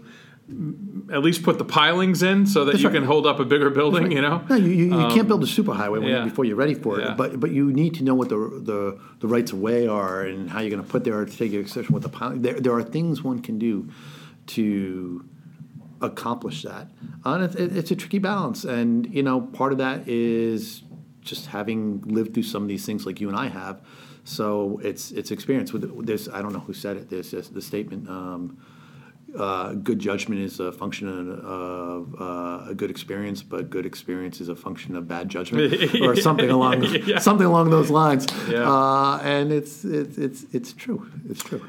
at 1.11 1.23
least 1.23 1.41
put 1.41 1.57
the 1.57 1.65
pilings 1.65 2.21
in 2.21 2.45
so 2.45 2.65
that 2.65 2.73
That's 2.73 2.83
you 2.83 2.89
right. 2.89 2.95
can 2.95 3.03
hold 3.03 3.25
up 3.25 3.39
a 3.39 3.45
bigger 3.45 3.71
building. 3.71 4.11
You 4.11 4.21
know. 4.21 4.43
No, 4.47 4.55
you, 4.55 4.67
you, 4.69 4.85
you 4.85 5.07
can't 5.07 5.27
build 5.27 5.43
a 5.43 5.47
superhighway 5.47 5.99
when, 5.99 6.03
yeah. 6.03 6.23
before 6.23 6.45
you're 6.45 6.55
ready 6.55 6.75
for 6.75 6.99
it. 6.99 7.03
Yeah. 7.05 7.13
But 7.15 7.39
but 7.39 7.51
you 7.51 7.71
need 7.73 7.95
to 7.95 8.03
know 8.03 8.13
what 8.13 8.29
the 8.29 8.37
the, 8.37 8.99
the 9.21 9.27
rights 9.27 9.51
of 9.51 9.59
way 9.59 9.87
are 9.87 10.21
and 10.21 10.49
how 10.49 10.59
you're 10.59 10.69
going 10.69 10.83
to 10.83 10.87
put 10.87 11.03
there 11.03 11.25
to 11.25 11.37
take 11.37 11.51
your 11.51 11.61
exception 11.61 11.93
with 11.93 12.03
the 12.03 12.09
pilot. 12.09 12.43
There 12.43 12.59
there 12.59 12.73
are 12.73 12.83
things 12.83 13.23
one 13.23 13.39
can 13.39 13.57
do 13.57 13.89
to 14.47 15.25
accomplish 16.01 16.61
that, 16.63 16.91
and 17.23 17.43
it's, 17.43 17.55
it- 17.55 17.75
it's 17.75 17.91
a 17.91 17.95
tricky 17.95 18.19
balance. 18.19 18.63
And 18.65 19.11
you 19.13 19.23
know, 19.23 19.41
part 19.41 19.71
of 19.71 19.79
that 19.79 20.07
is 20.07 20.83
just 21.21 21.47
having 21.47 22.01
lived 22.01 22.35
through 22.35 22.43
some 22.43 22.61
of 22.61 22.67
these 22.69 22.85
things 22.85 23.05
like 23.07 23.19
you 23.19 23.29
and 23.29 23.37
I 23.37 23.47
have. 23.47 23.81
So 24.23 24.79
it's 24.83 25.11
it's 25.11 25.31
experience 25.31 25.73
with 25.73 26.05
this. 26.05 26.27
I 26.31 26.41
don't 26.43 26.53
know 26.53 26.59
who 26.59 26.73
said 26.73 26.97
it. 26.97 27.09
This 27.09 27.31
this 27.31 27.49
the 27.49 27.61
statement. 27.61 28.07
Um, 28.09 28.57
uh, 29.37 29.73
good 29.73 29.99
judgment 29.99 30.41
is 30.41 30.59
a 30.59 30.71
function 30.71 31.07
of 31.43 32.15
uh, 32.19 32.69
a 32.69 32.73
good 32.75 32.89
experience, 32.89 33.43
but 33.43 33.69
good 33.69 33.85
experience 33.85 34.39
is 34.41 34.49
a 34.49 34.55
function 34.55 34.95
of 34.95 35.07
bad 35.07 35.29
judgment, 35.29 35.73
or 36.01 36.15
something 36.15 36.49
along 36.49 36.83
Yeah. 36.83 37.19
something 37.29 37.45
along 37.47 37.69
those 37.69 37.89
lines. 37.89 38.27
Yeah. 38.49 38.69
Uh, 38.71 39.19
and 39.23 39.51
it's 39.51 39.83
it's 39.85 40.17
it's 40.17 40.45
it's 40.53 40.73
true. 40.73 41.09
It's 41.29 41.43
true. 41.43 41.61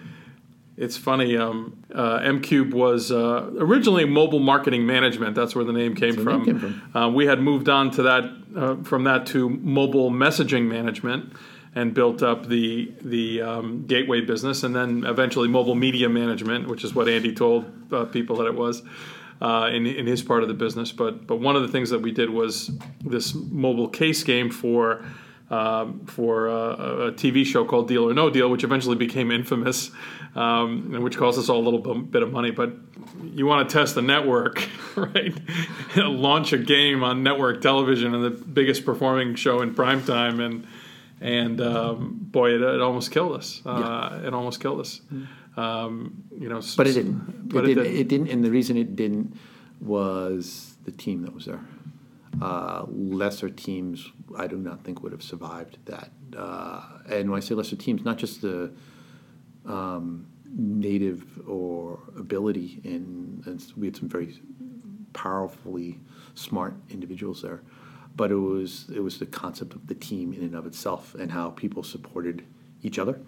It's 0.78 0.98
funny. 0.98 1.38
Um, 1.38 1.82
uh, 1.94 2.20
m-Qube 2.22 2.74
was 2.74 3.10
uh, 3.10 3.50
originally 3.58 4.04
mobile 4.04 4.40
marketing 4.40 4.84
management. 4.84 5.34
That's 5.34 5.56
where 5.56 5.64
the 5.64 5.72
name 5.72 5.94
came 5.94 6.14
from. 6.16 6.42
name 6.42 6.44
came 6.44 6.58
from. 6.58 7.02
Uh, 7.02 7.08
we 7.08 7.24
had 7.24 7.40
moved 7.40 7.70
on 7.70 7.90
to 7.92 8.02
that 8.02 8.24
uh, 8.54 8.76
from 8.84 9.04
that 9.04 9.24
to 9.28 9.48
mobile 9.48 10.10
messaging 10.10 10.66
management, 10.68 11.32
and 11.76 11.92
built 11.92 12.22
up 12.22 12.48
the 12.48 12.92
the 13.02 13.42
um, 13.42 13.86
gateway 13.86 14.22
business, 14.22 14.64
and 14.64 14.74
then 14.74 15.04
eventually 15.04 15.46
mobile 15.46 15.76
media 15.76 16.08
management, 16.08 16.66
which 16.66 16.82
is 16.82 16.94
what 16.94 17.06
Andy 17.06 17.32
told 17.32 17.70
uh, 17.92 18.06
people 18.06 18.36
that 18.36 18.46
it 18.46 18.54
was. 18.56 18.82
Uh, 19.38 19.68
in, 19.70 19.84
in 19.84 20.06
his 20.06 20.22
part 20.22 20.42
of 20.42 20.48
the 20.48 20.54
business, 20.54 20.92
but 20.92 21.26
but 21.26 21.38
one 21.38 21.56
of 21.56 21.60
the 21.60 21.68
things 21.68 21.90
that 21.90 22.00
we 22.00 22.10
did 22.10 22.30
was 22.30 22.70
this 23.04 23.34
mobile 23.34 23.86
case 23.86 24.24
game 24.24 24.50
for 24.50 25.04
um, 25.50 26.06
for 26.06 26.48
uh, 26.48 27.08
a 27.08 27.12
TV 27.12 27.44
show 27.44 27.66
called 27.66 27.86
Deal 27.86 28.08
or 28.08 28.14
No 28.14 28.30
Deal, 28.30 28.48
which 28.48 28.64
eventually 28.64 28.96
became 28.96 29.30
infamous, 29.30 29.90
um, 30.34 30.90
and 30.94 31.04
which 31.04 31.18
cost 31.18 31.38
us 31.38 31.50
all 31.50 31.58
a 31.60 31.66
little 31.68 31.94
bit 31.96 32.22
of 32.22 32.32
money. 32.32 32.50
But 32.50 32.72
you 33.22 33.44
want 33.44 33.68
to 33.68 33.78
test 33.78 33.94
the 33.94 34.00
network, 34.00 34.66
right? 34.96 35.34
Launch 35.96 36.54
a 36.54 36.58
game 36.58 37.04
on 37.04 37.22
network 37.22 37.60
television 37.60 38.14
and 38.14 38.24
the 38.24 38.30
biggest 38.30 38.86
performing 38.86 39.34
show 39.34 39.60
in 39.60 39.74
prime 39.74 40.02
time, 40.02 40.40
and 40.40 40.66
and 41.20 41.60
um, 41.60 42.18
boy, 42.20 42.54
it, 42.54 42.62
it 42.62 42.80
almost 42.80 43.10
killed 43.10 43.32
us. 43.36 43.62
Uh, 43.64 44.20
It 44.24 44.34
almost 44.34 44.60
killed 44.60 44.80
us. 44.80 45.00
Um, 45.56 46.24
you 46.38 46.48
know, 46.48 46.60
But 46.76 46.86
it 46.86 46.92
didn't. 46.92 47.48
But 47.48 47.64
it, 47.64 47.70
it 47.70 47.74
didn't. 47.74 47.84
didn't. 47.84 48.00
It 48.00 48.08
didn't. 48.08 48.28
And 48.30 48.44
the 48.44 48.50
reason 48.50 48.76
it 48.76 48.94
didn't 48.96 49.36
was 49.80 50.76
the 50.84 50.92
team 50.92 51.22
that 51.22 51.32
was 51.34 51.46
there. 51.46 51.60
Uh, 52.42 52.84
lesser 52.90 53.48
teams, 53.48 54.12
I 54.36 54.46
do 54.46 54.56
not 54.58 54.84
think 54.84 55.02
would 55.02 55.12
have 55.12 55.22
survived 55.22 55.78
that. 55.86 56.10
Uh, 56.36 56.82
and 57.08 57.30
when 57.30 57.38
I 57.38 57.40
say 57.40 57.54
lesser 57.54 57.76
teams, 57.76 58.04
not 58.04 58.18
just 58.18 58.42
the 58.42 58.70
um, 59.64 60.26
native 60.54 61.24
or 61.48 62.00
ability, 62.18 62.80
in, 62.84 63.42
and 63.46 63.64
we 63.76 63.86
had 63.86 63.96
some 63.96 64.08
very 64.08 64.38
powerfully 65.14 65.98
smart 66.34 66.74
individuals 66.90 67.40
there, 67.40 67.62
but 68.16 68.30
it 68.30 68.36
was 68.36 68.86
it 68.94 69.00
was 69.00 69.18
the 69.18 69.26
concept 69.26 69.74
of 69.74 69.86
the 69.86 69.94
team 69.94 70.32
in 70.32 70.42
and 70.42 70.54
of 70.54 70.66
itself 70.66 71.14
and 71.14 71.30
how 71.30 71.50
people 71.50 71.82
supported 71.82 72.44
each 72.82 72.98
other, 72.98 73.20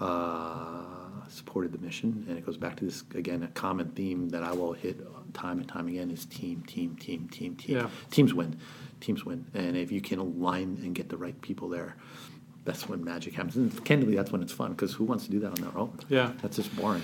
uh, 0.00 0.82
supported 1.28 1.72
the 1.72 1.78
mission, 1.78 2.24
and 2.28 2.38
it 2.38 2.46
goes 2.46 2.56
back 2.56 2.76
to 2.76 2.84
this 2.84 3.04
again 3.14 3.42
a 3.42 3.48
common 3.48 3.90
theme 3.90 4.30
that 4.30 4.42
I 4.42 4.52
will 4.52 4.72
hit 4.72 5.00
time 5.34 5.58
and 5.58 5.68
time 5.68 5.88
again 5.88 6.10
is 6.10 6.24
team, 6.26 6.62
team, 6.62 6.96
team, 6.96 7.28
team, 7.28 7.54
team. 7.56 7.76
Yeah. 7.76 7.88
Teams 8.10 8.34
win, 8.34 8.58
teams 9.00 9.24
win, 9.24 9.46
and 9.54 9.76
if 9.76 9.92
you 9.92 10.00
can 10.00 10.18
align 10.18 10.80
and 10.82 10.94
get 10.94 11.08
the 11.08 11.16
right 11.16 11.40
people 11.42 11.68
there. 11.68 11.96
That's 12.64 12.88
when 12.88 13.02
magic 13.02 13.34
happens. 13.34 13.56
And 13.56 13.84
candidly, 13.84 14.16
that's 14.16 14.30
when 14.30 14.42
it's 14.42 14.52
fun 14.52 14.72
because 14.72 14.92
who 14.92 15.04
wants 15.04 15.24
to 15.24 15.30
do 15.30 15.40
that 15.40 15.48
on 15.48 15.54
their 15.54 15.78
own? 15.78 15.98
Yeah. 16.10 16.32
That's 16.42 16.56
just 16.56 16.76
boring. 16.76 17.02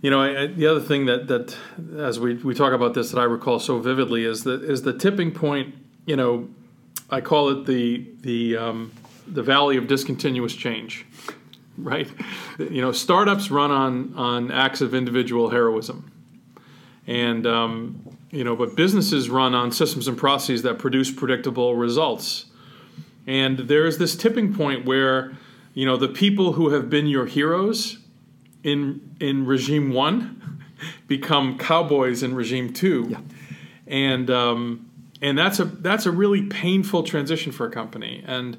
You 0.00 0.10
know, 0.10 0.20
I, 0.20 0.42
I, 0.42 0.46
the 0.46 0.66
other 0.66 0.80
thing 0.80 1.06
that, 1.06 1.28
that 1.28 1.56
as 1.96 2.18
we, 2.18 2.34
we 2.34 2.54
talk 2.54 2.72
about 2.72 2.94
this 2.94 3.10
that 3.12 3.20
I 3.20 3.24
recall 3.24 3.58
so 3.60 3.78
vividly 3.78 4.24
is 4.24 4.44
the 4.44 4.62
is 4.62 4.82
the 4.82 4.92
tipping 4.92 5.32
point. 5.32 5.74
You 6.06 6.16
know, 6.16 6.48
I 7.10 7.20
call 7.20 7.48
it 7.50 7.66
the 7.66 8.06
the 8.20 8.56
um, 8.56 8.92
the 9.26 9.42
valley 9.42 9.76
of 9.76 9.86
discontinuous 9.86 10.54
change, 10.54 11.06
right? 11.76 12.08
You 12.58 12.80
know, 12.82 12.92
startups 12.92 13.50
run 13.50 13.70
on 13.70 14.14
on 14.14 14.50
acts 14.50 14.80
of 14.80 14.94
individual 14.94 15.50
heroism, 15.50 16.10
and 17.06 17.46
um, 17.46 18.02
you 18.30 18.44
know, 18.44 18.54
but 18.56 18.76
businesses 18.76 19.30
run 19.30 19.54
on 19.54 19.72
systems 19.72 20.08
and 20.08 20.16
processes 20.18 20.62
that 20.62 20.78
produce 20.78 21.10
predictable 21.10 21.76
results. 21.76 22.46
And 23.26 23.58
there 23.58 23.86
is 23.86 23.98
this 23.98 24.16
tipping 24.16 24.54
point 24.54 24.86
where, 24.86 25.36
you 25.74 25.84
know, 25.84 25.98
the 25.98 26.08
people 26.08 26.54
who 26.54 26.70
have 26.70 26.88
been 26.88 27.06
your 27.06 27.26
heroes 27.26 27.98
in 28.62 29.14
in 29.20 29.46
regime 29.46 29.92
one 29.92 30.64
become 31.06 31.58
cowboys 31.58 32.22
in 32.22 32.34
regime 32.34 32.72
two, 32.72 33.06
Yeah. 33.10 33.20
and 33.86 34.30
um, 34.30 34.87
and 35.20 35.36
that's 35.38 35.58
a 35.60 35.64
that's 35.64 36.06
a 36.06 36.10
really 36.10 36.42
painful 36.42 37.02
transition 37.02 37.52
for 37.52 37.66
a 37.66 37.70
company, 37.70 38.22
and 38.26 38.56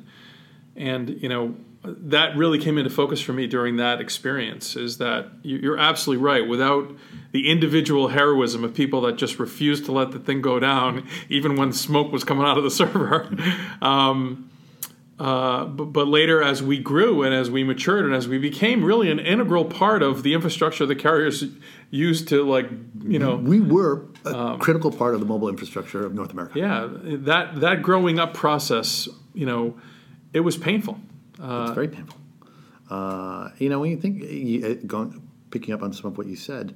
and 0.76 1.10
you 1.22 1.30
know 1.30 1.56
that 1.84 2.36
really 2.36 2.60
came 2.60 2.78
into 2.78 2.90
focus 2.90 3.22
for 3.22 3.32
me 3.32 3.48
during 3.48 3.78
that 3.78 4.02
experience. 4.02 4.76
Is 4.76 4.98
that 4.98 5.28
you- 5.44 5.58
you're 5.58 5.78
absolutely 5.78 6.22
right. 6.24 6.46
Without 6.46 6.92
the 7.32 7.50
individual 7.50 8.10
heroism 8.10 8.64
of 8.66 8.74
people 8.74 9.00
that 9.02 9.16
just 9.16 9.40
refused 9.40 9.86
to 9.86 9.94
let 9.94 10.12
the 10.12 10.20
thing 10.20 10.42
go 10.42 10.60
down, 10.60 11.08
even 11.30 11.56
when 11.56 11.72
smoke 11.72 12.12
was 12.12 12.24
coming 12.26 12.46
out 12.46 12.58
of 12.58 12.64
the 12.66 12.72
server. 12.82 13.30
Um, 13.82 14.50
uh, 15.20 15.66
but, 15.66 15.86
but 15.86 16.08
later, 16.08 16.42
as 16.42 16.64
we 16.64 16.78
grew 16.80 17.24
and 17.24 17.34
as 17.34 17.52
we 17.52 17.64
matured 17.64 18.06
and 18.06 18.14
as 18.14 18.28
we 18.28 18.38
became 18.38 18.84
really 18.84 19.12
an 19.12 19.20
integral 19.20 19.66
part 19.66 20.02
of 20.02 20.24
the 20.24 20.34
infrastructure 20.34 20.84
of 20.84 20.88
the 20.90 20.96
carriers 20.96 21.44
used 21.92 22.28
to, 22.30 22.44
like, 22.44 22.70
you 23.04 23.20
know, 23.20 23.36
We 23.36 23.60
were 23.60 24.06
a 24.26 24.58
critical 24.60 24.92
part 24.92 25.14
of 25.16 25.20
the 25.20 25.26
mobile 25.26 25.50
infrastructure 25.50 26.06
of 26.06 26.14
North 26.14 26.32
America. 26.32 26.60
yeah, 26.60 26.88
that 26.92 27.60
that 27.62 27.82
growing 27.82 28.20
up 28.20 28.34
process, 28.34 29.08
you 29.34 29.46
know, 29.46 29.78
it 30.34 30.42
was 30.42 30.58
painful. 30.58 31.00
It's 31.42 31.74
very 31.74 31.88
painful. 31.88 32.18
Uh, 32.90 33.50
you 33.60 33.70
know, 33.70 33.80
when 33.80 33.92
you 33.92 33.98
think, 33.98 34.24
you, 34.24 34.66
uh, 34.66 34.74
going, 34.88 35.22
picking 35.52 35.74
up 35.74 35.82
on 35.84 35.94
some 35.94 36.08
of 36.12 36.18
what 36.18 36.28
you 36.28 36.36
said, 36.36 36.76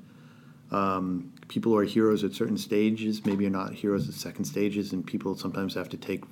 um, 0.71 1.33
people 1.47 1.75
are 1.75 1.83
heroes 1.83 2.23
at 2.23 2.33
certain 2.33 2.57
stages 2.57 3.25
maybe 3.25 3.45
are 3.45 3.49
not 3.49 3.73
heroes 3.73 4.07
at 4.07 4.15
second 4.15 4.45
stages, 4.45 4.93
and 4.93 5.05
people 5.05 5.35
sometimes 5.35 5.73
have 5.75 5.89
to 5.89 5.97
take 5.97 6.23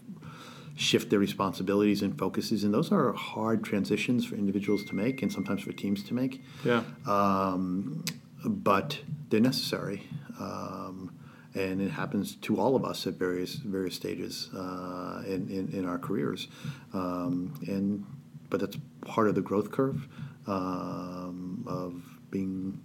shift 0.76 1.10
their 1.10 1.20
responsibilities 1.20 2.02
and 2.02 2.18
focuses, 2.18 2.64
and 2.64 2.74
those 2.74 2.92
are 2.92 3.12
hard 3.14 3.64
transitions 3.64 4.26
for 4.26 4.36
individuals 4.36 4.84
to 4.86 4.96
make, 4.96 5.22
and 5.22 5.32
sometimes 5.32 5.62
for 5.62 5.72
teams 5.74 6.04
to 6.04 6.14
make. 6.14 6.42
Yeah, 6.64 6.84
um, 7.06 8.04
but 8.46 9.00
they're 9.30 9.40
necessary, 9.40 10.08
um, 10.40 11.16
and 11.54 11.82
it 11.82 11.92
happens 11.92 12.36
to 12.36 12.60
all 12.60 12.76
of 12.76 12.86
us 12.86 13.06
at 13.08 13.16
various 13.16 13.56
various 13.56 13.96
stages 13.96 14.50
uh, 14.56 15.24
in, 15.26 15.50
in 15.50 15.70
in 15.74 15.86
our 15.86 15.98
careers, 15.98 16.48
um, 16.94 17.54
and 17.68 18.06
but 18.50 18.60
that's 18.60 18.78
part 19.06 19.28
of 19.28 19.36
the 19.36 19.42
growth 19.42 19.72
curve 19.72 20.08
um, 20.48 21.64
of 21.68 22.04
being 22.32 22.80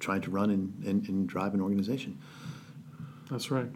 trying 0.00 0.20
to 0.20 0.30
run 0.30 0.50
and, 0.50 0.84
and, 0.84 1.08
and 1.08 1.28
drive 1.28 1.54
an 1.54 1.60
organization. 1.60 2.18
that's 3.30 3.50
right. 3.50 3.70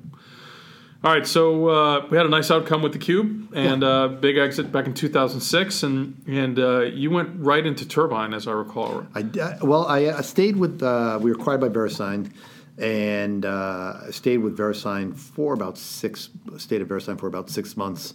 All 1.05 1.13
right, 1.13 1.27
so 1.27 1.69
uh, 1.69 2.07
we 2.11 2.17
had 2.17 2.25
a 2.25 2.31
nice 2.31 2.51
outcome 2.51 2.81
with 2.83 2.93
the 2.93 2.99
cube 2.99 3.53
and 3.55 3.83
yeah. 3.83 3.89
uh, 3.89 4.09
big 4.09 4.39
exit 4.39 4.73
back 4.73 4.87
in 4.87 4.95
2006, 4.95 5.83
and 5.83 6.23
and 6.27 6.59
uh, 6.59 6.81
you 6.81 7.11
went 7.11 7.31
right 7.37 7.65
into 7.65 7.87
Turbine, 7.87 8.33
as 8.33 8.49
I 8.49 8.53
recall. 8.53 9.07
I 9.15 9.21
uh, 9.21 9.59
well, 9.63 9.87
I 9.87 10.21
stayed 10.23 10.57
with 10.57 10.83
uh, 10.83 11.19
we 11.21 11.31
were 11.31 11.37
acquired 11.39 11.61
by 11.61 11.69
VeriSign, 11.69 12.33
and 12.79 13.45
uh, 13.45 14.11
stayed 14.11 14.39
with 14.39 14.57
VeriSign 14.57 15.15
for 15.15 15.53
about 15.53 15.77
six 15.77 16.31
stayed 16.57 16.81
at 16.81 16.89
VeriSign 16.89 17.21
for 17.21 17.27
about 17.27 17.51
six 17.51 17.77
months 17.77 18.15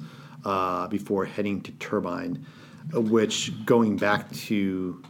before 0.89 1.25
heading 1.25 1.61
to 1.61 1.71
Turbine, 1.73 2.45
which 2.93 3.53
going 3.63 3.95
back 3.95 4.31
to 4.31 5.01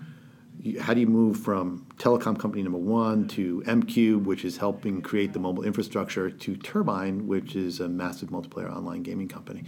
how 0.79 0.93
do 0.93 0.99
you 0.99 1.07
move 1.07 1.37
from 1.37 1.87
telecom 1.97 2.37
company 2.37 2.61
number 2.61 2.77
one 2.77 3.27
to 3.29 3.63
m-Qube, 3.65 4.23
which 4.23 4.45
is 4.45 4.57
helping 4.57 5.01
create 5.01 5.33
the 5.33 5.39
mobile 5.39 5.63
infrastructure, 5.63 6.29
to 6.29 6.55
Turbine, 6.55 7.27
which 7.27 7.55
is 7.55 7.79
a 7.79 7.89
massive 7.89 8.29
multiplayer 8.29 8.71
online 8.71 9.01
gaming 9.01 9.27
company? 9.27 9.63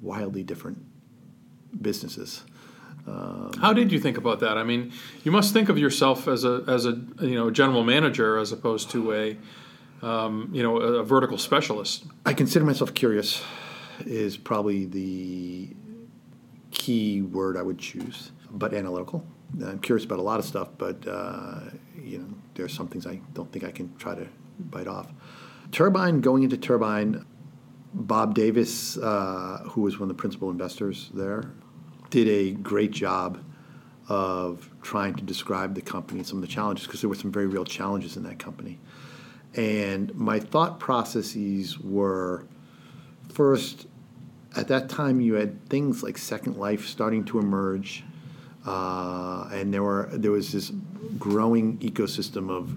Wildly 0.00 0.42
different 0.42 0.78
businesses. 1.80 2.44
Um, 3.06 3.50
How 3.60 3.72
did 3.72 3.90
you 3.90 3.98
think 3.98 4.16
about 4.16 4.40
that? 4.40 4.56
I 4.56 4.64
mean, 4.64 4.92
you 5.24 5.32
must 5.32 5.52
think 5.52 5.68
of 5.68 5.76
yourself 5.78 6.28
as 6.28 6.44
a 6.44 6.62
as 6.68 6.86
a 6.86 6.92
you 7.20 7.34
know 7.34 7.50
general 7.50 7.82
manager 7.82 8.38
as 8.38 8.52
opposed 8.52 8.90
to 8.92 9.12
a 9.12 9.36
um, 10.06 10.50
you 10.52 10.62
know 10.62 10.76
a 10.76 11.02
vertical 11.02 11.36
specialist. 11.36 12.04
I 12.24 12.32
consider 12.32 12.64
myself 12.64 12.94
curious. 12.94 13.42
Is 14.06 14.36
probably 14.36 14.86
the 14.86 15.68
key 16.70 17.22
word 17.22 17.56
I 17.56 17.62
would 17.62 17.78
choose, 17.78 18.32
but 18.50 18.72
analytical. 18.72 19.26
I'm 19.60 19.80
curious 19.80 20.04
about 20.04 20.18
a 20.18 20.22
lot 20.22 20.38
of 20.38 20.44
stuff, 20.44 20.68
but 20.78 21.06
uh, 21.06 21.60
you 22.02 22.18
know, 22.18 22.28
there's 22.54 22.72
some 22.72 22.88
things 22.88 23.06
I 23.06 23.20
don't 23.34 23.50
think 23.52 23.64
I 23.64 23.70
can 23.70 23.94
try 23.96 24.14
to 24.14 24.26
bite 24.58 24.86
off. 24.86 25.12
Turbine, 25.70 26.20
going 26.20 26.42
into 26.42 26.56
Turbine, 26.56 27.24
Bob 27.94 28.34
Davis, 28.34 28.96
uh, 28.98 29.62
who 29.70 29.82
was 29.82 29.98
one 29.98 30.10
of 30.10 30.16
the 30.16 30.20
principal 30.20 30.50
investors 30.50 31.10
there, 31.14 31.50
did 32.10 32.28
a 32.28 32.52
great 32.52 32.90
job 32.90 33.42
of 34.08 34.68
trying 34.82 35.14
to 35.14 35.22
describe 35.22 35.74
the 35.74 35.80
company 35.80 36.20
and 36.20 36.26
some 36.26 36.38
of 36.38 36.42
the 36.42 36.48
challenges 36.48 36.86
because 36.86 37.00
there 37.00 37.08
were 37.08 37.16
some 37.16 37.32
very 37.32 37.46
real 37.46 37.64
challenges 37.64 38.16
in 38.16 38.22
that 38.24 38.38
company. 38.38 38.78
And 39.54 40.14
my 40.14 40.40
thought 40.40 40.80
processes 40.80 41.78
were 41.78 42.46
first, 43.28 43.86
at 44.56 44.68
that 44.68 44.88
time, 44.88 45.20
you 45.20 45.34
had 45.34 45.68
things 45.68 46.02
like 46.02 46.18
Second 46.18 46.56
Life 46.56 46.86
starting 46.86 47.24
to 47.26 47.38
emerge 47.38 48.04
uh, 48.66 49.48
and 49.52 49.72
there 49.72 49.82
were 49.82 50.08
there 50.12 50.30
was 50.30 50.52
this 50.52 50.72
growing 51.18 51.78
ecosystem 51.78 52.50
of 52.50 52.76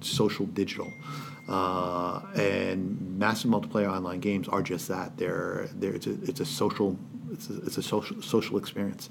social 0.00 0.46
digital. 0.46 0.92
Uh, 1.46 2.22
and 2.36 3.18
massive 3.18 3.50
multiplayer 3.50 3.90
online 3.90 4.18
games 4.18 4.48
are 4.48 4.62
just 4.62 4.88
that. 4.88 5.14
They're, 5.18 5.68
they're 5.74 5.92
it's, 5.92 6.06
a, 6.06 6.12
it's 6.22 6.40
a 6.40 6.46
social 6.46 6.96
it's 7.30 7.50
a, 7.50 7.56
it's 7.66 7.76
a 7.76 7.82
social 7.82 8.22
social 8.22 8.56
experience, 8.56 9.10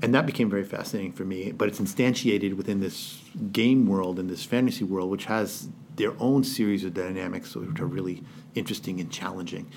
and 0.00 0.14
that 0.14 0.26
became 0.26 0.48
very 0.48 0.64
fascinating 0.64 1.12
for 1.12 1.24
me. 1.24 1.50
But 1.50 1.68
it's 1.68 1.80
instantiated 1.80 2.54
within 2.54 2.80
this 2.80 3.20
game 3.50 3.86
world 3.86 4.20
and 4.20 4.30
this 4.30 4.44
fantasy 4.44 4.84
world, 4.84 5.10
which 5.10 5.24
has 5.24 5.68
their 5.96 6.12
own 6.20 6.44
series 6.44 6.84
of 6.84 6.94
dynamics 6.94 7.56
which 7.56 7.80
are 7.80 7.86
really 7.86 8.22
interesting 8.54 9.00
and 9.00 9.10
challenging. 9.10 9.70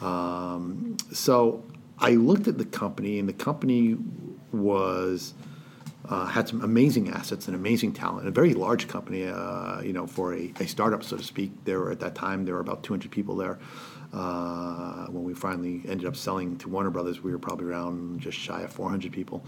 Um, 0.00 0.96
so 1.12 1.64
I 1.98 2.12
looked 2.12 2.48
at 2.48 2.58
the 2.58 2.64
company, 2.64 3.18
and 3.18 3.28
the 3.28 3.32
company 3.32 3.96
was 4.52 5.34
uh, 6.08 6.26
had 6.26 6.48
some 6.48 6.62
amazing 6.62 7.10
assets 7.10 7.46
and 7.46 7.54
amazing 7.54 7.92
talent. 7.92 8.26
A 8.26 8.30
very 8.30 8.54
large 8.54 8.88
company, 8.88 9.26
uh, 9.26 9.80
you 9.80 9.92
know, 9.92 10.06
for 10.06 10.34
a, 10.34 10.52
a, 10.58 10.66
startup, 10.66 11.04
so 11.04 11.16
to 11.16 11.22
speak. 11.22 11.52
There 11.64 11.78
were 11.78 11.90
at 11.90 12.00
that 12.00 12.14
time 12.14 12.44
there 12.44 12.54
were 12.54 12.60
about 12.60 12.82
200 12.82 13.10
people 13.10 13.36
there. 13.36 13.58
Uh, 14.12 15.06
when 15.06 15.22
we 15.22 15.34
finally 15.34 15.82
ended 15.86 16.06
up 16.06 16.16
selling 16.16 16.56
to 16.58 16.68
Warner 16.68 16.90
Brothers, 16.90 17.22
we 17.22 17.30
were 17.30 17.38
probably 17.38 17.66
around 17.66 18.18
just 18.18 18.36
shy 18.36 18.62
of 18.62 18.72
400 18.72 19.12
people. 19.12 19.44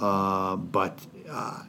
Uh, 0.00 0.56
but 0.56 0.98
uh, 1.28 1.62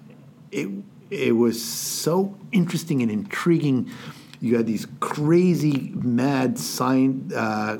it 0.52 0.70
it 1.12 1.34
was 1.34 1.63
so 1.63 2.36
interesting 2.52 3.02
and 3.02 3.12
intriguing. 3.12 3.91
You 4.39 4.56
had 4.56 4.65
these 4.65 4.88
crazy, 5.02 5.91
mad 5.94 6.58
science 6.58 7.32
uh, 7.34 7.80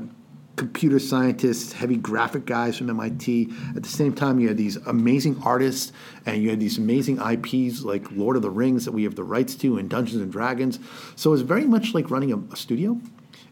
computer 0.62 1.00
scientists, 1.00 1.74
heavy 1.74 1.98
graphic 1.98 2.46
guys 2.46 2.78
from 2.78 2.88
MIT. 2.88 3.52
At 3.76 3.82
the 3.82 3.90
same 3.90 4.14
time, 4.14 4.40
you 4.40 4.48
had 4.48 4.58
these 4.58 4.76
amazing 4.86 5.42
artists 5.44 5.92
and 6.28 6.44
you 6.44 6.52
had 6.52 6.60
these 6.60 6.78
amazing 6.78 7.18
IPs 7.18 7.82
like 7.82 8.12
Lord 8.12 8.36
of 8.36 8.44
the 8.44 8.52
Rings 8.52 8.86
that 8.86 8.92
we 8.92 9.04
have 9.06 9.16
the 9.16 9.24
rights 9.24 9.56
to 9.56 9.80
and 9.80 9.90
Dungeons 9.90 10.22
and 10.22 10.32
Dragons. 10.32 10.78
So 11.16 11.34
it's 11.34 11.42
very 11.42 11.66
much 11.66 11.96
like 11.96 12.12
running 12.12 12.32
a, 12.32 12.38
a, 12.54 12.56
studio. 12.56 13.02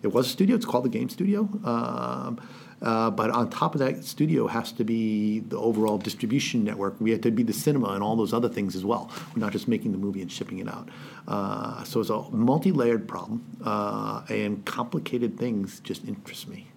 It 0.03 0.09
was 0.09 0.27
a 0.27 0.29
studio, 0.29 0.55
it's 0.55 0.67
called 0.67 0.85
the 0.85 0.89
Game 0.89 1.09
Studio. 1.09 1.49
Um, 1.63 2.39
uh, 2.83 3.09
but 3.09 3.31
on 3.31 3.49
top 3.49 3.73
of 3.73 3.79
that 3.79 4.05
studio 4.05 4.45
has 4.45 4.71
to 4.73 4.83
be 4.83 5.39
the 5.39 5.57
overall 5.57 5.97
distribution 5.97 6.63
network. 6.63 7.01
We 7.01 7.09
had 7.09 7.23
to 7.23 7.31
be 7.31 7.41
the 7.41 7.53
cinema 7.53 7.87
and 7.87 8.03
all 8.03 8.17
those 8.17 8.33
other 8.33 8.49
things 8.49 8.75
as 8.75 8.85
well. 8.85 9.09
We're 9.35 9.41
not 9.41 9.51
just 9.51 9.67
making 9.67 9.93
the 9.93 9.97
movie 9.97 10.21
and 10.21 10.31
shipping 10.31 10.59
it 10.59 10.67
out. 10.67 10.89
Uh, 11.27 11.83
so 11.85 12.01
it's 12.01 12.11
a 12.11 12.21
multi-layered 12.29 13.07
problem, 13.07 13.57
uh, 13.65 14.21
and 14.29 14.63
complicated 14.63 15.39
things 15.39 15.79
just 15.79 16.07
interest 16.07 16.47
me 16.47 16.67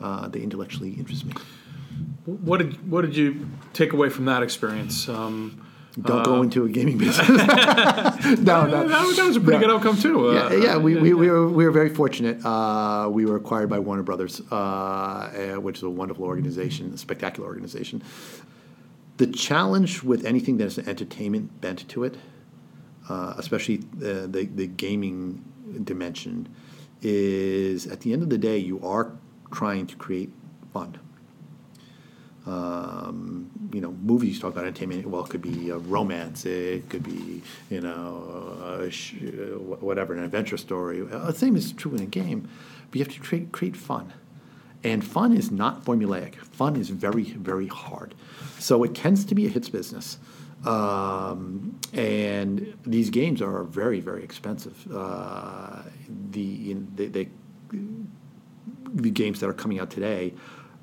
uh, 0.00 0.28
they 0.28 0.40
intellectually 0.40 0.92
interest 0.92 1.24
me. 1.24 1.32
What 2.24 2.58
did 2.58 2.90
what 2.90 3.02
did 3.02 3.16
you 3.16 3.48
take 3.72 3.92
away 3.92 4.08
from 4.08 4.26
that 4.26 4.42
experience? 4.42 5.08
Um, 5.08 5.66
don't 6.00 6.20
uh, 6.20 6.22
go 6.22 6.42
into 6.42 6.64
a 6.64 6.68
gaming 6.68 6.98
business. 7.04 7.28
no, 7.28 7.34
no. 7.34 8.70
That, 8.70 8.88
that, 8.88 9.26
was 9.26 9.36
a 9.36 9.40
pretty 9.40 9.58
good 9.58 9.70
outcome 9.70 9.96
too. 9.96 10.28
Uh, 10.28 10.50
yeah, 10.50 10.56
yeah, 10.56 10.76
we, 10.76 10.94
we, 10.96 11.14
we, 11.14 11.28
were, 11.28 11.48
we 11.48 11.64
were 11.64 11.72
very 11.72 11.92
fortunate. 11.92 12.44
Uh, 12.44 13.08
we 13.10 13.26
were 13.26 13.36
acquired 13.36 13.68
by 13.68 13.78
Warner 13.78 14.02
Brothers, 14.02 14.40
uh, 14.52 15.56
which 15.60 15.78
is 15.78 15.82
a 15.82 15.90
wonderful 15.90 16.24
organization, 16.24 16.92
a 16.94 16.98
spectacular 16.98 17.48
organization. 17.48 18.02
The 19.16 19.26
challenge 19.26 20.02
with 20.02 20.24
anything 20.24 20.58
that 20.58 20.64
has 20.64 20.78
an 20.78 20.88
entertainment 20.88 21.60
bent 21.60 21.88
to 21.88 22.04
it, 22.04 22.16
uh, 23.08 23.34
especially 23.36 23.78
the, 23.78 24.28
the, 24.28 24.46
the 24.46 24.66
gaming 24.66 25.44
dimension, 25.84 26.48
is 27.02 27.86
at 27.86 28.00
the 28.00 28.12
end 28.12 28.22
of 28.22 28.30
the 28.30 28.38
day, 28.38 28.58
you 28.58 28.80
are 28.86 29.12
trying 29.50 29.86
to 29.86 29.96
create 29.96 30.30
fun. 30.72 30.98
Um, 32.46 33.50
you 33.72 33.80
know, 33.80 33.92
movies 33.92 34.40
talk 34.40 34.52
about 34.52 34.64
entertainment. 34.64 35.06
Well, 35.06 35.24
it 35.24 35.30
could 35.30 35.42
be 35.42 35.70
a 35.70 35.78
romance. 35.78 36.46
It 36.46 36.88
could 36.88 37.02
be, 37.02 37.42
you 37.68 37.80
know, 37.80 38.88
sh- 38.90 39.14
whatever, 39.58 40.14
an 40.14 40.24
adventure 40.24 40.56
story. 40.56 41.02
Uh, 41.02 41.26
the 41.26 41.34
same 41.34 41.54
is 41.54 41.72
true 41.72 41.94
in 41.94 42.02
a 42.02 42.06
game. 42.06 42.48
But 42.90 42.98
you 42.98 43.04
have 43.04 43.14
to 43.14 43.20
create, 43.20 43.52
create 43.52 43.76
fun. 43.76 44.12
And 44.82 45.04
fun 45.04 45.36
is 45.36 45.50
not 45.50 45.84
formulaic. 45.84 46.36
Fun 46.36 46.76
is 46.76 46.88
very, 46.88 47.24
very 47.24 47.68
hard. 47.68 48.14
So 48.58 48.82
it 48.84 48.94
tends 48.94 49.24
to 49.26 49.34
be 49.34 49.46
a 49.46 49.50
hits 49.50 49.68
business. 49.68 50.18
Um, 50.64 51.78
and 51.92 52.74
these 52.84 53.10
games 53.10 53.42
are 53.42 53.62
very, 53.64 54.00
very 54.00 54.24
expensive. 54.24 54.86
Uh, 54.92 55.82
the, 56.30 56.74
they, 56.94 57.06
they 57.06 57.28
the 58.94 59.10
games 59.10 59.40
that 59.40 59.48
are 59.48 59.54
coming 59.54 59.78
out 59.78 59.90
today 59.90 60.34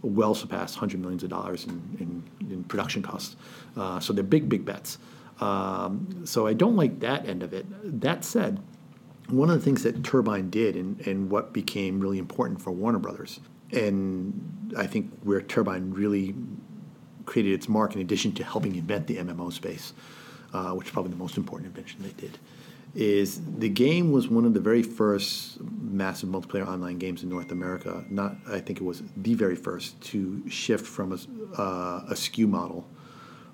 well 0.01 0.35
surpass 0.35 0.75
hundred 0.75 0.99
millions 0.99 1.23
of 1.23 1.29
dollars 1.29 1.65
in, 1.65 2.23
in, 2.41 2.51
in 2.51 2.63
production 2.65 3.01
costs. 3.01 3.35
Uh, 3.75 3.99
so 3.99 4.13
they're 4.13 4.23
big, 4.23 4.47
big 4.47 4.65
bets. 4.65 4.97
Um, 5.39 6.23
so 6.25 6.47
I 6.47 6.53
don't 6.53 6.75
like 6.75 6.99
that 7.01 7.27
end 7.27 7.43
of 7.43 7.53
it. 7.53 7.65
That 8.01 8.23
said, 8.23 8.59
one 9.29 9.49
of 9.49 9.59
the 9.59 9.63
things 9.63 9.83
that 9.83 10.03
Turbine 10.03 10.49
did 10.49 10.75
and, 10.75 11.05
and 11.05 11.29
what 11.29 11.53
became 11.53 11.99
really 11.99 12.17
important 12.17 12.61
for 12.61 12.71
Warner 12.71 12.99
Brothers, 12.99 13.39
and 13.71 14.73
I 14.77 14.87
think 14.87 15.11
where 15.23 15.41
Turbine 15.41 15.91
really 15.91 16.33
created 17.25 17.53
its 17.53 17.67
mark 17.67 17.93
in 17.93 18.01
addition 18.01 18.31
to 18.33 18.43
helping 18.43 18.75
invent 18.75 19.07
the 19.07 19.17
MMO 19.17 19.51
space, 19.51 19.93
uh, 20.53 20.71
which 20.71 20.87
is 20.87 20.93
probably 20.93 21.11
the 21.11 21.17
most 21.17 21.37
important 21.37 21.67
invention 21.67 22.01
they 22.01 22.13
did, 22.13 22.39
is 22.95 23.41
the 23.58 23.69
game 23.69 24.12
was 24.12 24.28
one 24.28 24.45
of 24.45 24.54
the 24.54 24.60
very 24.60 24.82
first 24.84 25.60
massive 25.62 26.30
multiplayer 26.30 26.67
online 26.67 26.98
games 26.98 27.23
in 27.23 27.29
North 27.29 27.52
America. 27.52 28.04
Not, 28.10 28.35
I 28.48 28.60
think 28.60 28.79
it 28.79 28.83
was 28.83 29.04
the 29.15 29.33
very 29.33 29.56
first 29.56 30.00
to 30.02 30.48
shift 30.50 30.85
from 30.85 31.12
a, 31.12 31.15
uh, 31.60 32.06
a 32.10 32.13
SKU 32.13 32.48
model 32.48 32.88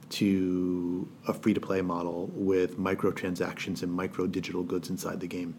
to 0.09 1.09
a 1.27 1.33
free 1.33 1.53
to 1.53 1.59
play 1.59 1.81
model 1.81 2.29
with 2.33 2.77
microtransactions 2.77 3.81
and 3.81 3.91
micro 3.91 4.27
digital 4.27 4.63
goods 4.63 4.89
inside 4.89 5.19
the 5.19 5.27
game. 5.27 5.55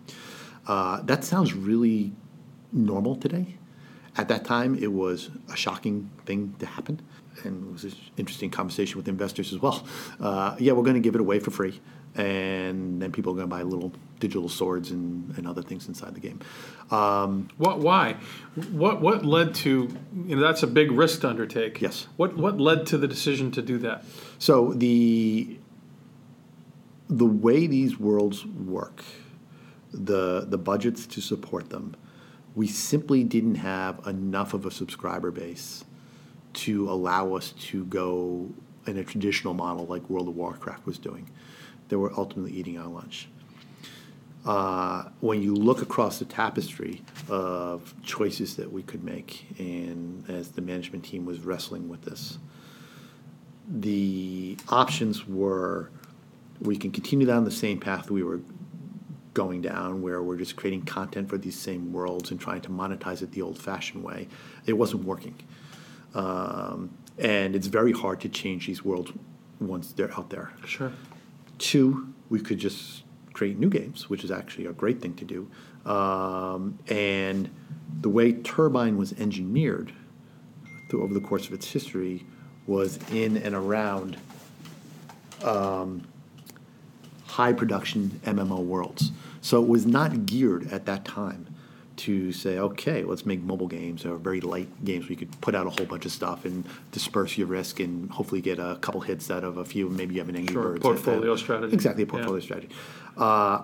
Uh, 0.66 1.02
that 1.02 1.24
sounds 1.24 1.54
really 1.54 2.12
normal 2.72 3.16
today. 3.16 3.56
At 4.16 4.28
that 4.28 4.44
time, 4.44 4.76
it 4.76 4.92
was 4.92 5.30
a 5.52 5.56
shocking 5.56 6.10
thing 6.24 6.54
to 6.60 6.66
happen. 6.66 7.00
And 7.42 7.68
it 7.68 7.72
was 7.72 7.84
an 7.84 7.94
interesting 8.16 8.48
conversation 8.48 8.96
with 8.96 9.08
investors 9.08 9.52
as 9.52 9.60
well. 9.60 9.84
Uh, 10.20 10.54
yeah, 10.60 10.72
we're 10.72 10.84
going 10.84 10.94
to 10.94 11.00
give 11.00 11.16
it 11.16 11.20
away 11.20 11.40
for 11.40 11.50
free 11.50 11.80
and 12.16 13.02
then 13.02 13.10
people 13.12 13.32
are 13.32 13.36
going 13.36 13.48
to 13.48 13.54
buy 13.54 13.62
little 13.62 13.92
digital 14.20 14.48
swords 14.48 14.90
and, 14.90 15.36
and 15.36 15.46
other 15.46 15.62
things 15.62 15.88
inside 15.88 16.14
the 16.14 16.20
game. 16.20 16.40
Um, 16.90 17.48
what? 17.56 17.80
Why? 17.80 18.16
What? 18.70 19.00
What 19.00 19.24
led 19.24 19.54
to? 19.56 19.88
You 20.26 20.36
know, 20.36 20.42
that's 20.42 20.62
a 20.62 20.66
big 20.66 20.90
risk 20.90 21.22
to 21.22 21.28
undertake. 21.28 21.80
Yes. 21.80 22.06
What? 22.16 22.36
What 22.36 22.60
led 22.60 22.86
to 22.88 22.98
the 22.98 23.08
decision 23.08 23.50
to 23.52 23.62
do 23.62 23.78
that? 23.78 24.04
So 24.38 24.72
the 24.72 25.58
the 27.08 27.26
way 27.26 27.66
these 27.66 27.98
worlds 27.98 28.46
work, 28.46 29.02
the 29.92 30.46
the 30.46 30.58
budgets 30.58 31.06
to 31.08 31.20
support 31.20 31.70
them, 31.70 31.96
we 32.54 32.66
simply 32.66 33.24
didn't 33.24 33.56
have 33.56 34.06
enough 34.06 34.54
of 34.54 34.64
a 34.66 34.70
subscriber 34.70 35.30
base 35.30 35.84
to 36.54 36.88
allow 36.88 37.34
us 37.34 37.50
to 37.50 37.84
go 37.86 38.48
in 38.86 38.98
a 38.98 39.04
traditional 39.04 39.54
model 39.54 39.86
like 39.86 40.08
World 40.08 40.28
of 40.28 40.36
Warcraft 40.36 40.86
was 40.86 40.98
doing. 40.98 41.28
They 41.94 41.98
were 41.98 42.12
ultimately 42.16 42.50
eating 42.50 42.76
our 42.76 42.88
lunch. 42.88 43.28
Uh, 44.44 45.10
when 45.20 45.40
you 45.40 45.54
look 45.54 45.80
across 45.80 46.18
the 46.18 46.24
tapestry 46.24 47.02
of 47.28 47.94
choices 48.02 48.56
that 48.56 48.72
we 48.72 48.82
could 48.82 49.04
make, 49.04 49.46
and 49.60 50.28
as 50.28 50.48
the 50.48 50.60
management 50.60 51.04
team 51.04 51.24
was 51.24 51.38
wrestling 51.38 51.88
with 51.88 52.02
this, 52.02 52.38
the 53.68 54.58
options 54.70 55.28
were 55.28 55.92
we 56.60 56.76
can 56.76 56.90
continue 56.90 57.28
down 57.28 57.44
the 57.44 57.52
same 57.52 57.78
path 57.78 58.10
we 58.10 58.24
were 58.24 58.40
going 59.34 59.62
down, 59.62 60.02
where 60.02 60.20
we're 60.20 60.36
just 60.36 60.56
creating 60.56 60.82
content 60.82 61.28
for 61.28 61.38
these 61.38 61.56
same 61.56 61.92
worlds 61.92 62.32
and 62.32 62.40
trying 62.40 62.62
to 62.62 62.70
monetize 62.70 63.22
it 63.22 63.30
the 63.30 63.40
old 63.40 63.56
fashioned 63.56 64.02
way. 64.02 64.26
It 64.66 64.72
wasn't 64.72 65.04
working. 65.04 65.36
Um, 66.12 66.90
and 67.20 67.54
it's 67.54 67.68
very 67.68 67.92
hard 67.92 68.20
to 68.22 68.28
change 68.28 68.66
these 68.66 68.84
worlds 68.84 69.12
once 69.60 69.92
they're 69.92 70.12
out 70.18 70.30
there. 70.30 70.50
Sure. 70.66 70.90
Two, 71.58 72.12
we 72.28 72.40
could 72.40 72.58
just 72.58 73.04
create 73.32 73.58
new 73.58 73.68
games, 73.68 74.08
which 74.08 74.24
is 74.24 74.30
actually 74.30 74.66
a 74.66 74.72
great 74.72 75.00
thing 75.00 75.14
to 75.14 75.24
do. 75.24 75.50
Um, 75.90 76.78
and 76.88 77.50
the 78.00 78.08
way 78.08 78.32
Turbine 78.32 78.96
was 78.96 79.12
engineered 79.14 79.92
through, 80.88 81.02
over 81.02 81.14
the 81.14 81.20
course 81.20 81.46
of 81.46 81.52
its 81.52 81.70
history 81.70 82.24
was 82.66 82.98
in 83.10 83.36
and 83.36 83.54
around 83.54 84.16
um, 85.42 86.06
high 87.26 87.52
production 87.52 88.20
MMO 88.24 88.58
worlds. 88.60 89.10
So 89.40 89.62
it 89.62 89.68
was 89.68 89.84
not 89.84 90.24
geared 90.26 90.72
at 90.72 90.86
that 90.86 91.04
time 91.04 91.53
to 91.96 92.32
say, 92.32 92.58
okay, 92.58 93.02
let's 93.04 93.24
make 93.24 93.40
mobile 93.40 93.68
games 93.68 94.04
or 94.04 94.16
very 94.16 94.40
light 94.40 94.68
games 94.84 95.04
where 95.04 95.10
you 95.10 95.16
could 95.16 95.40
put 95.40 95.54
out 95.54 95.66
a 95.66 95.70
whole 95.70 95.86
bunch 95.86 96.04
of 96.04 96.12
stuff 96.12 96.44
and 96.44 96.64
disperse 96.92 97.38
your 97.38 97.46
risk 97.46 97.80
and 97.80 98.10
hopefully 98.10 98.40
get 98.40 98.58
a 98.58 98.76
couple 98.80 99.00
hits 99.00 99.30
out 99.30 99.44
of 99.44 99.56
a 99.58 99.64
few. 99.64 99.88
Maybe 99.88 100.14
you 100.14 100.20
have 100.20 100.28
an 100.28 100.36
Angry 100.36 100.52
Sure, 100.54 100.62
Birds. 100.72 100.80
portfolio 100.82 101.32
uh, 101.32 101.36
strategy. 101.36 101.72
Exactly, 101.74 102.02
a 102.02 102.06
portfolio 102.06 102.36
Yeah. 102.38 102.44
strategy. 102.44 102.74
Uh, 103.16 103.62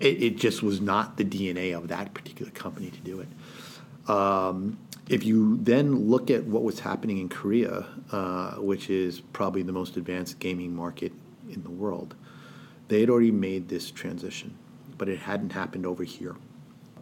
it, 0.00 0.22
it 0.22 0.36
just 0.36 0.62
was 0.62 0.80
not 0.80 1.16
the 1.16 1.24
DNA 1.24 1.76
of 1.76 1.88
that 1.88 2.14
particular 2.14 2.50
company 2.52 2.90
to 2.90 2.98
do 3.00 3.20
it. 3.20 3.28
Um, 4.10 4.78
if 5.08 5.24
you 5.24 5.58
then 5.58 6.08
look 6.08 6.30
at 6.30 6.44
what 6.44 6.62
was 6.62 6.80
happening 6.80 7.18
in 7.18 7.28
Korea, 7.28 7.86
uh, 8.12 8.52
which 8.56 8.90
is 8.90 9.20
probably 9.20 9.62
the 9.62 9.72
most 9.72 9.96
advanced 9.96 10.38
gaming 10.38 10.74
market 10.74 11.12
in 11.50 11.62
the 11.62 11.70
world, 11.70 12.14
they 12.88 13.00
had 13.00 13.10
already 13.10 13.30
made 13.30 13.68
this 13.68 13.90
transition, 13.90 14.54
but 14.96 15.08
it 15.08 15.18
hadn't 15.20 15.52
happened 15.52 15.86
over 15.86 16.04
here. 16.04 16.36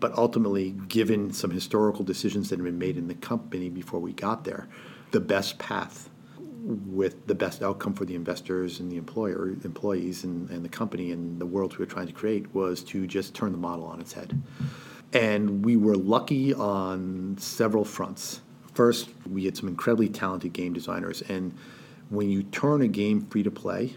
But 0.01 0.17
ultimately, 0.17 0.73
given 0.89 1.33
some 1.33 1.51
historical 1.51 2.05
decisions 2.05 2.51
that 2.51 2.59
had 2.59 2.65
been 2.65 2.79
made 2.79 2.97
in 2.97 3.09
the 3.09 3.15
company 3.15 3.69
before 3.71 4.01
we 4.01 4.13
got 4.13 4.45
there, 4.45 4.69
the 5.11 5.21
best 5.21 5.59
path 5.59 6.11
with 6.67 7.27
the 7.29 7.35
best 7.35 7.63
outcome 7.63 7.95
for 7.95 8.05
the 8.05 8.15
investors 8.15 8.81
and 8.81 8.91
the 8.91 8.97
employer, 8.97 9.51
employees 9.65 10.25
and, 10.25 10.51
and 10.51 10.65
the 10.65 10.69
company 10.69 11.13
and 11.13 11.41
the 11.41 11.47
world 11.47 11.77
we 11.79 11.85
were 11.85 11.91
trying 11.91 12.09
to 12.09 12.13
create 12.13 12.53
was 12.55 12.83
to 12.83 13.07
just 13.07 13.35
turn 13.35 13.53
the 13.53 13.59
model 13.59 13.85
on 13.85 14.01
its 14.01 14.13
head. 14.13 14.41
And 15.13 15.65
we 15.65 15.77
were 15.77 15.95
lucky 15.95 16.53
on 16.53 17.37
several 17.39 17.85
fronts. 17.85 18.41
First, 18.75 19.09
we 19.31 19.45
had 19.45 19.57
some 19.57 19.69
incredibly 19.69 20.09
talented 20.09 20.53
game 20.53 20.73
designers. 20.73 21.23
And 21.23 21.57
when 22.11 22.29
you 22.29 22.43
turn 22.43 22.83
a 22.83 22.89
game 22.89 23.27
free 23.27 23.45
to 23.45 23.51
play, 23.51 23.95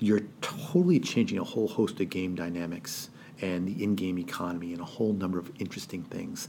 you're 0.00 0.22
totally 0.40 0.98
changing 0.98 1.38
a 1.38 1.44
whole 1.44 1.68
host 1.68 2.00
of 2.00 2.10
game 2.10 2.34
dynamics 2.34 3.10
and 3.42 3.68
the 3.68 3.82
in-game 3.82 4.18
economy 4.18 4.72
and 4.72 4.80
a 4.80 4.84
whole 4.84 5.12
number 5.12 5.38
of 5.38 5.50
interesting 5.58 6.02
things. 6.04 6.48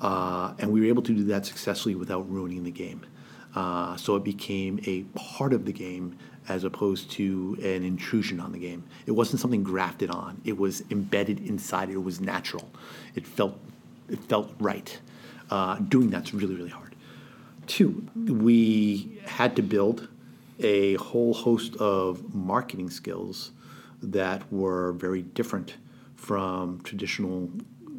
Uh, 0.00 0.52
and 0.58 0.70
we 0.70 0.80
were 0.80 0.86
able 0.86 1.02
to 1.02 1.14
do 1.14 1.24
that 1.24 1.46
successfully 1.46 1.94
without 1.94 2.30
ruining 2.30 2.62
the 2.62 2.70
game. 2.70 3.00
Uh, 3.54 3.96
so 3.96 4.14
it 4.16 4.22
became 4.22 4.78
a 4.86 5.02
part 5.18 5.54
of 5.54 5.64
the 5.64 5.72
game 5.72 6.16
as 6.48 6.62
opposed 6.62 7.10
to 7.10 7.56
an 7.62 7.82
intrusion 7.82 8.38
on 8.38 8.52
the 8.52 8.58
game. 8.58 8.84
It 9.06 9.12
wasn't 9.12 9.40
something 9.40 9.62
grafted 9.62 10.10
on. 10.10 10.40
It 10.44 10.56
was 10.56 10.84
embedded 10.90 11.40
inside. 11.40 11.88
It 11.88 11.96
was 11.96 12.20
natural. 12.20 12.70
It 13.14 13.26
felt 13.26 13.58
it 14.08 14.20
felt 14.24 14.52
right. 14.60 15.00
Uh, 15.50 15.76
doing 15.76 16.10
that's 16.10 16.34
really 16.34 16.54
really 16.54 16.70
hard. 16.70 16.94
Two, 17.66 18.06
we 18.14 19.18
had 19.24 19.56
to 19.56 19.62
build 19.62 20.08
a 20.60 20.94
whole 20.94 21.34
host 21.34 21.74
of 21.76 22.34
marketing 22.34 22.90
skills 22.90 23.50
that 24.02 24.50
were 24.52 24.92
very 24.92 25.22
different 25.22 25.74
from 26.26 26.80
traditional 26.82 27.48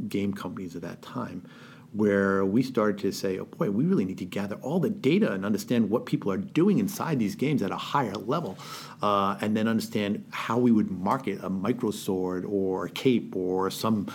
game 0.09 0.33
companies 0.33 0.75
at 0.75 0.81
that 0.81 1.01
time, 1.01 1.39
where 1.93 2.45
we 2.45 2.61
started 2.61 2.97
to 2.97 3.11
say, 3.11 3.39
oh 3.39 3.45
boy, 3.45 3.71
we 3.71 3.85
really 3.85 4.03
need 4.03 4.17
to 4.17 4.25
gather 4.25 4.55
all 4.55 4.79
the 4.79 4.89
data 4.89 5.31
and 5.31 5.45
understand 5.45 5.89
what 5.89 6.05
people 6.05 6.29
are 6.29 6.43
doing 6.61 6.77
inside 6.79 7.17
these 7.19 7.35
games 7.35 7.61
at 7.61 7.71
a 7.71 7.81
higher 7.93 8.17
level, 8.33 8.57
uh, 9.01 9.37
and 9.41 9.55
then 9.55 9.67
understand 9.67 10.11
how 10.31 10.57
we 10.57 10.71
would 10.71 10.91
market 10.91 11.41
a 11.41 11.49
micro 11.49 11.89
sword 11.89 12.43
or 12.45 12.87
a 12.87 12.89
cape 12.89 13.33
or 13.35 13.71
some 13.71 14.07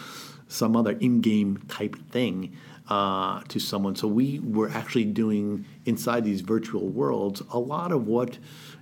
some 0.48 0.76
other 0.76 0.92
in-game 1.00 1.56
type 1.68 1.96
thing 2.10 2.54
uh, 2.90 3.40
to 3.48 3.58
someone. 3.58 3.96
So 3.96 4.06
we 4.06 4.40
were 4.40 4.68
actually 4.68 5.06
doing 5.06 5.64
inside 5.86 6.24
these 6.24 6.42
virtual 6.42 6.86
worlds 6.88 7.42
a 7.50 7.58
lot 7.58 7.90
of 7.90 8.06
what 8.06 8.38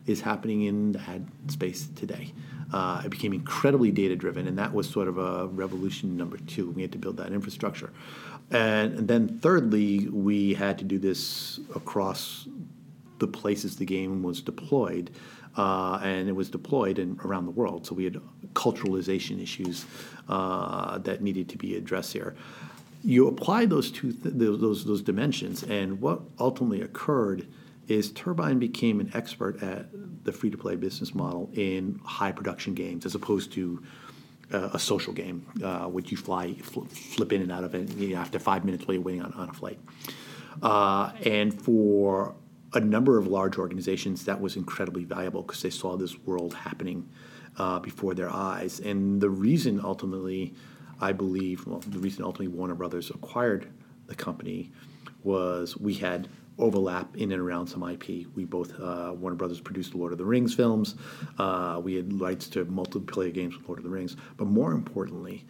is 0.07 0.20
happening 0.22 0.62
in 0.62 0.93
the 0.93 1.01
ad 1.03 1.24
space 1.47 1.89
today. 1.95 2.33
Uh, 2.72 3.02
it 3.04 3.10
became 3.10 3.32
incredibly 3.32 3.90
data 3.90 4.14
driven, 4.14 4.46
and 4.46 4.56
that 4.58 4.72
was 4.72 4.88
sort 4.88 5.08
of 5.08 5.18
a 5.18 5.46
revolution 5.48 6.16
number 6.16 6.38
two. 6.38 6.70
We 6.70 6.82
had 6.82 6.92
to 6.92 6.98
build 6.98 7.16
that 7.16 7.32
infrastructure. 7.32 7.90
And, 8.50 8.98
and 8.98 9.08
then, 9.08 9.38
thirdly, 9.38 10.08
we 10.08 10.54
had 10.54 10.78
to 10.78 10.84
do 10.84 10.98
this 10.98 11.60
across 11.74 12.48
the 13.18 13.26
places 13.26 13.76
the 13.76 13.84
game 13.84 14.22
was 14.22 14.40
deployed, 14.40 15.10
uh, 15.56 16.00
and 16.02 16.28
it 16.28 16.32
was 16.32 16.48
deployed 16.48 16.98
in, 16.98 17.18
around 17.24 17.44
the 17.44 17.52
world. 17.52 17.86
So 17.86 17.94
we 17.94 18.04
had 18.04 18.20
culturalization 18.54 19.42
issues 19.42 19.84
uh, 20.28 20.98
that 20.98 21.22
needed 21.22 21.48
to 21.50 21.58
be 21.58 21.76
addressed 21.76 22.12
here. 22.12 22.34
You 23.02 23.28
apply 23.28 23.66
those 23.66 23.90
two 23.90 24.12
th- 24.12 24.34
those 24.36 24.84
those 24.84 25.02
dimensions, 25.02 25.62
and 25.62 26.00
what 26.00 26.20
ultimately 26.38 26.82
occurred 26.82 27.46
is 27.91 28.12
Turbine 28.12 28.59
became 28.59 29.01
an 29.01 29.11
expert 29.14 29.62
at 29.62 29.86
the 30.24 30.32
free 30.32 30.51
to 30.51 30.57
play 30.57 30.76
business 30.76 31.14
model 31.14 31.51
in 31.55 32.01
high 32.05 32.30
production 32.30 32.74
games, 32.74 33.05
as 33.05 33.14
opposed 33.14 33.53
to 33.53 33.82
uh, 34.53 34.70
a 34.72 34.78
social 34.78 35.12
game, 35.12 35.45
uh, 35.64 35.86
which 35.86 36.11
you 36.11 36.16
fly 36.16 36.55
fl- 36.55 36.84
flip 36.84 37.32
in 37.32 37.43
and 37.43 37.51
out 37.51 37.64
of 37.64 37.74
it 37.74 37.91
you 37.97 38.14
know, 38.14 38.20
after 38.20 38.38
five 38.38 38.64
minutes 38.64 38.86
while 38.86 38.95
you're 38.95 39.03
waiting 39.03 39.22
on, 39.22 39.32
on 39.32 39.49
a 39.49 39.53
flight. 39.53 39.78
Uh, 40.62 41.12
and 41.24 41.61
for 41.61 42.34
a 42.74 42.80
number 42.80 43.18
of 43.18 43.26
large 43.26 43.59
organizations, 43.59 44.24
that 44.24 44.41
was 44.41 44.57
incredibly 44.57 45.05
valuable 45.05 45.43
because 45.43 45.62
they 45.62 45.70
saw 45.70 45.97
this 45.97 46.16
world 46.20 46.55
happening 46.55 47.09
uh, 47.59 47.80
before 47.80 48.14
their 48.14 48.30
eyes. 48.30 48.78
And 48.78 49.20
the 49.20 49.30
reason 49.30 49.80
ultimately, 49.82 50.55
I 51.01 51.12
believe, 51.12 51.66
well, 51.66 51.80
the 51.80 51.99
reason 51.99 52.24
ultimately 52.24 52.49
Warner 52.49 52.76
Brothers 52.76 53.11
acquired 53.11 53.68
the 54.07 54.14
company 54.14 54.70
was 55.22 55.76
we 55.76 55.95
had 55.95 56.28
overlap 56.59 57.16
in 57.16 57.32
and 57.32 57.40
around 57.40 57.66
some 57.66 57.82
IP. 57.82 58.26
We 58.34 58.44
both, 58.44 58.78
uh, 58.78 59.14
Warner 59.16 59.36
Brothers 59.36 59.61
produced 59.61 59.92
the 59.92 59.98
Lord 59.98 60.12
of 60.12 60.18
the 60.18 60.24
Rings 60.24 60.55
films. 60.55 60.96
Uh, 61.38 61.80
we 61.82 61.94
had 61.94 62.20
rights 62.20 62.48
to 62.51 62.64
multiplayer 62.66 63.32
games 63.32 63.57
with 63.57 63.66
Lord 63.66 63.78
of 63.78 63.84
the 63.84 63.90
Rings. 63.90 64.16
But 64.36 64.46
more 64.46 64.72
importantly, 64.72 65.46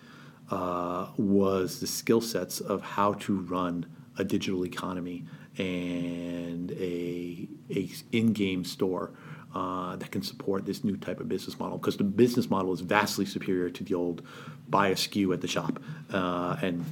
uh, 0.51 1.09
was 1.17 1.81
the 1.81 1.87
skill 1.87 2.21
sets 2.21 2.61
of 2.61 2.83
how 2.83 3.15
to 3.15 3.41
run 3.41 3.87
a 4.19 4.25
digital 4.25 4.65
economy 4.65 5.25
and 5.59 6.73
a, 6.73 7.49
a 7.71 7.91
in-game 8.13 8.65
store 8.65 9.13
uh, 9.55 9.97
that 9.97 10.11
can 10.11 10.23
support 10.23 10.65
this 10.65 10.85
new 10.85 10.97
type 10.97 11.21
of 11.21 11.29
business 11.29 11.59
model 11.59 11.77
because 11.79 11.97
the 11.97 12.05
business 12.05 12.49
model 12.51 12.73
is 12.73 12.81
vastly 12.81 13.27
superior 13.27 13.69
to 13.69 13.83
the 13.83 13.95
old 13.95 14.23
buy 14.69 14.89
a 14.89 14.95
SKU 14.95 15.33
at 15.35 15.41
the 15.41 15.49
shop 15.49 15.81
uh, 16.13 16.57
and 16.63 16.85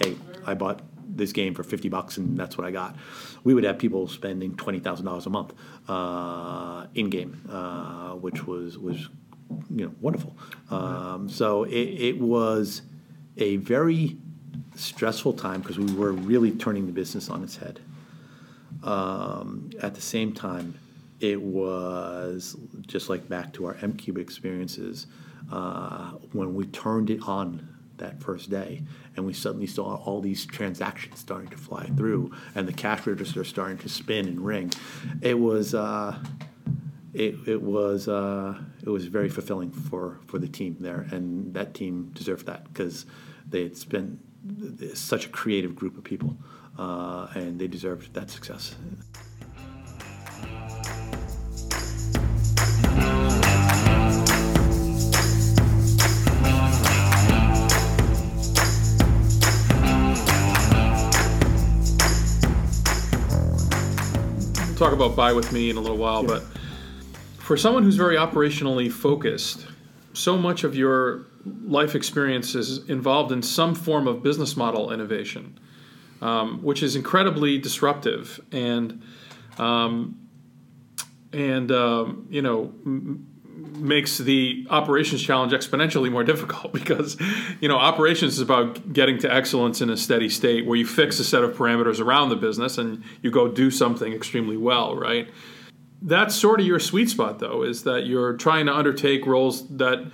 hey 0.00 0.16
I 0.46 0.54
bought 0.54 0.80
this 1.16 1.32
game 1.32 1.54
for 1.54 1.62
50 1.62 1.88
bucks 1.88 2.16
and 2.16 2.36
that's 2.36 2.56
what 2.56 2.66
I 2.66 2.70
got. 2.70 2.96
We 3.44 3.54
would 3.54 3.64
have 3.64 3.78
people 3.78 4.08
spending 4.08 4.54
$20,000 4.54 5.26
a 5.26 5.30
month 5.30 5.54
uh, 5.88 6.86
in 6.94 7.10
game, 7.10 7.40
uh, 7.50 8.12
which 8.12 8.46
was 8.46 8.78
was 8.78 9.08
you 9.70 9.86
know 9.86 9.92
wonderful. 10.00 10.36
Um, 10.70 11.28
so 11.28 11.64
it, 11.64 11.72
it 11.72 12.18
was 12.18 12.82
a 13.36 13.56
very 13.56 14.16
stressful 14.74 15.34
time 15.34 15.60
because 15.60 15.78
we 15.78 15.92
were 15.94 16.12
really 16.12 16.50
turning 16.50 16.86
the 16.86 16.92
business 16.92 17.30
on 17.30 17.42
its 17.42 17.56
head. 17.56 17.80
Um, 18.82 19.70
at 19.80 19.94
the 19.94 20.00
same 20.00 20.32
time, 20.32 20.78
it 21.20 21.40
was 21.40 22.56
just 22.86 23.08
like 23.08 23.28
back 23.28 23.52
to 23.54 23.66
our 23.66 23.76
m-Qube 23.80 24.18
experiences 24.18 25.06
uh, 25.50 26.10
when 26.32 26.54
we 26.54 26.66
turned 26.66 27.10
it 27.10 27.20
on 27.26 27.75
that 27.98 28.22
first 28.22 28.50
day 28.50 28.82
and 29.16 29.26
we 29.26 29.32
suddenly 29.32 29.66
saw 29.66 29.96
all 29.96 30.20
these 30.20 30.44
transactions 30.46 31.18
starting 31.18 31.48
to 31.48 31.56
fly 31.56 31.84
through 31.96 32.30
and 32.54 32.66
the 32.68 32.72
cash 32.72 33.06
register 33.06 33.44
starting 33.44 33.78
to 33.78 33.88
spin 33.88 34.26
and 34.26 34.40
ring. 34.40 34.72
It 35.22 35.38
was. 35.38 35.74
Uh, 35.74 36.18
it, 37.14 37.48
it 37.48 37.62
was 37.62 38.08
uh, 38.08 38.58
it 38.82 38.90
was 38.90 39.06
very 39.06 39.30
fulfilling 39.30 39.70
for, 39.70 40.20
for 40.26 40.38
the 40.38 40.48
team 40.48 40.76
there, 40.80 41.06
and 41.10 41.54
that 41.54 41.72
team 41.72 42.10
deserved 42.12 42.44
that 42.44 42.64
because 42.64 43.06
they 43.48 43.62
had 43.62 43.76
spent 43.76 44.18
such 44.94 45.26
a 45.26 45.28
creative 45.30 45.74
group 45.74 45.96
of 45.96 46.04
people, 46.04 46.36
uh, 46.78 47.28
and 47.34 47.58
they 47.58 47.68
deserved 47.68 48.12
that 48.14 48.30
success. 48.30 48.76
Talk 64.86 64.94
about 64.94 65.16
buy 65.16 65.32
with 65.32 65.52
me 65.52 65.68
in 65.68 65.76
a 65.76 65.80
little 65.80 65.96
while, 65.96 66.22
yeah. 66.22 66.28
but 66.28 66.42
for 67.38 67.56
someone 67.56 67.82
who's 67.82 67.96
very 67.96 68.16
operationally 68.16 68.90
focused, 68.90 69.66
so 70.12 70.38
much 70.38 70.62
of 70.62 70.76
your 70.76 71.26
life 71.64 71.94
experience 71.96 72.54
is 72.54 72.88
involved 72.88 73.32
in 73.32 73.42
some 73.42 73.74
form 73.74 74.06
of 74.06 74.22
business 74.22 74.56
model 74.56 74.92
innovation, 74.92 75.58
um, 76.22 76.62
which 76.62 76.82
is 76.84 76.94
incredibly 76.94 77.58
disruptive 77.58 78.40
and 78.52 79.02
um, 79.58 80.16
and 81.32 81.72
um, 81.72 82.26
you 82.30 82.42
know. 82.42 82.72
M- 82.84 83.32
makes 83.56 84.18
the 84.18 84.66
operations 84.70 85.22
challenge 85.22 85.52
exponentially 85.52 86.10
more 86.10 86.24
difficult 86.24 86.72
because 86.80 87.16
you 87.60 87.68
know 87.68 87.76
operations 87.76 88.34
is 88.34 88.40
about 88.40 88.92
getting 88.92 89.18
to 89.18 89.32
excellence 89.32 89.80
in 89.80 89.90
a 89.90 89.96
steady 89.96 90.28
state 90.28 90.66
where 90.66 90.76
you 90.76 90.86
fix 90.86 91.18
a 91.18 91.24
set 91.24 91.42
of 91.42 91.56
parameters 91.56 92.00
around 92.00 92.28
the 92.28 92.36
business 92.36 92.78
and 92.78 93.02
you 93.22 93.30
go 93.30 93.48
do 93.48 93.70
something 93.70 94.12
extremely 94.12 94.56
well 94.56 94.96
right? 94.96 95.28
That's 96.02 96.34
sort 96.34 96.60
of 96.60 96.66
your 96.66 96.78
sweet 96.78 97.08
spot 97.08 97.38
though 97.38 97.62
is 97.62 97.84
that 97.84 98.06
you're 98.06 98.34
trying 98.34 98.66
to 98.66 98.74
undertake 98.74 99.26
roles 99.26 99.66
that 99.76 100.10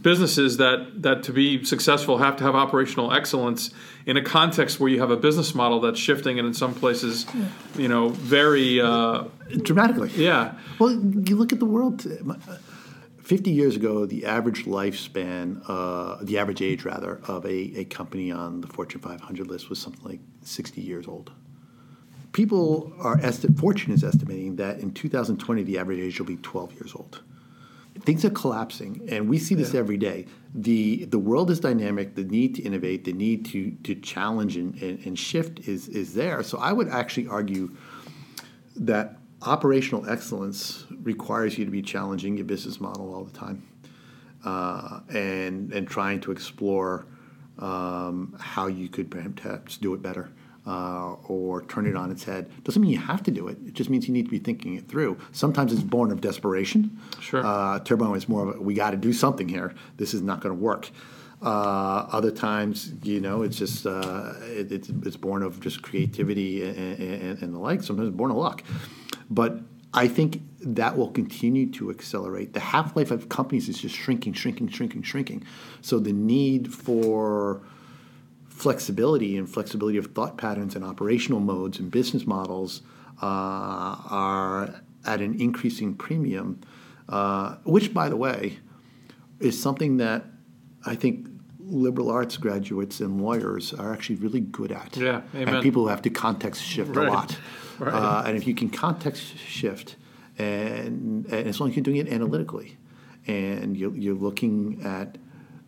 businesses 0.00 0.58
that 0.58 1.02
that 1.02 1.24
to 1.24 1.32
be 1.32 1.64
successful 1.64 2.18
have 2.18 2.36
to 2.36 2.44
have 2.44 2.54
operational 2.54 3.12
excellence 3.12 3.70
in 4.06 4.16
a 4.16 4.22
context 4.22 4.78
where 4.78 4.88
you 4.88 5.00
have 5.00 5.10
a 5.10 5.16
business 5.16 5.54
model 5.54 5.80
that's 5.80 5.98
shifting 5.98 6.38
and 6.38 6.46
in 6.46 6.54
some 6.54 6.72
places 6.72 7.26
you 7.76 7.88
know 7.88 8.10
very 8.10 8.80
uh, 8.80 9.24
dramatically. 9.62 10.10
Yeah. 10.10 10.54
Well 10.78 10.92
you 10.92 11.36
look 11.36 11.52
at 11.52 11.58
the 11.58 11.66
world 11.66 12.06
50 13.22 13.50
years 13.50 13.76
ago, 13.76 14.04
the 14.04 14.26
average 14.26 14.64
lifespan, 14.64 15.62
uh, 15.68 16.18
the 16.22 16.38
average 16.38 16.60
age 16.60 16.84
rather, 16.84 17.20
of 17.28 17.46
a, 17.46 17.78
a 17.78 17.84
company 17.84 18.32
on 18.32 18.60
the 18.60 18.66
Fortune 18.66 19.00
500 19.00 19.46
list 19.46 19.70
was 19.70 19.78
something 19.78 20.04
like 20.04 20.20
60 20.42 20.80
years 20.80 21.06
old. 21.06 21.30
People 22.32 22.92
are, 22.98 23.18
esti- 23.20 23.52
Fortune 23.54 23.92
is 23.92 24.02
estimating 24.02 24.56
that 24.56 24.80
in 24.80 24.92
2020, 24.92 25.62
the 25.62 25.78
average 25.78 26.00
age 26.00 26.18
will 26.18 26.26
be 26.26 26.36
12 26.36 26.72
years 26.72 26.94
old. 26.96 27.22
Things 28.00 28.24
are 28.24 28.30
collapsing, 28.30 29.06
and 29.08 29.28
we 29.28 29.38
see 29.38 29.54
this 29.54 29.74
yeah. 29.74 29.80
every 29.80 29.98
day. 29.98 30.26
The, 30.54 31.04
the 31.04 31.18
world 31.18 31.50
is 31.50 31.60
dynamic, 31.60 32.16
the 32.16 32.24
need 32.24 32.56
to 32.56 32.62
innovate, 32.62 33.04
the 33.04 33.12
need 33.12 33.44
to, 33.46 33.70
to 33.84 33.94
challenge 33.94 34.56
and, 34.56 34.74
and, 34.82 35.06
and 35.06 35.16
shift 35.16 35.60
is, 35.68 35.88
is 35.88 36.14
there. 36.14 36.42
So 36.42 36.58
I 36.58 36.72
would 36.72 36.88
actually 36.88 37.28
argue 37.28 37.70
that 38.76 39.18
operational 39.46 40.08
excellence 40.08 40.84
requires 41.02 41.58
you 41.58 41.64
to 41.64 41.70
be 41.70 41.82
challenging 41.82 42.36
your 42.36 42.46
business 42.46 42.80
model 42.80 43.14
all 43.14 43.24
the 43.24 43.38
time 43.38 43.66
uh, 44.44 45.00
and 45.10 45.72
and 45.72 45.88
trying 45.88 46.20
to 46.20 46.32
explore 46.32 47.06
um, 47.58 48.36
how 48.38 48.66
you 48.66 48.88
could 48.88 49.10
perhaps 49.10 49.76
do 49.76 49.94
it 49.94 50.02
better 50.02 50.30
uh, 50.66 51.14
or 51.26 51.62
turn 51.62 51.86
it 51.86 51.96
on 51.96 52.10
its 52.10 52.24
head. 52.24 52.50
Doesn't 52.64 52.80
mean 52.80 52.90
you 52.90 52.98
have 52.98 53.22
to 53.24 53.30
do 53.30 53.48
it. 53.48 53.58
It 53.66 53.74
just 53.74 53.90
means 53.90 54.06
you 54.06 54.14
need 54.14 54.26
to 54.26 54.30
be 54.30 54.38
thinking 54.38 54.74
it 54.74 54.88
through. 54.88 55.18
Sometimes 55.32 55.72
it's 55.72 55.82
born 55.82 56.12
of 56.12 56.20
desperation. 56.20 56.98
Sure. 57.20 57.44
Uh, 57.44 57.80
Turbo 57.80 58.14
is 58.14 58.28
more 58.28 58.48
of 58.48 58.56
a, 58.56 58.60
we 58.60 58.74
got 58.74 58.92
to 58.92 58.96
do 58.96 59.12
something 59.12 59.48
here. 59.48 59.74
This 59.96 60.14
is 60.14 60.22
not 60.22 60.40
going 60.40 60.54
to 60.54 60.60
work. 60.60 60.90
Uh, 61.42 62.06
other 62.12 62.30
times, 62.30 62.92
you 63.02 63.20
know, 63.20 63.42
it's 63.42 63.56
just 63.56 63.84
uh, 63.84 64.34
it, 64.42 64.70
it's, 64.70 64.88
it's 64.88 65.16
born 65.16 65.42
of 65.42 65.58
just 65.58 65.82
creativity 65.82 66.62
and, 66.62 67.00
and, 67.00 67.42
and, 67.42 67.54
the 67.54 67.58
like. 67.58 67.82
Sometimes 67.82 68.08
it's 68.10 68.16
born 68.16 68.30
of 68.30 68.36
luck. 68.36 68.62
But 69.32 69.60
I 69.94 70.08
think 70.08 70.42
that 70.60 70.96
will 70.96 71.10
continue 71.10 71.70
to 71.72 71.90
accelerate. 71.90 72.52
The 72.52 72.60
half 72.60 72.94
life 72.96 73.10
of 73.10 73.28
companies 73.28 73.68
is 73.68 73.78
just 73.78 73.94
shrinking, 73.94 74.34
shrinking, 74.34 74.68
shrinking, 74.68 75.02
shrinking. 75.02 75.44
So 75.80 75.98
the 75.98 76.12
need 76.12 76.72
for 76.72 77.62
flexibility 78.48 79.36
and 79.36 79.48
flexibility 79.48 79.98
of 79.98 80.08
thought 80.08 80.36
patterns 80.36 80.76
and 80.76 80.84
operational 80.84 81.40
modes 81.40 81.78
and 81.78 81.90
business 81.90 82.26
models 82.26 82.82
uh, 83.22 83.96
are 84.10 84.82
at 85.04 85.20
an 85.20 85.40
increasing 85.40 85.94
premium, 85.94 86.60
uh, 87.08 87.56
which, 87.64 87.92
by 87.92 88.08
the 88.08 88.16
way, 88.16 88.58
is 89.40 89.60
something 89.60 89.96
that 89.96 90.26
I 90.84 90.94
think 90.94 91.26
liberal 91.58 92.10
arts 92.10 92.36
graduates 92.36 93.00
and 93.00 93.22
lawyers 93.22 93.72
are 93.72 93.92
actually 93.92 94.16
really 94.16 94.40
good 94.40 94.72
at. 94.72 94.96
Yeah, 94.96 95.22
amen. 95.34 95.54
And 95.54 95.62
people 95.62 95.82
who 95.82 95.88
have 95.88 96.02
to 96.02 96.10
context 96.10 96.62
shift 96.62 96.94
right. 96.94 97.08
a 97.08 97.10
lot. 97.10 97.38
Right. 97.78 97.92
Uh, 97.92 98.22
and 98.26 98.36
if 98.36 98.46
you 98.46 98.54
can 98.54 98.70
context 98.70 99.36
shift, 99.38 99.96
and, 100.38 101.26
and 101.26 101.48
as 101.48 101.60
long 101.60 101.70
as 101.70 101.76
you're 101.76 101.82
doing 101.82 101.96
it 101.96 102.08
analytically, 102.08 102.76
and 103.26 103.76
you're, 103.76 103.94
you're 103.94 104.14
looking 104.14 104.82
at 104.84 105.16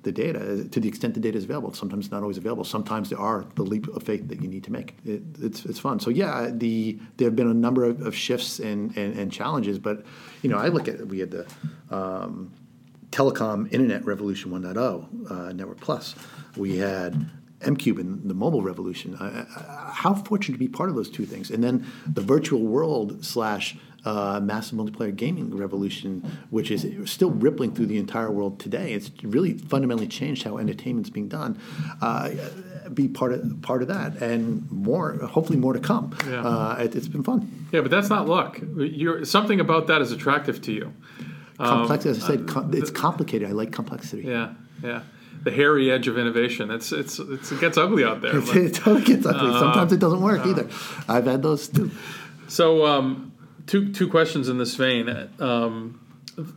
the 0.04 0.12
data 0.12 0.68
to 0.68 0.80
the 0.80 0.86
extent 0.86 1.14
the 1.14 1.20
data 1.20 1.36
is 1.36 1.44
available. 1.44 1.72
Sometimes 1.72 2.10
not 2.10 2.22
always 2.22 2.36
available. 2.36 2.64
Sometimes 2.64 3.10
there 3.10 3.18
are 3.18 3.44
the 3.56 3.62
leap 3.62 3.88
of 3.88 4.02
faith 4.02 4.28
that 4.28 4.40
you 4.40 4.48
need 4.48 4.62
to 4.64 4.72
make. 4.72 4.94
It, 5.04 5.22
it's, 5.40 5.64
it's 5.64 5.78
fun. 5.78 5.98
So 5.98 6.10
yeah, 6.10 6.50
the 6.52 6.98
there 7.16 7.26
have 7.26 7.36
been 7.36 7.50
a 7.50 7.54
number 7.54 7.84
of, 7.84 8.02
of 8.02 8.14
shifts 8.14 8.60
and, 8.60 8.96
and, 8.96 9.18
and, 9.18 9.32
challenges, 9.32 9.78
but 9.78 10.04
you 10.42 10.50
know 10.50 10.58
I 10.58 10.68
look 10.68 10.88
at 10.88 11.06
we 11.06 11.18
had 11.18 11.30
the 11.30 11.46
um, 11.90 12.52
telecom 13.10 13.72
internet 13.72 14.04
revolution 14.04 14.52
1.0 14.52 15.30
uh, 15.30 15.52
network 15.52 15.80
plus. 15.80 16.14
We 16.56 16.76
had 16.76 17.30
m-Qube 17.64 17.98
and 17.98 18.28
the 18.28 18.34
mobile 18.34 18.62
revolution. 18.62 19.14
Uh, 19.16 19.46
uh, 19.56 19.90
how 19.90 20.14
fortunate 20.14 20.54
to 20.54 20.58
be 20.58 20.68
part 20.68 20.88
of 20.88 20.94
those 20.94 21.10
two 21.10 21.26
things. 21.26 21.50
And 21.50 21.62
then 21.62 21.86
the 22.06 22.20
virtual 22.20 22.60
world 22.60 23.24
slash 23.24 23.76
uh, 24.04 24.40
massive 24.42 24.78
multiplayer 24.78 25.14
gaming 25.14 25.56
revolution, 25.56 26.20
which 26.50 26.70
is 26.70 26.86
still 27.10 27.30
rippling 27.30 27.74
through 27.74 27.86
the 27.86 27.96
entire 27.96 28.30
world 28.30 28.60
today. 28.60 28.92
It's 28.92 29.10
really 29.22 29.54
fundamentally 29.54 30.08
changed 30.08 30.42
how 30.42 30.58
entertainment's 30.58 31.10
being 31.10 31.28
done. 31.28 31.58
Uh, 32.00 32.30
be 32.92 33.08
part 33.08 33.32
of 33.32 33.62
part 33.62 33.80
of 33.80 33.88
that, 33.88 34.20
and 34.20 34.70
more. 34.70 35.14
Hopefully, 35.14 35.58
more 35.58 35.72
to 35.72 35.80
come. 35.80 36.14
Yeah. 36.28 36.42
Uh, 36.44 36.76
it, 36.80 36.92
has 36.92 37.08
been 37.08 37.22
fun. 37.22 37.66
Yeah, 37.72 37.80
but 37.80 37.90
that's 37.90 38.10
not 38.10 38.28
luck. 38.28 38.60
You're, 38.76 39.24
something 39.24 39.58
about 39.58 39.86
that 39.86 40.02
is 40.02 40.12
attractive 40.12 40.60
to 40.62 40.72
you. 40.72 40.92
Complex, 41.56 42.04
um, 42.04 42.10
as 42.10 42.22
I 42.22 42.26
said, 42.26 42.46
com- 42.46 42.74
it's 42.74 42.90
complicated. 42.90 43.48
I 43.48 43.52
like 43.52 43.72
complexity. 43.72 44.24
Yeah, 44.24 44.52
yeah 44.82 45.00
the 45.44 45.52
hairy 45.52 45.90
edge 45.90 46.08
of 46.08 46.18
innovation. 46.18 46.70
It's 46.70 46.90
it's, 46.90 47.18
it's 47.18 47.52
it 47.52 47.60
gets 47.60 47.76
ugly 47.76 48.04
out 48.04 48.22
there. 48.22 48.40
But, 48.40 48.56
it 48.56 48.74
totally 48.74 49.04
gets 49.04 49.26
ugly. 49.26 49.50
Uh, 49.50 49.60
Sometimes 49.60 49.92
it 49.92 50.00
doesn't 50.00 50.22
work 50.22 50.44
uh, 50.44 50.50
either. 50.50 50.68
I've 51.08 51.26
had 51.26 51.42
those 51.42 51.68
too. 51.68 51.90
So 52.48 52.86
um, 52.86 53.32
two 53.66 53.92
two 53.92 54.08
questions 54.08 54.48
in 54.48 54.58
this 54.58 54.74
vein. 54.74 55.08
Um, 55.38 56.00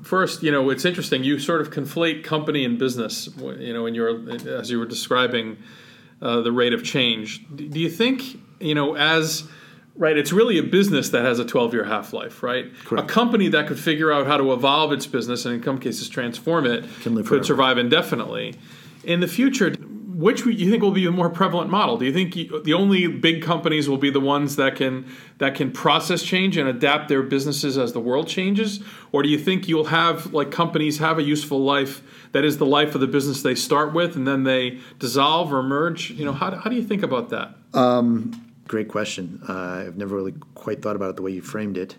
first, 0.04 0.42
you 0.42 0.52
know, 0.52 0.70
it's 0.70 0.86
interesting. 0.86 1.24
You 1.24 1.38
sort 1.38 1.62
of 1.62 1.70
conflate 1.70 2.24
company 2.24 2.66
and 2.66 2.80
business. 2.80 3.30
You 3.38 3.74
know, 3.74 3.86
in 3.86 3.94
your 3.94 4.30
as 4.50 4.72
you 4.72 4.80
were 4.80 4.86
describing 4.86 5.58
uh, 6.22 6.42
the 6.42 6.52
rate 6.52 6.74
of 6.74 6.84
change. 6.84 7.46
Do 7.56 7.80
you 7.80 7.90
think 7.90 8.24
you 8.60 8.74
know 8.74 8.96
as 8.96 9.44
right? 9.98 10.18
It's 10.18 10.32
really 10.32 10.58
a 10.58 10.64
business 10.64 11.10
that 11.10 11.26
has 11.26 11.40
a 11.40 11.46
12 11.46 11.74
year 11.74 11.84
half 11.84 12.14
life, 12.14 12.44
right? 12.44 12.72
Correct. 12.86 13.10
A 13.10 13.14
company 13.14 13.50
that 13.50 13.68
could 13.68 13.80
figure 13.80 14.12
out 14.12 14.28
how 14.28 14.38
to 14.38 14.54
evolve 14.54 14.94
its 14.94 15.08
business 15.08 15.46
and 15.46 15.56
in 15.56 15.64
some 15.64 15.80
cases 15.80 16.08
transform 16.08 16.66
it 16.66 16.84
could 17.02 17.26
forever. 17.26 17.44
survive 17.44 17.78
indefinitely. 17.78 18.56
In 19.08 19.22
the 19.22 19.28
future, 19.28 19.72
which 19.72 20.46
you 20.46 20.70
think 20.70 20.84
will 20.84 20.92
be 20.92 21.06
the 21.06 21.12
more 21.12 21.30
prevalent 21.30 21.70
model? 21.70 21.98
Do 21.98 22.06
you 22.06 22.12
think 22.12 22.34
the 22.64 22.74
only 22.74 23.08
big 23.08 23.42
companies 23.42 23.88
will 23.88 23.98
be 23.98 24.10
the 24.10 24.20
ones 24.20 24.58
that 24.58 24.76
can 24.76 25.10
that 25.38 25.56
can 25.56 25.72
process 25.72 26.24
change 26.24 26.58
and 26.58 26.68
adapt 26.68 27.08
their 27.08 27.24
businesses 27.24 27.78
as 27.78 27.94
the 27.94 28.00
world 28.00 28.28
changes, 28.28 28.84
or 29.12 29.24
do 29.24 29.30
you 29.30 29.40
think 29.40 29.68
you'll 29.68 29.86
have 29.86 30.34
like 30.34 30.52
companies 30.52 30.98
have 30.98 31.18
a 31.20 31.24
useful 31.24 31.60
life 31.60 32.02
that 32.34 32.44
is 32.44 32.58
the 32.58 32.66
life 32.66 32.96
of 32.96 33.02
the 33.02 33.08
business 33.08 33.44
they 33.44 33.56
start 33.56 33.94
with 33.94 34.16
and 34.16 34.28
then 34.28 34.44
they 34.44 34.80
dissolve 35.00 35.54
or 35.54 35.64
merge? 35.64 36.12
You 36.12 36.26
know, 36.26 36.34
how, 36.34 36.52
how 36.52 36.70
do 36.70 36.76
you 36.76 36.84
think 36.84 37.04
about 37.04 37.30
that? 37.30 37.56
Um, 37.74 38.44
Great 38.68 38.90
question. 38.90 39.42
Uh, 39.48 39.86
I've 39.88 39.96
never 39.96 40.16
really 40.16 40.34
quite 40.56 40.82
thought 40.82 40.98
about 40.98 41.12
it 41.12 41.16
the 41.16 41.22
way 41.22 41.32
you 41.32 41.42
framed 41.42 41.78
it. 41.78 41.96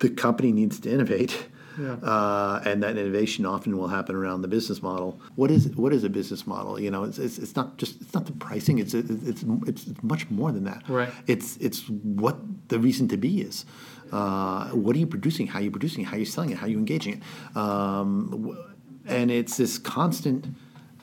The 0.00 0.10
company 0.10 0.50
needs 0.50 0.80
to 0.80 0.90
innovate. 0.90 1.46
Yeah. 1.78 1.94
Uh, 1.94 2.62
and 2.64 2.82
that 2.82 2.96
innovation 2.96 3.46
often 3.46 3.76
will 3.76 3.88
happen 3.88 4.14
around 4.14 4.42
the 4.42 4.48
business 4.48 4.82
model. 4.82 5.20
What 5.34 5.50
is 5.50 5.68
what 5.76 5.92
is 5.92 6.04
a 6.04 6.10
business 6.10 6.46
model? 6.46 6.80
You 6.80 6.90
know, 6.90 7.04
it's, 7.04 7.18
it's, 7.18 7.38
it's 7.38 7.56
not 7.56 7.76
just 7.76 8.00
it's 8.00 8.14
not 8.14 8.26
the 8.26 8.32
pricing. 8.32 8.78
It's, 8.78 8.94
it's 8.94 9.44
it's 9.66 9.84
much 10.02 10.30
more 10.30 10.52
than 10.52 10.64
that. 10.64 10.88
Right. 10.88 11.10
It's 11.26 11.56
it's 11.58 11.88
what 11.88 12.36
the 12.68 12.78
reason 12.78 13.08
to 13.08 13.16
be 13.16 13.40
is. 13.40 13.64
Uh, 14.12 14.68
what 14.68 14.94
are 14.96 14.98
you 14.98 15.06
producing? 15.06 15.46
How 15.46 15.58
are 15.58 15.62
you 15.62 15.70
producing 15.70 16.02
it? 16.02 16.06
How 16.06 16.16
are 16.16 16.20
you 16.20 16.24
selling 16.24 16.50
it? 16.50 16.58
How 16.58 16.66
are 16.66 16.70
you 16.70 16.78
engaging 16.78 17.14
it? 17.14 17.56
Um, 17.56 18.56
and 19.04 19.30
it's 19.30 19.56
this 19.56 19.78
constant 19.78 20.46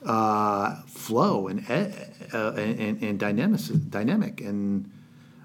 uh, 0.04 0.82
flow 0.86 1.48
and, 1.48 1.64
uh, 1.70 2.52
and, 2.52 3.02
and 3.02 3.18
dynamic, 3.18 3.60
dynamic. 3.90 4.40
And 4.40 4.90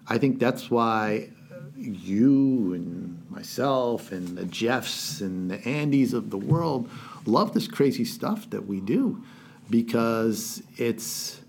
I 0.07 0.17
think 0.17 0.39
that's 0.39 0.69
why 0.69 1.31
you 1.79 2.73
and 2.73 3.23
myself 3.29 4.11
and 4.11 4.37
the 4.37 4.45
Jeffs 4.45 5.21
and 5.21 5.49
the 5.49 5.57
Andys 5.59 6.13
of 6.13 6.29
the 6.29 6.37
world 6.37 6.89
love 7.25 7.53
this 7.53 7.67
crazy 7.67 8.05
stuff 8.05 8.49
that 8.49 8.65
we 8.67 8.79
do 8.81 9.23
because 9.69 10.61
it's 10.77 11.41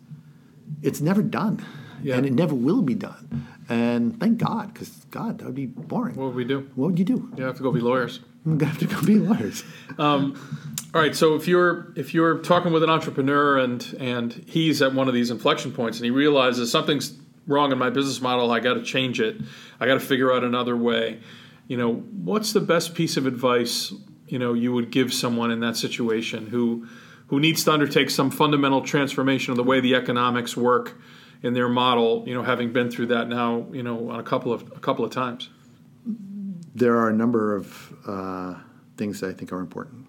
it's 0.82 1.00
never 1.00 1.22
done, 1.22 1.64
Yeah. 2.02 2.16
and 2.16 2.24
it 2.26 2.32
never 2.32 2.54
will 2.54 2.82
be 2.82 2.94
done. 2.94 3.46
And 3.68 4.18
thank 4.20 4.38
God, 4.38 4.72
because 4.72 4.88
God, 5.10 5.38
that 5.38 5.46
would 5.46 5.54
be 5.54 5.66
boring. 5.66 6.14
What 6.16 6.26
would 6.26 6.34
we 6.36 6.44
do? 6.44 6.68
what 6.74 6.90
would 6.90 6.98
you 6.98 7.04
do? 7.04 7.30
You 7.36 7.44
have 7.44 7.56
to 7.56 7.62
go 7.62 7.72
be 7.72 7.80
lawyers. 7.80 8.20
I'm 8.46 8.56
gonna 8.58 8.70
have 8.72 8.80
to 8.80 8.86
go 8.86 9.02
be 9.02 9.16
lawyers. 9.16 9.64
Um, 9.98 10.34
all 10.94 11.00
right. 11.00 11.14
So 11.14 11.34
if 11.34 11.46
you're 11.46 11.92
if 11.94 12.14
you're 12.14 12.38
talking 12.38 12.72
with 12.72 12.82
an 12.82 12.88
entrepreneur 12.90 13.58
and 13.58 13.84
and 14.00 14.32
he's 14.46 14.80
at 14.80 14.94
one 14.94 15.08
of 15.08 15.14
these 15.14 15.30
inflection 15.30 15.72
points 15.72 15.98
and 15.98 16.04
he 16.06 16.10
realizes 16.10 16.70
something's 16.70 17.10
wrong 17.50 17.72
in 17.72 17.78
my 17.78 17.90
business 17.90 18.20
model, 18.20 18.50
I 18.50 18.60
got 18.60 18.74
to 18.74 18.82
change 18.82 19.20
it. 19.20 19.36
I 19.78 19.86
got 19.86 19.94
to 19.94 20.00
figure 20.00 20.32
out 20.32 20.44
another 20.44 20.76
way. 20.76 21.20
You 21.66 21.76
know, 21.76 21.94
what's 21.94 22.52
the 22.52 22.60
best 22.60 22.94
piece 22.94 23.16
of 23.16 23.26
advice 23.26 23.92
you 24.28 24.38
know 24.38 24.54
you 24.54 24.72
would 24.72 24.90
give 24.90 25.12
someone 25.12 25.50
in 25.50 25.60
that 25.60 25.76
situation 25.76 26.46
who 26.46 26.86
who 27.26 27.38
needs 27.40 27.64
to 27.64 27.72
undertake 27.72 28.10
some 28.10 28.30
fundamental 28.30 28.82
transformation 28.82 29.50
of 29.52 29.56
the 29.56 29.64
way 29.64 29.80
the 29.80 29.94
economics 29.94 30.56
work 30.56 31.00
in 31.42 31.52
their 31.54 31.68
model? 31.68 32.24
You 32.26 32.34
know, 32.34 32.42
having 32.42 32.72
been 32.72 32.90
through 32.90 33.06
that 33.06 33.28
now, 33.28 33.66
you 33.72 33.82
know, 33.82 34.10
on 34.10 34.20
a 34.20 34.24
couple 34.24 34.52
of 34.52 34.62
a 34.72 34.80
couple 34.80 35.04
of 35.04 35.10
times. 35.10 35.50
there 36.74 36.96
are 36.96 37.08
a 37.08 37.12
number 37.12 37.54
of 37.56 37.92
uh, 38.06 38.54
things 38.96 39.20
that 39.20 39.30
I 39.30 39.32
think 39.32 39.52
are 39.52 39.60
important. 39.60 40.06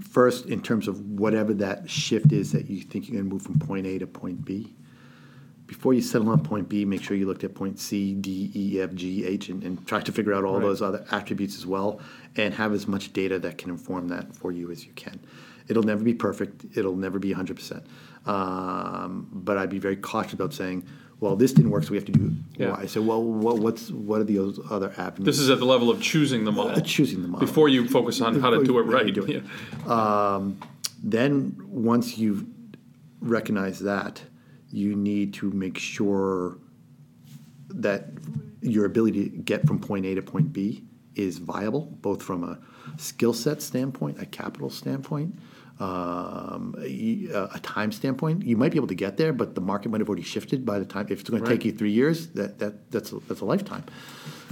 First, 0.00 0.46
in 0.46 0.60
terms 0.60 0.88
of 0.88 1.00
whatever 1.00 1.54
that 1.54 1.88
shift 1.88 2.32
is 2.32 2.52
that 2.52 2.68
you 2.68 2.82
think 2.82 3.08
you're 3.08 3.16
going 3.16 3.28
to 3.28 3.34
move 3.34 3.42
from 3.42 3.58
point 3.58 3.86
A 3.86 3.98
to 3.98 4.06
point 4.06 4.44
B, 4.44 4.74
before 5.72 5.94
you 5.94 6.02
settle 6.02 6.28
on 6.28 6.42
point 6.42 6.68
B, 6.68 6.84
make 6.84 7.02
sure 7.02 7.16
you 7.16 7.26
looked 7.26 7.44
at 7.44 7.54
point 7.54 7.78
C, 7.80 8.12
D, 8.12 8.50
E, 8.54 8.78
F, 8.82 8.92
G, 8.92 9.24
H, 9.24 9.48
and, 9.48 9.64
and 9.64 9.86
try 9.86 10.02
to 10.02 10.12
figure 10.12 10.34
out 10.34 10.44
all 10.44 10.56
Right. 10.56 10.62
those 10.66 10.82
other 10.82 11.06
attributes 11.10 11.56
as 11.56 11.64
well, 11.64 11.98
and 12.36 12.52
have 12.52 12.74
as 12.74 12.86
much 12.86 13.14
data 13.14 13.38
that 13.38 13.56
can 13.56 13.70
inform 13.70 14.08
that 14.08 14.36
for 14.36 14.52
you 14.52 14.70
as 14.70 14.84
you 14.84 14.92
can. 14.92 15.18
It'll 15.68 15.82
never 15.82 16.04
be 16.04 16.12
perfect. 16.12 16.66
It'll 16.76 16.94
never 16.94 17.18
be 17.18 17.32
100%. 17.32 17.84
Um, 18.26 19.28
but 19.32 19.56
I'd 19.56 19.70
be 19.70 19.78
very 19.78 19.96
cautious 19.96 20.34
about 20.34 20.52
saying, 20.52 20.84
well, 21.20 21.36
this 21.36 21.54
didn't 21.54 21.70
work, 21.70 21.84
so 21.84 21.92
we 21.92 21.96
have 21.96 22.04
to 22.04 22.12
do 22.12 22.32
Yeah. 22.58 22.72
Y. 22.72 22.86
So, 22.86 23.00
well, 23.00 23.22
what, 23.22 23.58
what's 23.58 23.90
what 23.90 24.20
are 24.20 24.24
the 24.24 24.40
other 24.70 24.92
avenues? 24.98 25.24
This 25.24 25.38
is 25.38 25.48
at 25.48 25.58
the 25.58 25.64
level 25.64 25.88
of 25.88 26.02
choosing 26.02 26.44
the 26.44 26.52
model. 26.52 26.76
Uh, 26.76 26.80
choosing 26.82 27.22
the 27.22 27.28
model. 27.28 27.46
Before 27.46 27.70
you 27.70 27.88
focus 27.88 28.20
on 28.20 28.40
how 28.40 28.50
to 28.50 28.62
do 28.62 28.78
it 28.78 28.82
right. 28.82 29.14
do 29.14 29.24
it. 29.24 29.42
Yeah. 29.86 30.40
then 31.02 31.56
once 31.66 32.18
you've 32.18 32.44
recognized 33.20 33.82
that, 33.84 34.22
you 34.72 34.96
need 34.96 35.34
to 35.34 35.50
make 35.50 35.78
sure 35.78 36.58
that 37.68 38.08
your 38.60 38.84
ability 38.84 39.30
to 39.30 39.36
get 39.36 39.66
from 39.66 39.78
point 39.78 40.06
A 40.06 40.14
to 40.14 40.22
point 40.22 40.52
B 40.52 40.84
is 41.14 41.38
viable, 41.38 41.86
both 42.00 42.22
from 42.22 42.44
a 42.44 42.58
skill 42.96 43.32
set 43.32 43.60
standpoint, 43.60 44.20
a 44.20 44.26
capital 44.26 44.70
standpoint, 44.70 45.38
um, 45.78 46.74
a, 46.78 47.48
a 47.54 47.60
time 47.62 47.92
standpoint. 47.92 48.44
You 48.44 48.56
might 48.56 48.72
be 48.72 48.78
able 48.78 48.88
to 48.88 48.94
get 48.94 49.16
there, 49.16 49.32
but 49.32 49.54
the 49.54 49.60
market 49.60 49.90
might 49.90 50.00
have 50.00 50.08
already 50.08 50.22
shifted 50.22 50.64
by 50.64 50.78
the 50.78 50.84
time. 50.84 51.06
If 51.10 51.20
it's 51.20 51.30
going 51.30 51.42
to 51.42 51.48
take 51.48 51.64
you 51.64 51.72
three 51.72 51.90
years, 51.90 52.28
that, 52.28 52.58
that 52.60 52.90
that's 52.90 53.12
a, 53.12 53.18
that's 53.20 53.40
a 53.40 53.44
lifetime. 53.44 53.84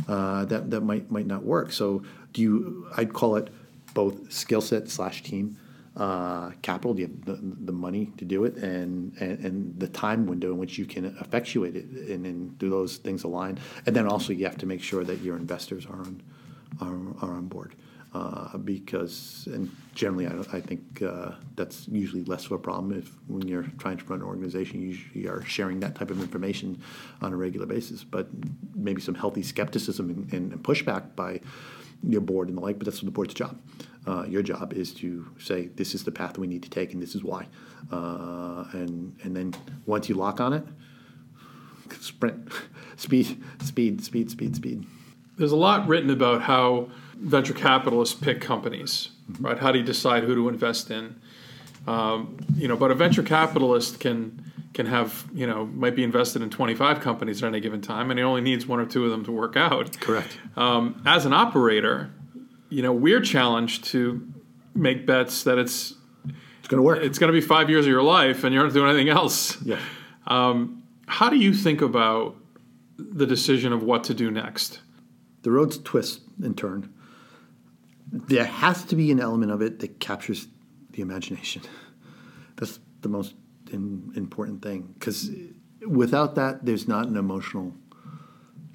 Uh, 0.09 0.45
that 0.47 0.71
that 0.71 0.81
might 0.81 1.11
might 1.11 1.27
not 1.27 1.45
work. 1.45 1.73
So 1.73 2.03
do 2.33 2.43
you? 2.43 2.89
I'd 2.97 3.13
call 3.13 3.37
it 3.37 3.49
both 3.95 4.33
skill 4.33 4.61
set 4.61 4.89
slash 4.89 5.23
team 5.23 5.57
uh, 6.01 6.51
capital. 6.63 6.95
Do 6.95 7.03
you 7.03 7.09
have 7.09 7.25
the, 7.27 7.39
the 7.67 7.73
money 7.73 8.11
to 8.17 8.25
do 8.25 8.45
it, 8.45 8.57
and, 8.57 9.15
and 9.21 9.45
and 9.45 9.79
the 9.79 9.89
time 9.89 10.27
window 10.27 10.51
in 10.51 10.59
which 10.59 10.79
you 10.79 10.87
can 10.87 11.05
effectuate 11.05 11.77
it, 11.77 11.85
and 11.85 12.25
then 12.25 12.55
do 12.59 12.71
those 12.71 12.97
things 12.97 13.23
align. 13.25 13.59
And 13.85 13.95
then 13.95 14.07
also 14.07 14.33
you 14.33 14.47
have 14.47 14.57
to 14.59 14.67
make 14.67 14.83
sure 14.83 15.05
that 15.05 15.21
your 15.21 15.37
investors 15.37 15.85
are 15.85 16.01
on 16.01 16.23
are, 16.81 16.97
are 17.23 17.35
on 17.37 17.49
board. 17.49 17.75
Uh, 18.13 18.57
because 18.59 19.47
and 19.53 19.71
generally 19.95 20.27
I, 20.27 20.33
I 20.57 20.61
think 20.61 21.01
uh, 21.01 21.33
that's 21.55 21.87
usually 21.87 22.25
less 22.25 22.47
of 22.47 22.53
a 22.53 22.59
problem 22.59 22.99
if 22.99 23.13
when 23.29 23.47
you're 23.47 23.67
trying 23.79 23.99
to 23.99 24.05
run 24.07 24.21
an 24.21 24.27
organization 24.27 24.83
you 24.83 24.89
usually 24.89 25.29
are 25.29 25.45
sharing 25.45 25.79
that 25.81 25.95
type 25.95 26.11
of 26.11 26.21
information 26.21 26.83
on 27.23 27.33
a 27.33 27.37
regular 27.37 27.67
basis 27.67 28.03
but 28.03 28.27
maybe 28.75 29.01
some 29.01 29.15
healthy 29.15 29.45
skepticism 29.45 30.11
and, 30.11 30.33
and 30.33 30.63
pushback 30.65 31.15
by 31.15 31.41
your 32.03 32.21
board 32.21 32.49
and 32.49 32.57
the 32.57 32.61
like 32.61 32.79
but 32.79 32.87
that's 32.87 33.01
the 33.01 33.11
board's 33.11 33.35
job 33.35 33.61
uh, 34.07 34.25
your 34.27 34.43
job 34.43 34.73
is 34.73 34.95
to 34.95 35.27
say 35.39 35.67
this 35.77 35.95
is 35.95 36.05
the 36.05 36.13
path 36.13 36.39
we 36.39 36.47
need 36.47 36.63
to 36.63 36.71
take 36.71 36.93
and 36.93 37.03
this 37.03 37.15
is 37.15 37.23
why 37.23 37.47
uh, 37.93 38.65
and 38.73 39.17
and 39.23 39.37
then 39.37 39.55
once 39.87 40.09
you 40.09 40.15
lock 40.15 40.41
on 40.41 40.53
it 40.53 40.65
sprint 42.01 42.49
speed 42.97 43.43
speed 43.63 44.03
speed 44.03 44.31
speed 44.31 44.57
speed 44.57 44.87
There's 45.37 45.53
a 45.53 45.57
lot 45.57 45.87
written 45.89 46.11
about 46.11 46.43
how 46.43 46.91
venture 47.21 47.55
capitalists 47.55 48.15
pick 48.15 48.41
companies, 48.41 49.11
right? 49.41 49.59
How 49.59 49.73
do 49.73 49.79
you 49.79 49.85
decide 49.85 50.25
who 50.25 50.35
to 50.35 50.49
invest 50.49 50.91
in? 50.91 51.21
Um, 51.87 52.39
you 52.57 52.69
know, 52.69 52.77
but 52.77 52.91
a 52.91 52.95
venture 52.95 53.23
capitalist 53.23 54.01
can 54.01 54.53
can 54.73 54.87
have 54.87 55.27
you 55.35 55.47
know 55.47 55.67
might 55.67 55.97
be 55.97 56.05
invested 56.05 56.43
in 56.43 56.51
25 56.51 57.01
companies 57.01 57.43
at 57.43 57.49
any 57.49 57.61
given 57.61 57.81
time, 57.81 58.11
and 58.11 58.19
he 58.19 58.25
only 58.25 58.41
needs 58.41 58.67
one 58.67 58.81
or 58.81 58.87
two 58.87 59.05
of 59.05 59.11
them 59.11 59.25
to 59.25 59.33
work 59.33 59.57
out. 59.57 59.99
correct 60.01 60.39
Um, 60.57 61.03
as 61.07 61.27
an 61.27 61.33
operator, 61.33 62.11
you 62.69 62.83
know, 62.83 62.93
we're 62.93 63.21
challenged 63.21 63.85
to 63.87 64.27
make 64.75 65.07
bets 65.07 65.43
that 65.45 65.59
it's 65.59 65.95
it's 66.59 66.69
going 66.69 66.79
to 66.79 66.83
work 66.83 67.03
it's 67.03 67.19
going 67.19 67.33
to 67.33 67.39
be 67.39 67.45
five 67.45 67.69
years 67.71 67.87
of 67.87 67.91
your 67.91 68.03
life, 68.03 68.45
and 68.45 68.55
you're 68.55 68.65
not 68.65 68.73
doing 68.73 68.89
anything 68.91 69.09
else. 69.09 69.61
yeah 69.63 69.79
How 70.27 71.29
do 71.29 71.37
you 71.37 71.53
think 71.55 71.83
about 71.83 72.37
the 72.97 73.27
decision 73.27 73.73
of 73.73 73.83
what 73.83 74.05
to 74.05 74.15
do 74.15 74.31
next? 74.31 74.81
the 75.43 75.51
roads 75.51 75.79
twist 75.79 76.21
and 76.43 76.57
turn. 76.57 76.93
There 78.13 78.45
has 78.45 78.85
to 78.85 78.97
be 78.97 79.11
an 79.11 79.21
element 79.21 79.51
of 79.53 79.63
it 79.63 79.79
that 79.81 79.99
captures 80.01 80.49
the 81.01 81.13
imagination. 81.13 81.63
That's 82.57 82.79
the 83.01 83.09
most 83.09 83.35
in, 83.73 84.13
important 84.15 84.63
thing 84.63 84.95
because 84.99 85.31
without 85.87 86.35
that, 86.35 86.65
there's 86.65 86.87
not 86.87 87.07
an 87.07 87.17
emotional 87.17 87.73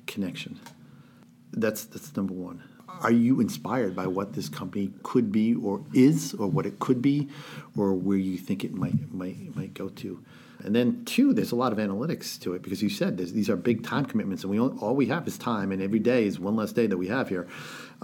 connection. 0.07 0.59
That's 1.53 1.85
that's 1.85 2.15
number 2.15 2.33
one. 2.33 2.63
Are 3.01 3.11
you 3.11 3.41
inspired 3.41 3.95
by 3.95 4.07
what 4.07 4.33
this 4.33 4.47
company 4.47 4.91
could 5.03 5.31
be 5.31 5.53
or 5.53 5.83
is, 5.93 6.33
or 6.33 6.47
what 6.47 6.65
it 6.65 6.79
could 6.79 7.01
be, 7.01 7.27
or 7.77 7.93
where 7.93 8.17
you 8.17 8.37
think 8.37 8.63
it 8.63 8.73
might 8.73 9.13
might 9.13 9.55
might 9.55 9.73
go 9.73 9.89
to? 9.89 10.23
And 10.63 10.73
then 10.73 11.03
two, 11.05 11.33
there's 11.33 11.51
a 11.51 11.55
lot 11.55 11.73
of 11.73 11.77
analytics 11.77 12.39
to 12.39 12.53
it 12.53 12.61
because 12.61 12.81
you 12.81 12.89
said 12.89 13.17
these 13.17 13.49
are 13.49 13.55
big 13.55 13.83
time 13.83 14.05
commitments, 14.05 14.43
and 14.43 14.51
we 14.51 14.59
all, 14.59 14.77
all 14.79 14.95
we 14.95 15.07
have 15.07 15.27
is 15.27 15.37
time, 15.37 15.71
and 15.71 15.81
every 15.81 15.99
day 15.99 16.25
is 16.25 16.39
one 16.39 16.55
less 16.55 16.71
day 16.71 16.87
that 16.87 16.97
we 16.97 17.07
have 17.07 17.29
here. 17.29 17.47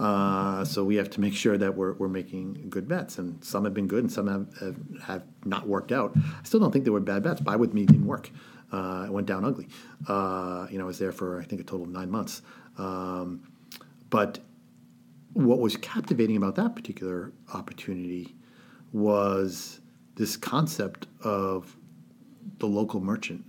Uh, 0.02 0.64
so 0.64 0.82
we 0.82 0.96
have 0.96 1.08
to 1.08 1.20
make 1.20 1.32
sure 1.32 1.56
that 1.56 1.76
we're, 1.76 1.92
we're 1.92 2.08
making 2.08 2.66
good 2.68 2.88
bets, 2.88 3.18
and 3.18 3.42
some 3.44 3.62
have 3.62 3.72
been 3.72 3.86
good, 3.86 4.00
and 4.00 4.12
some 4.12 4.26
have, 4.26 4.58
have, 4.58 4.76
have 5.04 5.22
not 5.44 5.68
worked 5.68 5.92
out. 5.92 6.12
I 6.16 6.42
still 6.42 6.58
don't 6.58 6.72
think 6.72 6.84
they 6.84 6.90
were 6.90 6.98
bad 6.98 7.22
bets. 7.22 7.40
Buy 7.40 7.54
with 7.54 7.72
me 7.72 7.86
didn't 7.86 8.06
work. 8.06 8.28
Uh, 8.72 9.04
it 9.06 9.12
went 9.12 9.28
down 9.28 9.44
ugly. 9.44 9.68
Uh, 10.08 10.66
you 10.70 10.78
know, 10.78 10.84
I 10.84 10.86
was 10.88 10.98
there 10.98 11.12
for 11.12 11.40
I 11.40 11.44
think 11.44 11.60
a 11.60 11.64
total 11.64 11.84
of 11.84 11.92
nine 11.92 12.10
months. 12.10 12.42
Um, 12.78 13.46
but 14.10 14.40
what 15.34 15.60
was 15.60 15.76
captivating 15.76 16.36
about 16.36 16.56
that 16.56 16.74
particular 16.74 17.30
opportunity 17.54 18.34
was 18.92 19.80
this 20.16 20.36
concept 20.36 21.06
of 21.22 21.76
the 22.58 22.66
local 22.66 22.98
merchant 22.98 23.46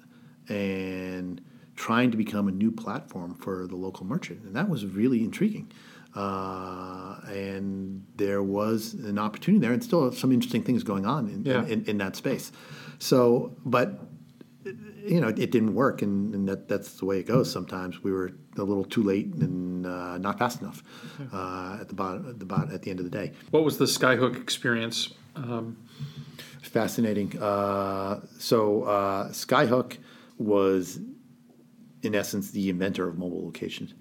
and 0.50 1.42
trying 1.76 2.12
to 2.12 2.18
become 2.18 2.48
a 2.48 2.52
new 2.52 2.70
platform 2.70 3.34
for 3.34 3.66
the 3.66 3.76
local 3.76 4.06
merchant. 4.06 4.44
And 4.44 4.56
that 4.56 4.70
was 4.70 4.86
really 4.86 5.24
intriguing. 5.24 5.72
Uh, 6.16 7.20
and 7.28 8.06
there 8.16 8.44
was 8.44 8.94
an 8.94 9.18
opportunity 9.18 9.60
there, 9.62 9.74
and 9.74 9.84
still 9.84 10.12
some 10.12 10.32
interesting 10.32 10.64
things 10.64 10.84
going 10.84 11.06
on 11.06 11.28
in, 11.28 11.44
Yeah. 11.46 11.66
in, 11.66 11.84
in 11.86 11.98
that 11.98 12.16
space. 12.16 12.52
So, 13.00 13.56
but 13.66 14.00
you 15.06 15.20
know, 15.20 15.28
it 15.28 15.52
didn't 15.52 15.74
work, 15.74 16.02
and, 16.02 16.34
and 16.34 16.48
that, 16.48 16.68
that's 16.70 16.94
the 16.94 17.06
way 17.06 17.20
it 17.20 17.26
goes. 17.26 17.52
Sometimes 17.52 18.02
we 18.04 18.12
were 18.12 18.32
a 18.58 18.64
little 18.64 18.86
too 18.86 19.04
late 19.04 19.34
and 19.34 19.86
uh, 19.86 20.18
not 20.20 20.40
fast 20.40 20.62
enough 20.62 20.82
uh, 21.34 21.78
at 21.82 21.90
the 21.90 21.94
bottom, 21.96 22.30
at 22.30 22.40
the 22.40 22.46
bottom, 22.46 22.74
at 22.74 22.82
the 22.84 22.90
end 22.92 23.00
of 23.00 23.06
the 23.06 23.12
day. 23.12 23.34
What 23.52 23.64
was 23.66 23.78
the 23.78 23.86
Skyhook 23.86 24.40
experience? 24.42 25.10
Um, 25.36 25.78
Fascinating. 26.62 27.38
Uh, 27.42 28.22
so 28.40 28.84
uh, 28.84 29.30
Skyhook 29.30 29.98
was, 30.38 31.00
in 32.02 32.16
essence, 32.16 32.52
the 32.52 32.70
inventor 32.70 33.08
of 33.10 33.18
mobile 33.18 33.44
locations. 33.44 33.94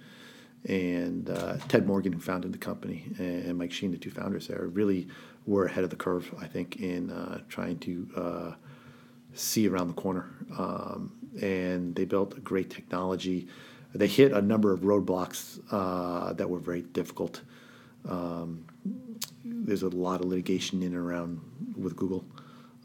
And 0.69 1.29
uh, 1.29 1.57
Ted 1.69 1.87
Morgan, 1.87 2.13
who 2.13 2.21
founded 2.21 2.53
the 2.53 2.59
company, 2.59 3.07
and 3.19 3.59
Mike 3.59 3.73
Shean, 3.73 3.91
the 3.91 3.99
two 3.99 4.11
founders 4.11 4.47
there, 4.47 4.69
really 4.69 5.09
were 5.45 5.67
ahead 5.67 5.83
of 5.83 5.91
the 5.91 5.97
curve, 5.97 6.33
I 6.41 6.47
think, 6.47 6.77
in 6.77 7.11
uh, 7.11 7.41
trying 7.49 7.79
to 7.81 8.09
uh, 8.17 8.53
see 9.35 9.67
around 9.67 9.89
the 9.89 9.95
corner. 9.95 10.31
Um, 10.57 11.13
and 11.41 11.95
they 11.95 12.05
built 12.05 12.37
a 12.37 12.41
great 12.41 12.71
technology. 12.71 13.49
They 13.95 14.07
hit 14.07 14.33
a 14.33 14.41
number 14.41 14.73
of 14.73 14.81
roadblocks 14.81 15.61
uh, 15.71 16.33
that 16.35 16.49
were 16.49 16.61
very 16.61 16.83
difficult. 16.83 17.41
Um, 18.09 18.65
there's 19.45 19.83
a 19.83 19.89
lot 19.89 20.21
of 20.21 20.27
litigation 20.27 20.83
in 20.83 20.89
and 20.89 20.97
around 20.97 21.41
with 21.77 21.97
Google, 21.97 22.25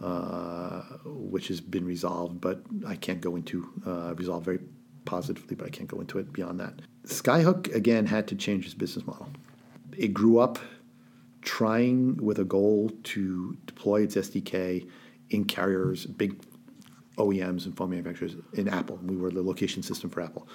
uh, 0.01 0.81
which 1.05 1.47
has 1.47 1.61
been 1.61 1.85
resolved, 1.85 2.41
but 2.41 2.61
I 2.85 2.95
can't 2.95 3.21
go 3.21 3.35
into 3.35 3.69
uh, 3.85 4.13
resolved 4.15 4.45
very 4.45 4.59
positively, 5.05 5.55
but 5.55 5.67
I 5.67 5.69
can't 5.69 5.87
go 5.87 6.01
into 6.01 6.19
it 6.19 6.33
beyond 6.33 6.59
that. 6.59 6.81
Skyhook 7.07 7.73
again 7.73 8.05
had 8.05 8.27
to 8.27 8.35
change 8.35 8.65
its 8.65 8.73
business 8.73 9.05
model. 9.05 9.29
It 9.97 10.13
grew 10.13 10.39
up 10.39 10.59
trying 11.41 12.17
with 12.17 12.39
a 12.39 12.43
goal 12.43 12.91
to 13.03 13.57
deploy 13.65 14.01
its 14.01 14.15
SDK 14.15 14.87
in 15.29 15.45
carriers, 15.45 16.05
big 16.05 16.39
OEMs 17.17 17.65
and 17.65 17.75
phone 17.75 17.89
manufacturers 17.89 18.35
in 18.53 18.67
Apple. 18.67 18.99
We 19.03 19.15
were 19.17 19.31
the 19.31 19.41
location 19.41 19.81
system 19.81 20.09
for 20.09 20.21
Apple, 20.21 20.47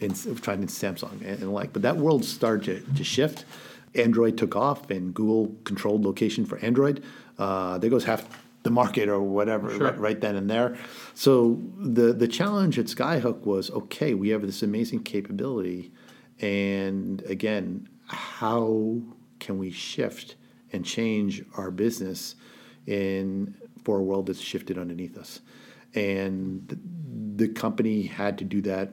and 0.00 0.14
trying 0.42 0.60
to 0.60 0.66
Samsung 0.66 1.12
and, 1.20 1.22
and 1.22 1.38
the 1.42 1.50
like. 1.50 1.72
But 1.72 1.82
that 1.82 1.96
world 1.96 2.24
started 2.24 2.86
to, 2.86 2.94
to 2.94 3.04
shift. 3.04 3.44
Android 3.94 4.38
took 4.38 4.54
off, 4.54 4.90
and 4.90 5.14
Google 5.14 5.54
controlled 5.64 6.04
location 6.04 6.44
for 6.44 6.58
Android. 6.58 7.02
Uh, 7.38 7.78
there 7.78 7.90
goes 7.90 8.04
half 8.04 8.28
the 8.62 8.70
market 8.70 9.08
or 9.08 9.20
whatever 9.22 9.70
Sure. 9.70 9.86
right, 9.86 9.98
right 9.98 10.20
then 10.20 10.36
and 10.36 10.50
there. 10.50 10.76
So 11.14 11.60
the 11.78 12.12
the 12.12 12.28
challenge 12.28 12.78
at 12.78 12.86
Skyhook 12.86 13.40
was 13.46 13.70
okay. 13.70 14.14
We 14.14 14.28
have 14.30 14.42
this 14.42 14.62
amazing 14.62 15.02
capability, 15.04 15.90
and 16.40 17.22
again, 17.22 17.88
how 18.06 19.00
can 19.38 19.58
we 19.58 19.70
shift 19.70 20.36
and 20.72 20.84
change 20.84 21.44
our 21.56 21.70
business 21.70 22.36
in 22.86 23.54
for 23.84 23.98
a 23.98 24.02
world 24.02 24.26
that's 24.26 24.40
shifted 24.40 24.78
underneath 24.78 25.16
us? 25.18 25.40
And 25.94 26.66
the, 26.68 27.46
the 27.46 27.52
company 27.52 28.02
had 28.02 28.38
to 28.38 28.44
do 28.44 28.60
that 28.62 28.92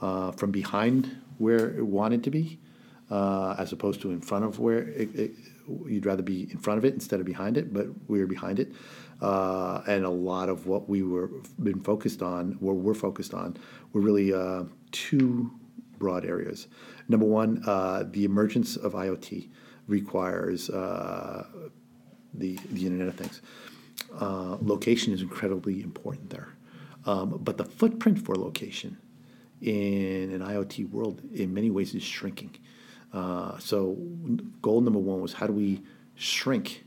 uh, 0.00 0.32
from 0.32 0.50
behind 0.50 1.16
where 1.38 1.76
it 1.76 1.86
wanted 1.86 2.24
to 2.24 2.30
be, 2.30 2.58
uh, 3.10 3.56
as 3.58 3.72
opposed 3.72 4.00
to 4.02 4.10
in 4.10 4.20
front 4.20 4.44
of 4.44 4.58
where 4.58 4.78
it, 4.78 5.14
it, 5.14 5.30
you'd 5.86 6.06
rather 6.06 6.22
be 6.22 6.48
in 6.50 6.58
front 6.58 6.78
of 6.78 6.84
it 6.84 6.94
instead 6.94 7.20
of 7.20 7.26
behind 7.26 7.56
it. 7.56 7.72
But 7.72 7.88
we 8.08 8.20
were 8.20 8.26
behind 8.26 8.58
it, 8.58 8.72
uh, 9.20 9.82
and 9.86 10.04
a 10.04 10.10
lot 10.10 10.48
of 10.48 10.66
what 10.66 10.88
we 10.88 11.02
were 11.02 11.30
been 11.62 11.80
focused 11.80 12.22
on, 12.22 12.52
where 12.60 12.74
we're 12.74 12.94
focused 12.94 13.34
on, 13.34 13.56
were 13.92 14.00
really 14.00 14.32
uh, 14.32 14.64
two 14.92 15.50
broad 15.98 16.24
areas. 16.24 16.68
Number 17.08 17.26
one, 17.26 17.62
uh, 17.66 18.04
the 18.10 18.24
emergence 18.24 18.76
of 18.76 18.92
IoT 18.92 19.48
requires 19.86 20.70
uh, 20.70 21.46
the 22.34 22.58
the 22.70 22.86
Internet 22.86 23.08
of 23.08 23.14
Things. 23.14 23.42
Uh, 24.18 24.56
location 24.60 25.12
is 25.12 25.22
incredibly 25.22 25.82
important 25.82 26.30
there, 26.30 26.54
um, 27.04 27.40
but 27.42 27.56
the 27.56 27.64
footprint 27.64 28.24
for 28.24 28.34
location 28.34 28.98
in 29.62 30.32
an 30.32 30.40
IoT 30.40 30.90
world, 30.90 31.22
in 31.32 31.54
many 31.54 31.70
ways, 31.70 31.94
is 31.94 32.02
shrinking. 32.02 32.56
Uh, 33.12 33.58
so, 33.58 33.96
goal 34.60 34.80
number 34.80 34.98
one 34.98 35.20
was 35.20 35.32
how 35.32 35.46
do 35.46 35.52
we 35.52 35.82
shrink 36.14 36.84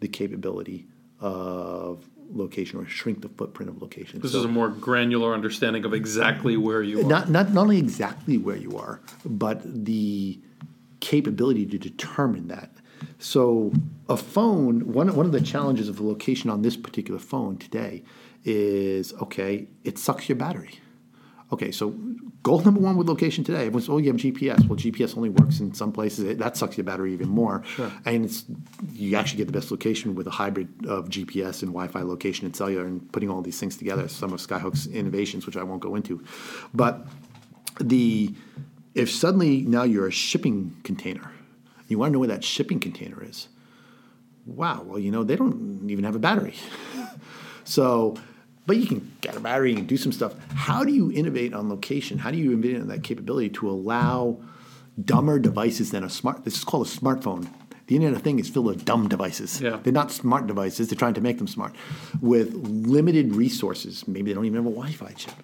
the 0.00 0.08
capability 0.08 0.86
of 1.20 2.08
location 2.34 2.78
or 2.78 2.86
shrink 2.86 3.20
the 3.22 3.28
footprint 3.28 3.70
of 3.70 3.80
location? 3.80 4.20
This 4.20 4.32
So- 4.32 4.38
is 4.38 4.44
a 4.44 4.48
more 4.48 4.68
granular 4.68 5.34
understanding 5.34 5.84
of 5.84 5.94
exactly 5.94 6.56
where 6.56 6.82
you 6.82 7.00
are. 7.00 7.04
not, 7.04 7.30
not, 7.30 7.52
not 7.52 7.62
only 7.62 7.78
exactly 7.78 8.38
where 8.38 8.56
you 8.56 8.76
are, 8.76 9.00
but 9.24 9.62
the 9.64 10.38
capability 11.00 11.66
to 11.66 11.78
determine 11.78 12.48
that. 12.48 12.70
So, 13.18 13.72
a 14.08 14.16
phone, 14.16 14.92
one, 14.92 15.14
one 15.16 15.26
of 15.26 15.32
the 15.32 15.40
challenges 15.40 15.88
of 15.88 15.96
the 15.96 16.04
location 16.04 16.48
on 16.50 16.62
this 16.62 16.76
particular 16.76 17.18
phone 17.18 17.56
today 17.56 18.04
is 18.44 19.12
okay, 19.14 19.66
it 19.84 19.98
sucks 19.98 20.28
your 20.28 20.36
battery. 20.36 20.78
Okay, 21.52 21.70
so 21.70 21.90
goal 22.42 22.60
number 22.60 22.80
one 22.80 22.96
with 22.96 23.08
location 23.08 23.44
today 23.44 23.68
was, 23.68 23.88
oh, 23.88 23.98
you 23.98 24.10
have 24.10 24.16
GPS. 24.16 24.66
Well, 24.66 24.78
GPS 24.78 25.16
only 25.16 25.28
works 25.28 25.60
in 25.60 25.74
some 25.74 25.92
places. 25.92 26.38
That 26.38 26.56
sucks 26.56 26.78
your 26.78 26.84
battery 26.84 27.12
even 27.12 27.28
more. 27.28 27.62
Sure. 27.64 27.92
And 28.06 28.24
it's, 28.24 28.44
you 28.92 29.16
actually 29.16 29.36
get 29.36 29.46
the 29.48 29.52
best 29.52 29.70
location 29.70 30.14
with 30.14 30.26
a 30.26 30.30
hybrid 30.30 30.68
of 30.86 31.08
GPS 31.10 31.62
and 31.62 31.72
Wi-Fi 31.72 32.00
location 32.02 32.46
and 32.46 32.56
cellular 32.56 32.86
and 32.86 33.12
putting 33.12 33.28
all 33.28 33.42
these 33.42 33.60
things 33.60 33.76
together. 33.76 34.08
Some 34.08 34.32
of 34.32 34.40
Skyhook's 34.40 34.86
innovations, 34.86 35.44
which 35.44 35.56
I 35.56 35.62
won't 35.62 35.82
go 35.82 35.94
into. 35.94 36.24
But 36.72 37.06
the 37.80 38.34
if 38.94 39.10
suddenly 39.10 39.62
now 39.62 39.82
you're 39.84 40.06
a 40.06 40.12
shipping 40.12 40.76
container, 40.84 41.32
you 41.88 41.98
want 41.98 42.10
to 42.10 42.12
know 42.12 42.18
where 42.18 42.28
that 42.28 42.44
shipping 42.44 42.80
container 42.80 43.22
is. 43.24 43.48
Wow, 44.44 44.82
well, 44.84 44.98
you 44.98 45.10
know, 45.10 45.22
they 45.24 45.36
don't 45.36 45.88
even 45.88 46.04
have 46.04 46.16
a 46.16 46.18
battery. 46.18 46.54
so, 47.64 48.16
but 48.72 48.80
you 48.80 48.86
can 48.86 49.14
get 49.20 49.36
a 49.36 49.40
battery, 49.40 49.68
you 49.68 49.76
can 49.76 49.84
do 49.84 49.98
some 49.98 50.12
stuff. 50.12 50.34
How 50.54 50.82
do 50.82 50.94
you 50.94 51.12
innovate 51.12 51.52
on 51.52 51.68
location? 51.68 52.16
How 52.16 52.30
do 52.30 52.38
you 52.38 52.52
innovate 52.52 52.80
on 52.80 52.88
that 52.88 53.02
capability 53.02 53.50
to 53.50 53.68
allow 53.68 54.38
dumber 55.04 55.38
devices 55.38 55.90
than 55.90 56.02
a 56.04 56.08
smart? 56.08 56.46
This 56.46 56.56
is 56.56 56.64
called 56.64 56.86
a 56.86 56.90
smartphone. 56.90 57.50
The 57.88 57.96
Internet 57.96 58.16
of 58.16 58.22
Things 58.22 58.46
is 58.46 58.48
filled 58.48 58.64
with 58.64 58.86
dumb 58.86 59.08
devices. 59.08 59.60
Yeah. 59.60 59.78
They're 59.82 59.92
not 59.92 60.10
smart 60.10 60.46
devices. 60.46 60.88
They're 60.88 60.98
trying 60.98 61.12
to 61.12 61.20
make 61.20 61.36
them 61.36 61.48
smart 61.48 61.74
with 62.22 62.54
limited 62.54 63.34
resources. 63.34 64.08
Maybe 64.08 64.30
they 64.30 64.34
don't 64.34 64.46
even 64.46 64.64
have 64.64 64.72
a 64.72 64.74
Wi-Fi 64.74 65.12
chip, 65.18 65.34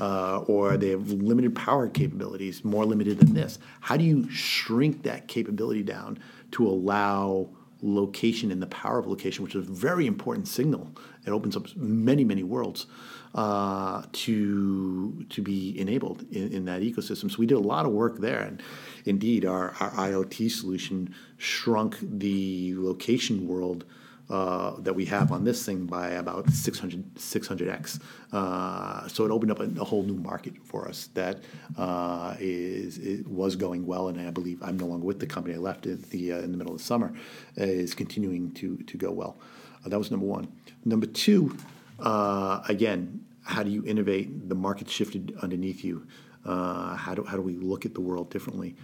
uh, 0.00 0.38
or 0.46 0.78
they 0.78 0.88
have 0.88 1.10
limited 1.10 1.54
power 1.54 1.90
capabilities, 1.90 2.64
more 2.64 2.86
limited 2.86 3.18
than 3.18 3.34
this. 3.34 3.58
How 3.80 3.98
do 3.98 4.04
you 4.04 4.30
shrink 4.30 5.02
that 5.02 5.28
capability 5.28 5.82
down 5.82 6.18
to 6.52 6.66
allow 6.66 7.50
location 7.82 8.50
and 8.50 8.62
the 8.62 8.66
power 8.66 8.98
of 8.98 9.06
location, 9.06 9.44
which 9.44 9.54
is 9.54 9.68
a 9.68 9.70
very 9.70 10.06
important 10.06 10.48
signal? 10.48 10.90
It 11.28 11.32
opens 11.32 11.56
up 11.56 11.74
many, 11.76 12.24
many 12.24 12.42
worlds 12.42 12.86
uh, 13.34 14.02
to 14.12 15.26
to 15.28 15.42
be 15.42 15.78
enabled 15.78 16.24
in, 16.32 16.52
in 16.52 16.64
that 16.64 16.82
ecosystem. 16.82 17.30
So 17.30 17.38
we 17.38 17.46
did 17.46 17.56
a 17.56 17.60
lot 17.74 17.86
of 17.86 17.92
work 17.92 18.18
there, 18.18 18.40
and 18.40 18.62
indeed, 19.04 19.44
our, 19.44 19.74
our 19.80 19.90
IoT 19.92 20.50
solution 20.50 21.14
shrunk 21.36 21.98
the 22.00 22.74
location 22.76 23.46
world 23.46 23.84
uh, 24.30 24.72
that 24.80 24.94
we 24.94 25.06
have 25.06 25.32
on 25.32 25.44
this 25.44 25.64
thing 25.64 25.86
by 25.86 26.10
about 26.10 26.50
600, 26.50 27.14
600x. 27.14 28.00
Uh, 28.30 29.08
so 29.08 29.24
it 29.24 29.30
opened 29.30 29.50
up 29.50 29.60
a, 29.60 29.70
a 29.80 29.84
whole 29.84 30.02
new 30.02 30.16
market 30.16 30.54
for 30.64 30.86
us 30.86 31.08
that 31.14 31.38
uh, 31.78 32.36
is 32.38 32.98
it 32.98 33.26
was 33.26 33.56
going 33.56 33.86
well, 33.86 34.08
and 34.08 34.20
I 34.20 34.30
believe 34.30 34.62
I'm 34.62 34.76
no 34.76 34.86
longer 34.86 35.06
with 35.06 35.18
the 35.18 35.26
company. 35.26 35.54
I 35.54 35.58
left 35.58 35.84
the 35.84 36.32
uh, 36.32 36.38
in 36.40 36.52
the 36.52 36.58
middle 36.58 36.72
of 36.72 36.78
the 36.78 36.84
summer. 36.84 37.12
is 37.56 37.94
continuing 37.94 38.52
to 38.52 38.76
to 38.76 38.96
go 38.98 39.10
well. 39.10 39.38
Uh, 39.84 39.88
that 39.88 39.98
was 39.98 40.10
number 40.10 40.26
one. 40.26 40.52
Number 40.84 41.06
two, 41.06 41.56
uh, 41.98 42.62
again, 42.68 43.24
how 43.44 43.62
do 43.62 43.70
you 43.70 43.84
innovate? 43.84 44.48
The 44.48 44.54
market 44.54 44.88
shifted 44.90 45.36
underneath 45.42 45.84
you. 45.84 46.06
Uh, 46.44 46.96
how 46.96 47.14
do 47.14 47.24
how 47.24 47.36
do 47.36 47.42
we 47.42 47.56
look 47.56 47.84
at 47.84 47.94
the 47.94 48.00
world 48.00 48.30
differently? 48.30 48.76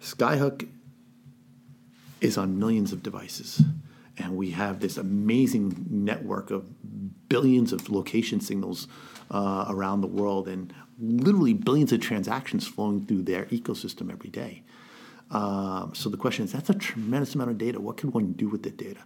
Skyhook 0.00 0.68
is 2.20 2.38
on 2.38 2.58
millions 2.58 2.92
of 2.92 3.02
devices. 3.02 3.62
And 4.18 4.36
we 4.36 4.50
have 4.52 4.80
this 4.80 4.96
amazing 4.96 5.86
network 5.90 6.50
of 6.50 7.28
billions 7.28 7.72
of 7.72 7.90
location 7.90 8.40
signals 8.40 8.88
uh, 9.30 9.66
around 9.68 10.00
the 10.00 10.06
world 10.06 10.48
and 10.48 10.72
literally 10.98 11.52
billions 11.52 11.92
of 11.92 12.00
transactions 12.00 12.66
flowing 12.66 13.04
through 13.04 13.22
their 13.22 13.44
ecosystem 13.46 14.10
every 14.10 14.30
day. 14.30 14.62
Um, 15.30 15.92
so 15.94 16.08
the 16.08 16.16
question 16.16 16.44
is 16.44 16.52
that's 16.52 16.70
a 16.70 16.74
tremendous 16.74 17.34
amount 17.34 17.50
of 17.50 17.58
data. 17.58 17.80
What 17.80 17.96
can 17.96 18.10
one 18.12 18.32
do 18.32 18.48
with 18.48 18.62
the 18.62 18.70
data? 18.70 19.00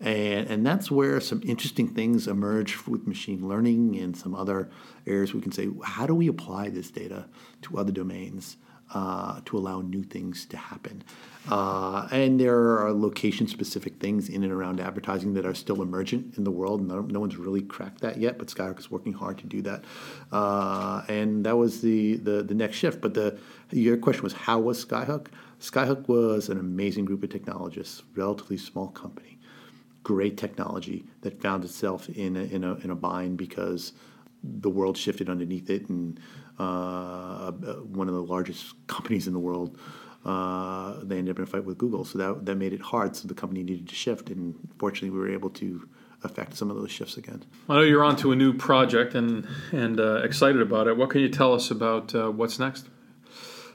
And, 0.00 0.48
and 0.48 0.66
that's 0.66 0.90
where 0.90 1.20
some 1.20 1.42
interesting 1.44 1.88
things 1.88 2.28
emerge 2.28 2.86
with 2.86 3.06
machine 3.06 3.48
learning 3.48 3.96
and 3.96 4.16
some 4.16 4.34
other 4.34 4.70
areas 5.06 5.32
we 5.32 5.40
can 5.40 5.52
say, 5.52 5.68
how 5.84 6.06
do 6.06 6.14
we 6.14 6.28
apply 6.28 6.68
this 6.68 6.90
data 6.90 7.26
to 7.62 7.78
other 7.78 7.92
domains? 7.92 8.58
uh, 8.94 9.40
to 9.44 9.58
allow 9.58 9.80
new 9.80 10.02
things 10.02 10.46
to 10.46 10.56
happen. 10.56 11.02
Uh, 11.48 12.08
and 12.10 12.40
there 12.40 12.78
are 12.78 12.92
location 12.92 13.46
specific 13.46 14.00
things 14.00 14.28
in 14.28 14.42
and 14.42 14.52
around 14.52 14.80
advertising 14.80 15.34
that 15.34 15.46
are 15.46 15.54
still 15.54 15.82
emergent 15.82 16.36
in 16.36 16.44
the 16.44 16.50
world. 16.50 16.86
No, 16.86 17.00
no 17.02 17.20
one's 17.20 17.36
really 17.36 17.62
cracked 17.62 18.00
that 18.00 18.18
yet, 18.18 18.38
but 18.38 18.48
Skyhook 18.48 18.78
is 18.78 18.90
working 18.90 19.12
hard 19.12 19.38
to 19.38 19.46
do 19.46 19.62
that. 19.62 19.84
Uh, 20.32 21.02
and 21.08 21.44
that 21.46 21.56
was 21.56 21.80
the, 21.82 22.16
the, 22.16 22.42
the 22.42 22.54
next 22.54 22.76
shift. 22.76 23.00
But 23.00 23.14
the, 23.14 23.38
your 23.70 23.96
question 23.96 24.22
was 24.22 24.32
how 24.32 24.58
was 24.60 24.84
Skyhook? 24.84 25.28
Skyhook 25.60 26.08
was 26.08 26.48
an 26.48 26.58
amazing 26.58 27.04
group 27.04 27.22
of 27.22 27.30
technologists, 27.30 28.02
relatively 28.14 28.56
small 28.56 28.88
company, 28.88 29.35
great 30.06 30.36
technology 30.36 31.04
that 31.22 31.42
found 31.42 31.64
itself 31.64 32.08
in 32.10 32.36
a, 32.36 32.44
in 32.44 32.62
a, 32.62 32.74
in 32.76 32.90
a 32.90 32.94
bind 32.94 33.36
because 33.36 33.92
the 34.44 34.70
world 34.70 34.96
shifted 34.96 35.28
underneath 35.28 35.68
it, 35.68 35.88
and 35.88 36.20
uh, 36.60 37.50
one 37.50 38.06
of 38.06 38.14
the 38.14 38.22
largest 38.22 38.74
companies 38.86 39.26
in 39.26 39.32
the 39.32 39.40
world, 39.40 39.76
uh, 40.24 41.00
they 41.02 41.18
ended 41.18 41.34
up 41.34 41.38
in 41.38 41.42
a 41.42 41.46
fight 41.46 41.64
with 41.64 41.76
Google. 41.76 42.04
So 42.04 42.18
that 42.18 42.46
that 42.46 42.54
made 42.54 42.72
it 42.72 42.80
hard. 42.80 43.16
So 43.16 43.26
the 43.26 43.34
company 43.34 43.64
needed 43.64 43.88
to 43.88 43.96
shift, 43.96 44.30
and 44.30 44.54
fortunately, 44.78 45.10
we 45.10 45.18
were 45.18 45.28
able 45.28 45.50
to 45.50 45.88
affect 46.22 46.56
some 46.56 46.70
of 46.70 46.76
those 46.76 46.92
shifts 46.92 47.16
again. 47.16 47.44
I 47.68 47.74
know 47.74 47.82
you're 47.82 48.04
on 48.04 48.14
to 48.18 48.30
a 48.30 48.36
new 48.36 48.52
project 48.52 49.16
and 49.16 49.44
and 49.72 49.98
uh, 49.98 50.22
excited 50.22 50.62
about 50.62 50.86
it. 50.86 50.96
What 50.96 51.10
can 51.10 51.20
you 51.20 51.28
tell 51.28 51.52
us 51.52 51.72
about 51.72 52.14
uh, 52.14 52.30
what's 52.30 52.60
next? 52.60 52.86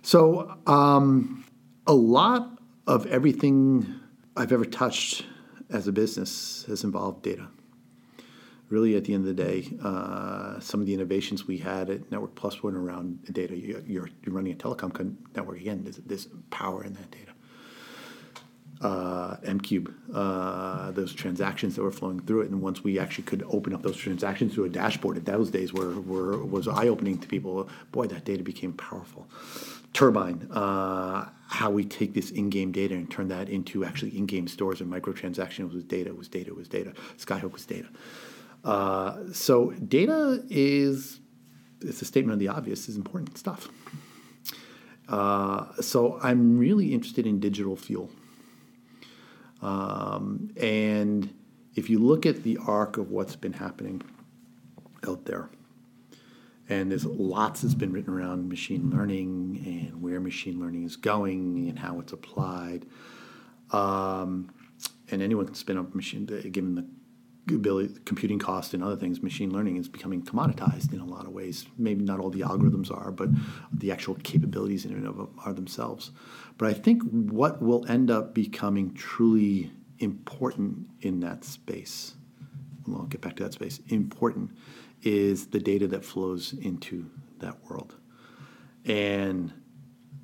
So 0.02 0.58
um, 0.66 1.44
a 1.86 1.94
lot 1.94 2.58
of 2.88 3.06
everything 3.08 4.00
I've 4.38 4.54
ever 4.54 4.66
touched 4.66 5.26
as 5.72 5.88
a 5.88 5.92
business 5.92 6.66
has 6.68 6.84
involved 6.84 7.24
data 7.24 7.48
really 8.70 8.96
at 8.96 9.04
the 9.04 9.14
end 9.14 9.28
of 9.28 9.36
the 9.36 9.44
day, 9.44 9.68
uh, 9.84 10.58
some 10.62 10.80
of 10.80 10.86
the 10.88 10.94
innovations 10.94 11.46
we 11.46 11.58
had 11.58 11.90
at 11.90 12.10
Network 12.10 12.34
Plus 12.36 12.64
were 12.64 12.72
around 12.72 13.22
data. 13.34 13.54
You- 13.54 13.84
You're, 13.86 14.10
you're 14.24 14.34
running 14.34 14.54
a 14.54 14.56
telecom 14.56 14.94
con- 14.94 15.18
network 15.36 15.60
again. 15.60 15.84
There's, 15.84 15.98
there's 15.98 16.28
power 16.52 16.82
in 16.86 16.94
that 16.94 17.12
data. 17.12 17.32
Uh, 18.80 19.36
m-Qube, 19.44 19.94
uh, 20.14 20.90
those 20.92 21.14
transactions 21.14 21.76
that 21.76 21.84
were 21.84 21.92
flowing 21.92 22.22
through 22.22 22.42
it, 22.44 22.50
and 22.50 22.62
once 22.62 22.82
we 22.82 22.98
actually 22.98 23.26
could 23.26 23.44
open 23.50 23.74
up 23.74 23.82
those 23.84 23.98
transactions 23.98 24.54
through 24.54 24.64
a 24.64 24.70
dashboard, 24.70 25.18
at 25.18 25.26
those 25.26 25.52
days 25.52 25.74
were, 25.74 26.00
were 26.00 26.38
was 26.44 26.66
eye 26.70 26.88
opening 26.88 27.18
to 27.20 27.28
people. 27.28 27.68
Boy, 27.92 28.08
that 28.08 28.24
data 28.24 28.42
became 28.42 28.72
powerful. 28.72 29.28
Turbine, 29.94 30.48
uh, 30.52 31.30
how 31.48 31.70
we 31.70 31.84
take 31.84 32.14
this 32.14 32.32
in-game 32.32 32.72
data 32.72 32.96
and 32.96 33.12
turn 33.12 33.28
that 33.28 33.50
into 33.50 33.84
actually 33.84 34.18
in-game 34.18 34.48
stores 34.48 34.80
and 34.80 34.92
microtransactions 34.92 35.74
was 35.74 35.84
data, 35.84 36.14
was 36.14 36.30
data, 36.30 36.54
was 36.54 36.70
data. 36.70 36.94
Skyhook 37.18 37.52
was 37.52 37.66
data. 37.66 37.90
Uh, 38.64 39.18
so 39.34 39.72
data 39.72 40.44
is 40.50 41.20
it's 41.82 42.02
a 42.02 42.06
statement 42.06 42.34
of 42.34 42.40
the 42.40 42.48
obvious 42.48 42.88
is 42.88 42.96
important 42.96 43.38
stuff. 43.38 43.70
Uh, 45.10 45.74
so 45.82 46.20
I'm 46.22 46.58
really 46.58 46.94
interested 46.94 47.26
in 47.26 47.40
digital 47.40 47.76
fuel. 47.76 48.10
Um, 49.62 50.52
and 50.58 51.34
if 51.76 51.90
you 51.90 52.00
look 52.00 52.26
at 52.26 52.44
the 52.44 52.58
arc 52.66 52.98
of 52.98 53.12
what's 53.12 53.36
been 53.36 53.54
happening 53.54 54.02
out 55.08 55.26
there, 55.26 55.50
and 56.72 56.90
there's 56.90 57.06
lots 57.06 57.62
that's 57.62 57.74
been 57.74 57.92
written 57.92 58.14
around 58.14 58.48
machine 58.48 58.90
learning 58.90 59.62
and 59.66 60.02
where 60.02 60.22
machine 60.22 60.58
learning 60.58 60.86
is 60.86 60.96
going 60.96 61.68
and 61.68 61.78
how 61.78 62.00
it's 62.00 62.14
applied. 62.14 62.86
Um, 63.72 64.54
and 65.12 65.22
anyone 65.22 65.46
can 65.46 65.54
spin 65.54 65.78
up 65.78 65.94
machine, 65.94 66.26
given 66.26 66.76
the 67.46 67.56
ability, 67.56 67.96
computing 68.06 68.40
cost 68.40 68.74
and 68.74 68.82
other 68.82 68.96
things, 68.96 69.22
machine 69.22 69.52
learning 69.52 69.76
is 69.76 69.90
becoming 69.90 70.24
commoditized 70.24 70.94
in 70.94 71.02
a 71.02 71.06
lot 71.06 71.26
of 71.26 71.34
ways. 71.34 71.66
Maybe 71.78 72.06
not 72.06 72.22
all 72.22 72.30
the 72.30 72.40
algorithms 72.40 72.90
are, 72.90 73.12
but 73.12 73.28
the 73.74 73.92
actual 73.92 74.16
capabilities 74.24 74.86
in 74.86 74.94
and 74.94 75.06
of 75.06 75.30
are 75.44 75.52
themselves. 75.52 76.12
But 76.58 76.70
I 76.70 76.74
think 76.74 77.04
what 77.04 77.62
will 77.62 77.86
end 77.90 78.10
up 78.10 78.34
becoming 78.34 78.94
truly 78.94 79.74
important 80.00 80.88
in 81.02 81.20
that 81.20 81.44
space, 81.44 82.16
well, 82.88 83.02
I'll 83.02 83.08
get 83.08 83.20
back 83.20 83.36
to 83.36 83.44
that 83.44 83.52
space, 83.52 83.82
important 83.90 84.52
is 85.04 85.48
the 85.48 85.60
data 85.60 85.88
that 85.88 86.06
flows 86.06 86.54
into 86.54 87.10
that 87.40 87.56
world. 87.66 87.96
And 88.86 89.54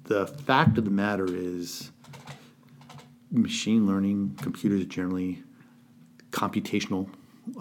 the 0.04 0.28
fact 0.28 0.78
of 0.78 0.86
the 0.86 0.92
matter 0.92 1.28
is, 1.28 1.92
machine 3.32 3.86
learning, 3.88 4.38
computers 4.42 4.86
generally, 4.86 5.44
computational 6.32 7.10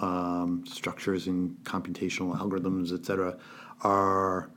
um, 0.01 0.64
structures 0.67 1.27
and 1.27 1.57
computational 1.64 2.39
algorithms, 2.39 2.93
et 2.93 3.05
cetera, 3.07 3.39
are 3.83 4.51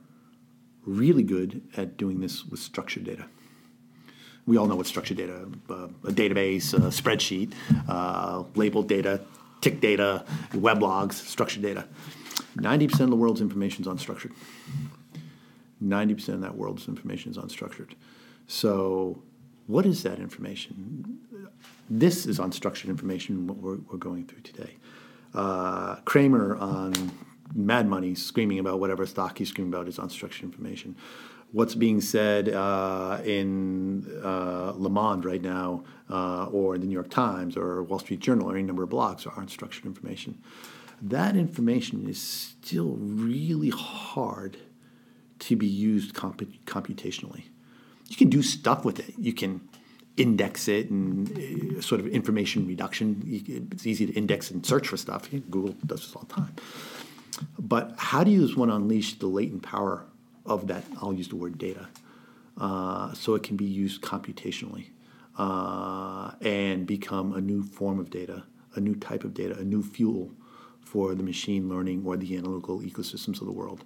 really 0.84 1.22
good 1.22 1.62
at 1.76 1.96
doing 1.96 2.20
this 2.20 2.44
with 2.44 2.60
structured 2.60 3.04
data. 3.04 3.26
We 4.46 4.56
all 4.56 4.66
know 4.66 4.76
what 4.76 4.86
structured 4.86 5.18
data, 5.18 5.48
uh, 5.68 5.88
a 6.04 6.12
database, 6.12 6.72
a 6.74 6.90
spreadsheet, 6.90 7.52
uh, 7.88 8.44
labeled 8.54 8.88
data, 8.88 9.20
tick 9.60 9.80
data, 9.80 10.24
web 10.54 10.82
logs, 10.82 11.16
structured 11.16 11.62
data. 11.62 11.86
90% 12.56 13.00
of 13.00 13.10
the 13.10 13.16
world's 13.16 13.40
information 13.40 13.84
is 13.84 13.88
unstructured. 13.88 14.32
90% 15.82 16.28
of 16.28 16.40
that 16.42 16.56
world's 16.56 16.88
information 16.88 17.30
is 17.30 17.38
unstructured. 17.38 17.92
So, 18.46 19.22
what 19.66 19.86
is 19.86 20.02
that 20.02 20.18
information? 20.18 21.20
This 21.88 22.26
is 22.26 22.38
unstructured 22.38 22.88
information, 22.88 23.46
what 23.46 23.58
we're, 23.58 23.78
we're 23.90 23.98
going 23.98 24.26
through 24.26 24.42
today. 24.42 24.76
Uh, 25.32 25.96
Cramer 26.04 26.56
on 26.56 27.12
Mad 27.54 27.88
Money 27.88 28.14
screaming 28.14 28.58
about 28.58 28.80
whatever 28.80 29.06
stock 29.06 29.38
he's 29.38 29.48
screaming 29.48 29.72
about 29.72 29.88
is 29.88 29.98
unstructured 29.98 30.42
information. 30.42 30.96
What's 31.52 31.74
being 31.74 32.00
said 32.00 32.48
uh, 32.48 33.20
in 33.24 34.06
uh, 34.22 34.72
Le 34.76 34.90
Monde 34.90 35.24
right 35.24 35.42
now, 35.42 35.84
uh, 36.08 36.46
or 36.46 36.76
in 36.76 36.80
the 36.80 36.86
New 36.86 36.94
York 36.94 37.10
Times, 37.10 37.56
or 37.56 37.82
Wall 37.82 37.98
Street 37.98 38.20
Journal, 38.20 38.50
or 38.50 38.54
any 38.54 38.62
number 38.62 38.84
of 38.84 38.90
blogs 38.90 39.26
are 39.26 39.32
unstructured 39.32 39.84
information 39.84 40.38
that 41.02 41.36
information 41.36 42.08
is 42.08 42.20
still 42.20 42.96
really 42.98 43.70
hard 43.70 44.58
to 45.40 45.56
be 45.56 45.66
used 45.66 46.14
comp- 46.14 46.64
computationally. 46.66 47.44
You 48.08 48.16
can 48.16 48.28
do 48.28 48.42
stuff 48.42 48.84
with 48.84 48.98
it. 48.98 49.14
You 49.18 49.32
can 49.32 49.60
index 50.16 50.68
it 50.68 50.90
and 50.90 51.78
uh, 51.78 51.80
sort 51.80 52.00
of 52.00 52.06
information 52.08 52.66
reduction. 52.66 53.22
It's 53.72 53.86
easy 53.86 54.06
to 54.06 54.12
index 54.12 54.50
and 54.50 54.64
search 54.64 54.88
for 54.88 54.96
stuff. 54.96 55.30
Google 55.30 55.74
does 55.86 56.00
this 56.00 56.14
all 56.14 56.24
the 56.28 56.34
time. 56.34 56.54
But 57.58 57.94
how 57.96 58.24
do 58.24 58.30
you 58.30 58.54
want 58.56 58.70
to 58.70 58.76
unleash 58.76 59.18
the 59.18 59.26
latent 59.26 59.62
power 59.62 60.04
of 60.44 60.66
that? 60.66 60.84
I'll 61.00 61.14
use 61.14 61.28
the 61.28 61.36
word 61.36 61.56
data, 61.56 61.88
uh, 62.58 63.14
so 63.14 63.34
it 63.34 63.42
can 63.42 63.56
be 63.56 63.64
used 63.64 64.02
computationally 64.02 64.88
uh, 65.38 66.32
and 66.42 66.86
become 66.86 67.32
a 67.32 67.40
new 67.40 67.62
form 67.62 67.98
of 67.98 68.10
data, 68.10 68.44
a 68.74 68.80
new 68.80 68.94
type 68.94 69.24
of 69.24 69.32
data, 69.32 69.58
a 69.58 69.64
new 69.64 69.82
fuel 69.82 70.32
for 70.90 71.14
the 71.14 71.22
machine 71.22 71.68
learning 71.68 72.02
or 72.04 72.16
the 72.16 72.36
analytical 72.36 72.80
ecosystems 72.80 73.40
of 73.40 73.46
the 73.46 73.52
world. 73.52 73.84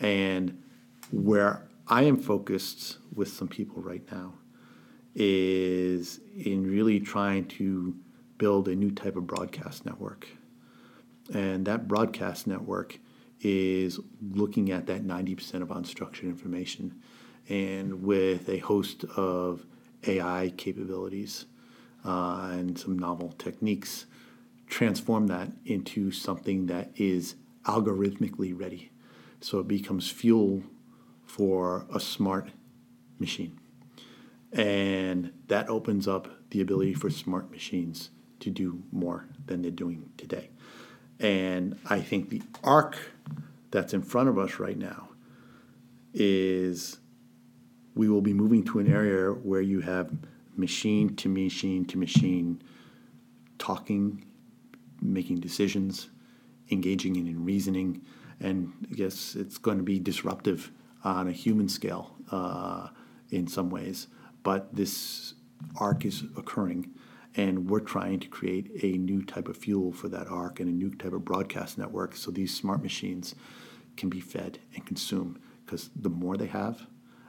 And 0.00 0.62
where 1.10 1.68
I 1.86 2.04
am 2.04 2.16
focused 2.16 2.96
with 3.14 3.28
some 3.28 3.48
people 3.48 3.82
right 3.82 4.02
now 4.10 4.32
is 5.14 6.20
in 6.38 6.66
really 6.66 7.00
trying 7.00 7.44
to 7.48 7.94
build 8.38 8.66
a 8.68 8.74
new 8.74 8.90
type 8.90 9.16
of 9.16 9.26
broadcast 9.26 9.84
network. 9.84 10.26
And 11.34 11.66
that 11.66 11.86
broadcast 11.86 12.46
network 12.46 12.98
is 13.42 14.00
looking 14.32 14.70
at 14.70 14.86
that 14.86 15.06
90% 15.06 15.60
of 15.60 15.68
unstructured 15.68 16.24
information 16.24 17.02
and 17.50 18.02
with 18.02 18.48
a 18.48 18.58
host 18.58 19.04
of 19.16 19.66
AI 20.06 20.50
capabilities 20.56 21.44
uh, 22.06 22.48
and 22.52 22.78
some 22.78 22.98
novel 22.98 23.34
techniques 23.38 24.06
transform 24.68 25.26
that 25.28 25.50
into 25.64 26.10
something 26.10 26.66
that 26.66 26.90
is 26.96 27.36
algorithmically 27.64 28.58
ready. 28.58 28.90
So 29.40 29.58
it 29.60 29.68
becomes 29.68 30.10
fuel 30.10 30.62
for 31.24 31.86
a 31.92 32.00
smart 32.00 32.50
machine. 33.18 33.58
And 34.52 35.32
that 35.48 35.68
opens 35.68 36.08
up 36.08 36.28
the 36.50 36.60
ability 36.60 36.94
for 36.94 37.10
smart 37.10 37.50
machines 37.50 38.10
to 38.40 38.50
do 38.50 38.82
more 38.90 39.26
than 39.46 39.62
they're 39.62 39.70
doing 39.70 40.10
today. 40.16 40.50
And 41.20 41.78
I 41.88 42.00
think 42.00 42.30
the 42.30 42.42
arc 42.62 42.96
that's 43.70 43.92
in 43.92 44.02
front 44.02 44.28
of 44.28 44.38
us 44.38 44.58
right 44.58 44.78
now 44.78 45.10
is 46.14 46.98
we 47.94 48.08
will 48.08 48.22
be 48.22 48.32
moving 48.32 48.64
to 48.64 48.78
an 48.78 48.90
area 48.90 49.30
where 49.30 49.60
you 49.60 49.80
have 49.80 50.10
machine 50.56 51.14
to 51.16 51.28
machine 51.28 51.84
to 51.84 51.98
machine 51.98 52.62
talking 53.58 54.24
making 55.00 55.40
decisions, 55.40 56.10
engaging 56.70 57.16
in 57.16 57.44
reasoning, 57.44 58.02
and 58.40 58.72
I 58.90 58.94
guess 58.94 59.34
it's 59.34 59.58
going 59.58 59.78
to 59.78 59.84
be 59.84 59.98
disruptive 59.98 60.70
on 61.04 61.28
a 61.28 61.32
human 61.32 61.68
scale 61.68 62.16
uh, 62.30 62.88
in 63.30 63.46
some 63.46 63.70
ways. 63.70 64.08
But 64.42 64.74
this 64.74 65.34
arc 65.76 66.04
is 66.04 66.24
occurring, 66.36 66.90
and 67.34 67.68
we're 67.68 67.80
trying 67.80 68.20
to 68.20 68.28
create 68.28 68.70
a 68.82 68.98
new 68.98 69.22
type 69.22 69.48
of 69.48 69.56
fuel 69.56 69.92
for 69.92 70.08
that 70.08 70.28
arc 70.28 70.60
and 70.60 70.68
a 70.68 70.72
new 70.72 70.94
type 70.94 71.12
of 71.12 71.24
broadcast 71.24 71.78
network 71.78 72.16
so 72.16 72.30
these 72.30 72.54
smart 72.54 72.82
machines 72.82 73.34
can 73.96 74.08
be 74.08 74.20
fed 74.20 74.58
and 74.74 74.86
consumed. 74.86 75.38
Because 75.64 75.90
the 75.94 76.08
more 76.08 76.36
they 76.36 76.46
have, 76.46 76.86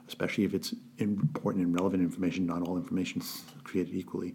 especially 0.08 0.46
if 0.46 0.54
it's 0.54 0.74
important 0.98 1.66
and 1.66 1.76
relevant 1.76 2.02
information, 2.02 2.46
not 2.46 2.62
all 2.62 2.78
information 2.78 3.22
is 3.22 3.44
created 3.64 3.94
equally, 3.94 4.34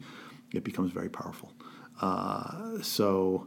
it 0.52 0.62
becomes 0.62 0.92
very 0.92 1.08
powerful. 1.08 1.52
Uh, 2.00 2.82
so 2.82 3.46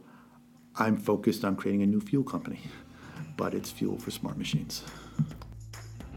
I'm 0.76 0.96
focused 0.96 1.44
on 1.44 1.56
creating 1.56 1.82
a 1.82 1.86
new 1.86 2.00
fuel 2.00 2.24
company, 2.24 2.60
but 3.36 3.54
it's 3.54 3.70
fuel 3.70 3.98
for 3.98 4.10
smart 4.10 4.38
machines. 4.38 4.84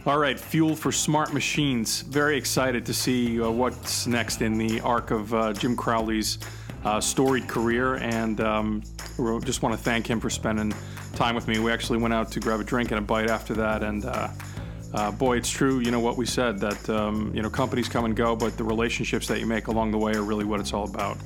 All 0.05 0.17
right, 0.17 0.39
fuel 0.39 0.75
for 0.75 0.91
smart 0.91 1.31
machines. 1.31 2.01
Very 2.01 2.35
excited 2.35 2.85
to 2.87 2.93
see 2.93 3.39
uh, 3.39 3.51
what's 3.51 4.07
next 4.07 4.41
in 4.41 4.57
the 4.57 4.81
arc 4.81 5.11
of 5.11 5.31
uh, 5.33 5.53
Jim 5.53 5.75
Crowley's 5.75 6.39
uh, 6.83 6.99
storied 6.99 7.47
career, 7.47 7.95
and 7.95 8.41
um, 8.41 8.81
just 9.43 9.61
want 9.61 9.75
to 9.75 9.81
thank 9.81 10.09
him 10.09 10.19
for 10.19 10.31
spending 10.31 10.73
time 11.13 11.35
with 11.35 11.47
me. 11.47 11.59
We 11.59 11.71
actually 11.71 11.99
went 11.99 12.15
out 12.15 12.31
to 12.31 12.39
grab 12.39 12.59
a 12.59 12.63
drink 12.63 12.89
and 12.89 12.97
a 12.97 13.01
bite 13.03 13.29
after 13.29 13.53
that, 13.53 13.83
and 13.83 14.05
uh, 14.05 14.29
uh, 14.95 15.11
boy, 15.11 15.37
it's 15.37 15.49
true. 15.49 15.79
You 15.79 15.91
know 15.91 15.99
what 15.99 16.17
we 16.17 16.25
said 16.25 16.57
that 16.59 16.89
um, 16.89 17.31
you 17.35 17.43
know 17.43 17.49
companies 17.51 17.87
come 17.87 18.05
and 18.05 18.15
go, 18.15 18.35
but 18.35 18.57
the 18.57 18.63
relationships 18.63 19.27
that 19.27 19.39
you 19.39 19.45
make 19.45 19.67
along 19.67 19.91
the 19.91 19.99
way 19.99 20.13
are 20.13 20.23
really 20.23 20.45
what 20.45 20.59
it's 20.59 20.73
all 20.73 20.85
about. 20.85 21.17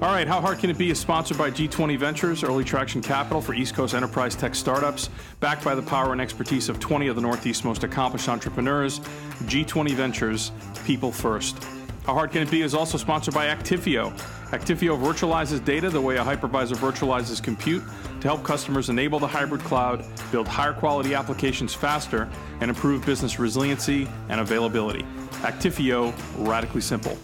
All 0.00 0.10
right, 0.10 0.28
How 0.28 0.40
Hard 0.40 0.60
Can 0.60 0.70
It 0.70 0.78
Be 0.78 0.90
is 0.90 0.98
sponsored 1.00 1.36
by 1.36 1.50
G20 1.50 1.98
Ventures, 1.98 2.44
early 2.44 2.62
traction 2.62 3.02
capital 3.02 3.40
for 3.40 3.52
East 3.52 3.74
Coast 3.74 3.94
enterprise 3.94 4.36
tech 4.36 4.54
startups, 4.54 5.10
backed 5.40 5.64
by 5.64 5.74
the 5.74 5.82
power 5.82 6.12
and 6.12 6.20
expertise 6.20 6.68
of 6.68 6.78
20 6.78 7.08
of 7.08 7.16
the 7.16 7.22
Northeast's 7.22 7.64
most 7.64 7.82
accomplished 7.82 8.28
entrepreneurs. 8.28 9.00
G20 9.46 9.94
Ventures, 9.94 10.52
people 10.84 11.10
first. 11.10 11.60
How 12.04 12.14
Hard 12.14 12.30
Can 12.30 12.42
It 12.42 12.50
Be 12.50 12.62
is 12.62 12.74
also 12.74 12.96
sponsored 12.96 13.34
by 13.34 13.46
Actifio. 13.46 14.16
Actifio 14.50 14.96
virtualizes 14.96 15.64
data 15.64 15.90
the 15.90 16.00
way 16.00 16.16
a 16.16 16.22
hypervisor 16.22 16.76
virtualizes 16.76 17.42
compute 17.42 17.82
to 18.20 18.28
help 18.28 18.44
customers 18.44 18.90
enable 18.90 19.18
the 19.18 19.26
hybrid 19.26 19.62
cloud, 19.62 20.04
build 20.30 20.46
higher 20.46 20.72
quality 20.72 21.16
applications 21.16 21.74
faster, 21.74 22.28
and 22.60 22.70
improve 22.70 23.04
business 23.04 23.40
resiliency 23.40 24.08
and 24.28 24.40
availability. 24.40 25.02
Actifio, 25.42 26.14
radically 26.46 26.82
simple. 26.82 27.18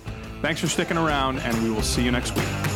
Thanks 0.44 0.60
for 0.60 0.68
sticking 0.68 0.98
around, 0.98 1.38
and 1.38 1.62
we 1.62 1.70
will 1.70 1.80
see 1.80 2.02
you 2.02 2.10
next 2.10 2.36
week. 2.36 2.73